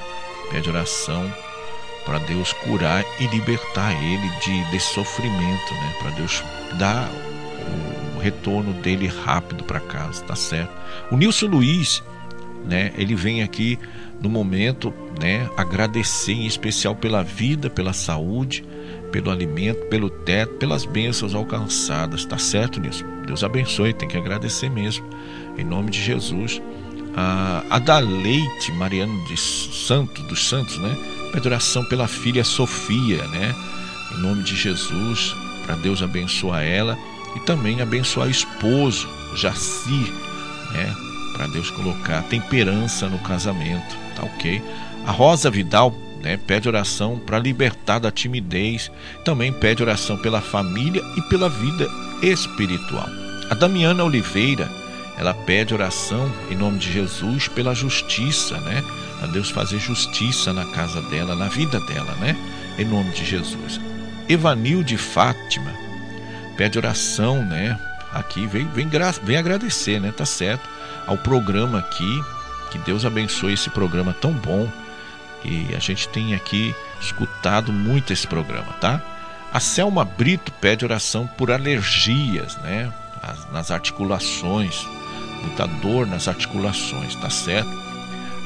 Pede 0.49 0.69
oração 0.69 1.31
para 2.05 2.19
Deus 2.19 2.53
curar 2.53 3.03
e 3.19 3.27
libertar 3.27 3.91
ele 4.01 4.29
de, 4.41 4.63
de 4.71 4.79
sofrimento, 4.79 5.73
né? 5.73 5.93
Para 5.99 6.11
Deus 6.11 6.41
dar 6.79 7.11
o 8.15 8.19
retorno 8.19 8.71
dele 8.73 9.07
rápido 9.07 9.63
para 9.65 9.81
casa, 9.81 10.23
tá 10.23 10.35
certo? 10.35 10.71
O 11.11 11.17
Nilson 11.17 11.47
Luiz, 11.47 12.01
né? 12.65 12.93
Ele 12.97 13.13
vem 13.13 13.43
aqui 13.43 13.77
no 14.21 14.29
momento, 14.29 14.93
né? 15.21 15.49
Agradecer 15.57 16.31
em 16.31 16.45
especial 16.45 16.95
pela 16.95 17.21
vida, 17.23 17.69
pela 17.69 17.91
saúde, 17.91 18.63
pelo 19.11 19.31
alimento, 19.31 19.85
pelo 19.87 20.09
teto, 20.09 20.53
pelas 20.55 20.85
bênçãos 20.85 21.33
alcançadas, 21.33 22.25
tá 22.25 22.37
certo, 22.37 22.79
Nilson? 22.79 23.05
Deus 23.25 23.43
abençoe, 23.43 23.93
tem 23.93 24.07
que 24.07 24.17
agradecer 24.17 24.69
mesmo, 24.69 25.05
em 25.57 25.63
nome 25.63 25.91
de 25.91 26.01
Jesus. 26.01 26.61
A, 27.15 27.63
a 27.69 27.79
da 27.79 27.99
Leite 27.99 28.71
Mariano 28.73 29.25
de 29.25 29.35
Santos, 29.35 30.23
dos 30.27 30.47
Santos, 30.47 30.77
né? 30.77 30.95
Pede 31.33 31.47
oração 31.47 31.83
pela 31.85 32.07
filha 32.07 32.43
Sofia, 32.43 33.27
né? 33.27 33.55
Em 34.15 34.21
nome 34.21 34.43
de 34.43 34.55
Jesus, 34.55 35.35
para 35.65 35.75
Deus 35.75 36.01
abençoar 36.01 36.63
ela 36.63 36.97
e 37.35 37.39
também 37.41 37.81
abençoar 37.81 38.27
o 38.27 38.31
esposo, 38.31 39.09
Jaci, 39.35 40.13
né? 40.71 40.95
Para 41.35 41.47
Deus 41.47 41.69
colocar 41.71 42.23
temperança 42.23 43.09
no 43.09 43.19
casamento, 43.19 43.95
tá 44.15 44.23
ok? 44.23 44.61
A 45.05 45.11
Rosa 45.11 45.49
Vidal, 45.49 45.93
né? 46.27 46.37
Pede 46.45 46.67
oração 46.67 47.17
para 47.17 47.39
libertar 47.39 47.99
da 47.99 48.11
timidez, 48.11 48.91
também 49.23 49.53
pede 49.53 49.81
oração 49.81 50.17
pela 50.17 50.41
família 50.41 51.01
e 51.15 51.21
pela 51.29 51.47
vida 51.47 51.87
espiritual. 52.21 53.07
A 53.49 53.55
Damiana 53.55 54.03
Oliveira, 54.03 54.69
ela 55.17 55.33
pede 55.33 55.73
oração 55.73 56.29
em 56.51 56.55
nome 56.55 56.79
de 56.79 56.91
Jesus 56.91 57.47
pela 57.47 57.73
justiça, 57.73 58.59
né? 58.59 58.83
A 59.23 59.27
Deus 59.27 59.49
fazer 59.49 59.79
justiça 59.79 60.51
na 60.51 60.65
casa 60.65 61.01
dela, 61.03 61.33
na 61.33 61.47
vida 61.47 61.79
dela, 61.79 62.13
né? 62.15 62.35
Em 62.77 62.83
nome 62.83 63.11
de 63.11 63.23
Jesus. 63.23 63.79
Evanil 64.27 64.83
de 64.83 64.97
Fátima 64.97 65.73
pede 66.57 66.77
oração, 66.77 67.41
né? 67.45 67.79
Aqui 68.11 68.45
vem, 68.47 68.67
vem, 68.67 68.89
vem 69.23 69.37
agradecer, 69.37 70.01
né? 70.01 70.11
Tá 70.11 70.25
certo. 70.25 70.67
Ao 71.05 71.17
programa 71.17 71.79
aqui, 71.79 72.21
que 72.71 72.77
Deus 72.79 73.05
abençoe 73.05 73.53
esse 73.53 73.69
programa 73.69 74.13
tão 74.13 74.33
bom. 74.33 74.67
E 75.47 75.73
a 75.75 75.79
gente 75.79 76.09
tem 76.09 76.35
aqui 76.35 76.75
escutado 76.99 77.71
muito 77.71 78.11
esse 78.11 78.27
programa, 78.27 78.73
tá? 78.73 79.01
A 79.51 79.59
Selma 79.59 80.03
Brito 80.03 80.51
pede 80.51 80.83
oração 80.83 81.25
por 81.25 81.51
alergias, 81.51 82.57
né? 82.57 82.91
nas 83.51 83.71
articulações, 83.71 84.85
muita 85.41 85.65
dor 85.67 86.05
nas 86.05 86.27
articulações, 86.27 87.15
tá 87.15 87.29
certo? 87.29 87.69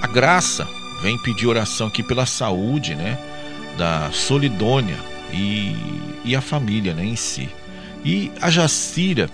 A 0.02 0.08
Graça 0.08 0.68
vem 1.02 1.18
pedir 1.22 1.48
oração 1.48 1.88
aqui 1.88 2.04
pela 2.04 2.26
saúde, 2.26 2.96
né? 2.96 3.18
Da 3.78 4.12
Solidônia 4.12 4.98
e, 5.32 5.76
e 6.24 6.36
a 6.36 6.42
família, 6.42 6.94
né? 6.94 7.06
Em 7.06 7.16
si. 7.16 7.50
E 8.04 8.32
a 8.42 8.50
Jacira 8.50 9.30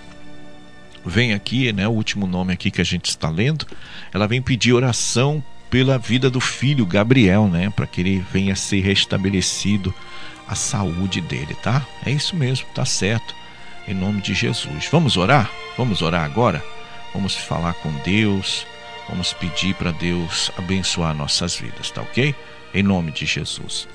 vem 1.04 1.32
aqui, 1.32 1.72
né? 1.72 1.88
O 1.88 1.92
último 1.92 2.26
nome 2.26 2.52
aqui 2.52 2.70
que 2.70 2.80
a 2.80 2.84
gente 2.84 3.06
está 3.06 3.30
lendo, 3.30 3.66
ela 4.12 4.26
vem 4.26 4.42
pedir 4.42 4.72
oração 4.72 5.42
pela 5.70 5.98
vida 5.98 6.30
do 6.30 6.40
filho 6.40 6.86
Gabriel, 6.86 7.46
né? 7.46 7.70
Para 7.70 7.86
que 7.86 8.00
ele 8.00 8.24
venha 8.32 8.56
ser 8.56 8.80
restabelecido 8.80 9.94
a 10.46 10.54
saúde 10.54 11.20
dele, 11.20 11.54
tá? 11.62 11.86
É 12.04 12.10
isso 12.10 12.34
mesmo, 12.34 12.66
tá 12.74 12.84
certo. 12.84 13.34
Em 13.86 13.94
nome 13.94 14.20
de 14.20 14.34
Jesus. 14.34 14.88
Vamos 14.90 15.16
orar? 15.16 15.50
Vamos 15.76 16.02
orar 16.02 16.24
agora? 16.24 16.62
Vamos 17.14 17.34
falar 17.34 17.74
com 17.74 17.90
Deus. 18.04 18.66
Vamos 19.08 19.32
pedir 19.32 19.74
para 19.74 19.90
Deus 19.90 20.50
abençoar 20.58 21.14
nossas 21.14 21.56
vidas, 21.56 21.90
tá 21.90 22.02
ok? 22.02 22.34
Em 22.74 22.82
nome 22.82 23.10
de 23.10 23.24
Jesus. 23.24 23.88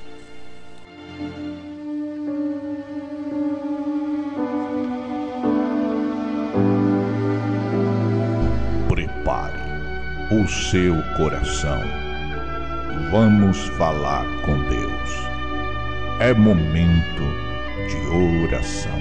O 10.44 10.48
seu 10.48 11.02
coração. 11.16 11.82
Vamos 13.10 13.58
falar 13.78 14.26
com 14.42 14.58
Deus. 14.64 15.10
É 16.20 16.34
momento 16.34 17.24
de 17.88 18.44
oração. 18.44 18.92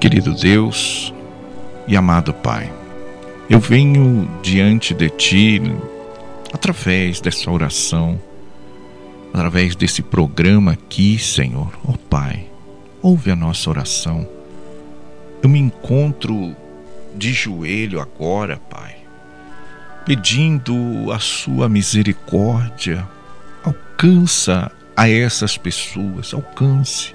Querido 0.00 0.34
Deus 0.34 1.14
e 1.86 1.96
amado 1.96 2.34
Pai, 2.34 2.81
eu 3.48 3.58
venho 3.60 4.28
diante 4.42 4.94
de 4.94 5.10
Ti 5.10 5.62
através 6.52 7.20
dessa 7.20 7.50
oração, 7.50 8.20
através 9.32 9.74
desse 9.74 10.02
programa 10.02 10.72
aqui, 10.72 11.18
Senhor, 11.18 11.72
ó 11.86 11.92
oh, 11.92 11.98
Pai, 11.98 12.46
ouve 13.00 13.30
a 13.30 13.36
nossa 13.36 13.68
oração. 13.70 14.28
Eu 15.42 15.48
me 15.48 15.58
encontro 15.58 16.54
de 17.14 17.32
joelho 17.32 18.00
agora, 18.00 18.58
Pai, 18.70 18.96
pedindo 20.04 21.10
a 21.12 21.18
Sua 21.18 21.68
misericórdia, 21.68 23.06
alcança 23.64 24.70
a 24.96 25.08
essas 25.08 25.56
pessoas, 25.56 26.32
alcance 26.32 27.14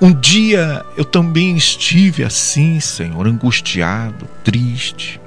um 0.00 0.12
dia 0.12 0.84
eu 0.94 1.06
também 1.06 1.56
estive 1.56 2.22
assim, 2.22 2.78
Senhor, 2.80 3.26
angustiado, 3.26 4.28
triste. 4.44 5.18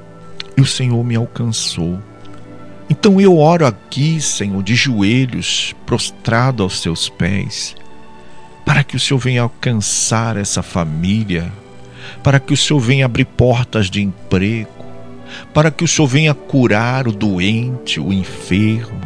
E 0.60 0.62
o 0.62 0.66
Senhor 0.66 1.01
me 1.05 1.16
alcançou. 1.16 1.97
Então 2.89 3.22
eu 3.22 3.38
oro 3.38 3.66
aqui, 3.66 4.20
Senhor, 4.20 4.62
de 4.62 4.76
joelhos, 4.76 5.74
prostrado 5.86 6.64
aos 6.64 6.82
seus 6.82 7.07
pés, 7.07 7.78
para 8.66 8.84
que 8.84 8.97
o 8.97 8.99
Senhor 8.99 9.20
venha 9.20 9.41
alcançar 9.41 10.36
essa 10.36 10.62
família, 10.62 11.49
para 12.22 12.41
que 12.41 12.51
o 12.51 12.57
Senhor 12.57 12.80
venha 12.82 13.05
abrir 13.05 13.24
portas 13.24 13.89
de 13.89 14.01
emprego, 14.01 14.70
para 15.53 15.72
que 15.72 15.86
o 15.86 15.88
Senhor 15.88 16.07
venha 16.10 16.34
curar 16.34 17.07
o 17.07 17.14
doente, 17.14 17.97
o 17.97 18.12
enfermo, 18.12 18.99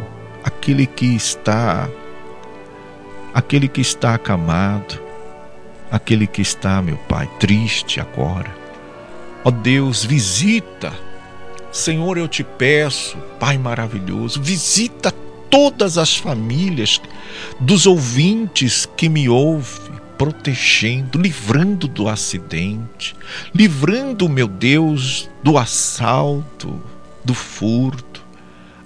aquele 0.44 0.88
que 0.88 1.16
está 1.16 1.88
aquele 3.32 3.68
que 3.68 3.82
está 3.82 4.16
acamado, 4.16 5.00
aquele 5.92 6.26
que 6.26 6.42
está, 6.42 6.82
meu 6.82 6.98
Pai, 6.98 7.30
triste 7.40 8.00
agora. 8.00 8.50
Ó 9.44 9.52
Deus, 9.52 10.04
visita 10.04 11.03
Senhor, 11.74 12.20
eu 12.20 12.28
te 12.28 12.44
peço, 12.44 13.18
Pai 13.40 13.58
maravilhoso, 13.58 14.40
visita 14.40 15.12
todas 15.50 15.98
as 15.98 16.16
famílias 16.16 17.02
dos 17.60 17.88
ouvintes 17.88 18.88
que 18.96 19.10
me 19.10 19.28
ouvem, 19.28 19.92
protegendo, 20.16 21.20
livrando 21.20 21.88
do 21.88 22.08
acidente, 22.08 23.16
livrando, 23.56 24.30
meu 24.30 24.48
Deus, 24.48 25.28
do 25.42 25.58
assalto, 25.58 26.80
do 27.26 27.34
furto. 27.34 28.24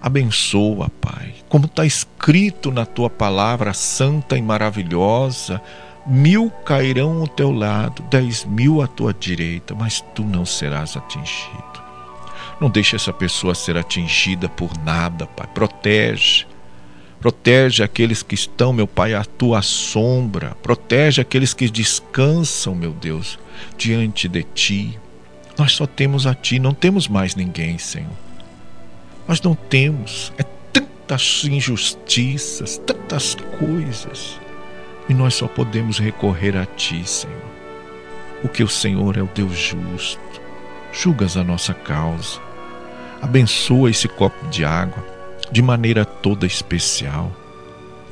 Abençoa, 0.01 0.89
Pai, 1.01 1.35
como 1.49 1.65
está 1.65 1.85
escrito 1.85 2.71
na 2.71 2.85
tua 2.85 3.09
palavra 3.09 3.73
santa 3.73 4.37
e 4.37 4.41
maravilhosa. 4.41 5.61
Mil 6.05 6.49
cairão 6.63 7.19
ao 7.19 7.27
teu 7.27 7.51
lado, 7.51 8.01
dez 8.09 8.45
mil 8.45 8.81
à 8.81 8.87
tua 8.87 9.13
direita, 9.13 9.75
mas 9.75 9.99
tu 10.15 10.23
não 10.23 10.45
serás 10.45 10.95
atingido. 10.95 11.86
Não 12.59 12.69
deixe 12.69 12.95
essa 12.95 13.13
pessoa 13.13 13.53
ser 13.53 13.77
atingida 13.77 14.49
por 14.49 14.75
nada, 14.79 15.27
Pai. 15.27 15.47
Protege. 15.53 16.45
Protege 17.19 17.83
aqueles 17.83 18.23
que 18.23 18.33
estão, 18.33 18.73
meu 18.73 18.87
Pai, 18.87 19.13
à 19.13 19.23
tua 19.23 19.61
sombra. 19.61 20.57
Protege 20.63 21.21
aqueles 21.21 21.53
que 21.53 21.69
descansam, 21.69 22.73
meu 22.73 22.91
Deus, 22.91 23.37
diante 23.77 24.27
de 24.27 24.43
ti. 24.43 24.99
Nós 25.57 25.73
só 25.73 25.85
temos 25.85 26.25
a 26.25 26.33
ti, 26.33 26.59
não 26.59 26.73
temos 26.73 27.07
mais 27.07 27.35
ninguém, 27.35 27.77
Senhor. 27.77 28.09
Nós 29.27 29.41
não 29.41 29.53
temos. 29.53 30.31
É 30.37 30.43
tantas 30.43 31.43
injustiças, 31.45 32.77
tantas 32.79 33.35
coisas. 33.59 34.39
E 35.07 35.13
nós 35.13 35.35
só 35.35 35.47
podemos 35.47 35.99
recorrer 35.99 36.57
a 36.57 36.65
ti, 36.65 37.07
Senhor. 37.07 37.35
Porque 38.41 38.63
o 38.63 38.67
Senhor 38.67 39.15
é 39.17 39.21
o 39.21 39.29
Deus 39.33 39.57
justo. 39.57 40.19
Julgas 40.91 41.37
a 41.37 41.43
nossa 41.43 41.73
causa 41.73 42.46
abençoa 43.21 43.89
esse 43.89 44.07
copo 44.07 44.47
de 44.47 44.63
água 44.63 45.17
de 45.51 45.61
maneira 45.61 46.05
toda 46.05 46.45
especial. 46.45 47.31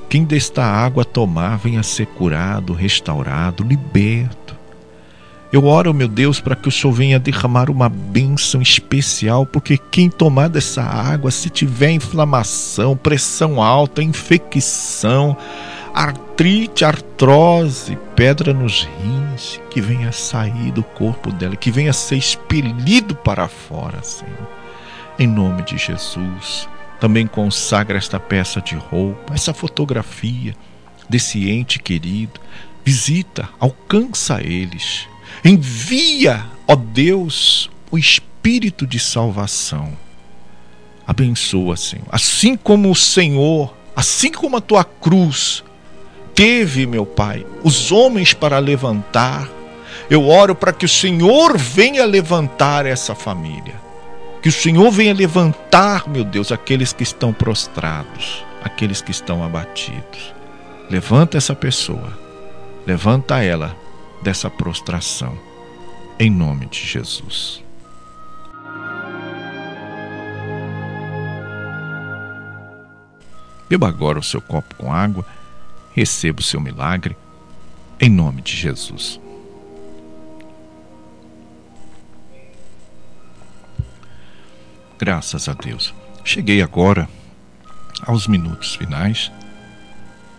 Quem 0.10 0.24
desta 0.24 0.64
água 0.64 1.04
tomar 1.04 1.58
venha 1.58 1.84
ser 1.84 2.06
curado, 2.06 2.74
restaurado, 2.74 3.64
liberto. 3.64 4.56
Eu 5.52 5.66
oro, 5.66 5.94
meu 5.94 6.08
Deus, 6.08 6.40
para 6.40 6.56
que 6.56 6.68
o 6.68 6.72
Senhor 6.72 6.94
venha 6.94 7.20
derramar 7.20 7.70
uma 7.70 7.88
bênção 7.88 8.62
especial, 8.62 9.46
porque 9.46 9.78
quem 9.78 10.10
tomar 10.10 10.50
dessa 10.50 10.84
água, 10.84 11.32
se 11.32 11.50
tiver 11.50 11.92
inflamação, 11.92 12.96
pressão 12.98 13.62
alta, 13.62 14.04
infecção, 14.04 15.38
artrite, 15.94 16.84
artrose, 16.84 17.98
pedra 18.16 18.54
nos 18.54 18.88
rins, 19.02 19.62
que 19.70 19.80
venha 19.80 20.12
sair 20.12 20.72
do 20.72 20.84
corpo 20.84 21.32
dela, 21.32 21.56
que 21.56 21.72
venha 21.72 21.94
ser 21.94 22.18
expelido 22.18 23.16
para 23.16 23.48
fora, 23.48 24.04
Senhor 24.04 24.65
em 25.18 25.28
nome 25.28 25.64
de 25.64 25.78
Jesus. 25.78 26.68
Também 27.00 27.28
consagra 27.28 27.98
esta 27.98 28.20
peça 28.20 28.62
de 28.62 28.76
roupa, 28.76 29.34
essa 29.34 29.54
fotografia 29.54 30.56
desse 31.10 31.50
ente 31.50 31.80
querido. 31.80 32.40
Visita, 32.84 33.50
alcança 33.60 34.42
eles. 34.42 35.08
Envia, 35.44 36.46
ó 36.68 36.76
Deus, 36.76 37.70
o 37.92 37.98
Espírito 37.98 38.86
de 38.86 39.00
salvação. 39.00 39.94
Abençoa, 41.06 41.78
Senhor. 41.78 42.06
Assim 42.12 42.56
como 42.56 42.90
o 42.90 42.96
Senhor, 42.96 43.76
assim 43.96 44.32
como 44.32 44.58
a 44.58 44.62
tua 44.62 44.84
cruz 44.84 45.64
teve, 46.34 46.86
meu 46.86 47.06
Pai, 47.06 47.46
os 47.64 47.92
homens 47.92 48.34
para 48.34 48.60
levantar, 48.60 49.50
eu 50.10 50.28
oro 50.28 50.54
para 50.54 50.74
que 50.74 50.86
o 50.86 50.90
Senhor 50.90 51.58
venha 51.58 52.06
levantar 52.06 52.86
essa 52.86 53.16
família. 53.16 53.85
Que 54.46 54.50
o 54.50 54.52
Senhor 54.52 54.92
venha 54.92 55.12
levantar, 55.12 56.08
meu 56.08 56.24
Deus, 56.24 56.52
aqueles 56.52 56.94
que 56.94 57.02
estão 57.02 57.34
prostrados, 57.34 58.46
aqueles 58.64 59.02
que 59.02 59.10
estão 59.10 59.44
abatidos. 59.44 60.36
Levanta 60.88 61.36
essa 61.36 61.56
pessoa, 61.56 62.16
levanta 62.86 63.42
ela 63.42 63.76
dessa 64.22 64.48
prostração, 64.48 65.36
em 66.20 66.30
nome 66.30 66.68
de 66.68 66.78
Jesus. 66.86 67.64
Beba 73.68 73.88
agora 73.88 74.20
o 74.20 74.24
seu 74.24 74.42
copo 74.42 74.76
com 74.76 74.94
água, 74.94 75.26
receba 75.92 76.42
o 76.42 76.44
seu 76.44 76.62
milagre, 76.62 77.18
em 78.00 78.12
nome 78.12 78.44
de 78.44 78.56
Jesus. 78.56 79.20
Graças 84.98 85.50
a 85.50 85.54
Deus. 85.54 85.94
Cheguei 86.24 86.62
agora 86.62 87.08
aos 88.06 88.28
minutos 88.28 88.76
finais. 88.76 89.32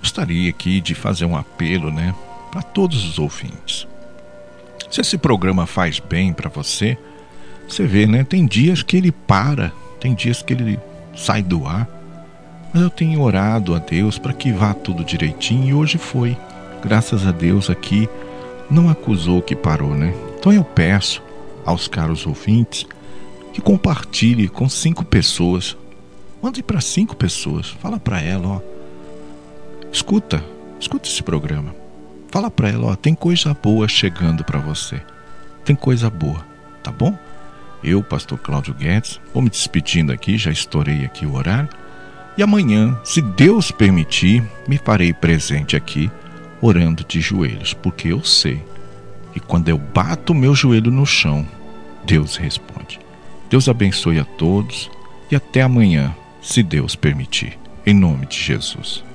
Gostaria 0.00 0.48
aqui 0.48 0.80
de 0.80 0.94
fazer 0.94 1.26
um 1.26 1.36
apelo, 1.36 1.90
né, 1.90 2.14
para 2.50 2.62
todos 2.62 3.04
os 3.04 3.18
ouvintes. 3.18 3.86
Se 4.90 5.00
esse 5.00 5.18
programa 5.18 5.66
faz 5.66 5.98
bem 5.98 6.32
para 6.32 6.48
você, 6.48 6.96
você 7.68 7.84
vê, 7.86 8.06
né, 8.06 8.24
tem 8.24 8.46
dias 8.46 8.82
que 8.82 8.96
ele 8.96 9.12
para, 9.12 9.72
tem 10.00 10.14
dias 10.14 10.42
que 10.42 10.54
ele 10.54 10.78
sai 11.14 11.42
do 11.42 11.66
ar. 11.66 11.88
Mas 12.72 12.82
eu 12.82 12.90
tenho 12.90 13.20
orado 13.20 13.74
a 13.74 13.78
Deus 13.78 14.18
para 14.18 14.32
que 14.32 14.52
vá 14.52 14.72
tudo 14.72 15.04
direitinho 15.04 15.68
e 15.68 15.74
hoje 15.74 15.98
foi. 15.98 16.36
Graças 16.82 17.26
a 17.26 17.32
Deus 17.32 17.68
aqui 17.68 18.08
não 18.70 18.88
acusou 18.88 19.42
que 19.42 19.54
parou, 19.54 19.94
né? 19.94 20.14
Então 20.38 20.52
eu 20.52 20.64
peço 20.64 21.22
aos 21.64 21.88
caros 21.88 22.26
ouvintes 22.26 22.86
que 23.56 23.62
compartilhe 23.62 24.50
com 24.50 24.68
cinco 24.68 25.02
pessoas. 25.02 25.74
Mande 26.42 26.62
para 26.62 26.78
cinco 26.78 27.16
pessoas. 27.16 27.70
Fala 27.80 27.98
para 27.98 28.20
ela, 28.20 28.46
ó. 28.46 28.60
Escuta, 29.90 30.44
escuta 30.78 31.08
esse 31.08 31.22
programa. 31.22 31.74
Fala 32.30 32.50
para 32.50 32.68
ela, 32.68 32.88
ó, 32.88 32.94
tem 32.94 33.14
coisa 33.14 33.54
boa 33.54 33.88
chegando 33.88 34.44
para 34.44 34.58
você. 34.58 35.00
Tem 35.64 35.74
coisa 35.74 36.10
boa, 36.10 36.44
tá 36.82 36.92
bom? 36.92 37.18
Eu, 37.82 38.02
pastor 38.02 38.38
Cláudio 38.38 38.74
Guedes, 38.74 39.18
vou 39.32 39.42
me 39.42 39.48
despedindo 39.48 40.12
aqui, 40.12 40.36
já 40.36 40.50
estourei 40.50 41.06
aqui 41.06 41.24
o 41.24 41.34
horário. 41.34 41.70
E 42.36 42.42
amanhã, 42.42 43.00
se 43.02 43.22
Deus 43.22 43.70
permitir, 43.70 44.44
me 44.68 44.76
farei 44.76 45.14
presente 45.14 45.74
aqui, 45.74 46.10
orando 46.60 47.02
de 47.08 47.22
joelhos, 47.22 47.72
porque 47.72 48.08
eu 48.08 48.22
sei 48.22 48.62
que 49.32 49.40
quando 49.40 49.70
eu 49.70 49.78
bato 49.78 50.34
meu 50.34 50.54
joelho 50.54 50.90
no 50.90 51.06
chão, 51.06 51.46
Deus 52.04 52.36
responde. 52.36 52.75
Deus 53.48 53.68
abençoe 53.68 54.18
a 54.18 54.24
todos 54.24 54.90
e 55.30 55.36
até 55.36 55.62
amanhã, 55.62 56.14
se 56.40 56.62
Deus 56.62 56.96
permitir. 56.96 57.58
Em 57.84 57.94
nome 57.94 58.26
de 58.26 58.36
Jesus. 58.36 59.05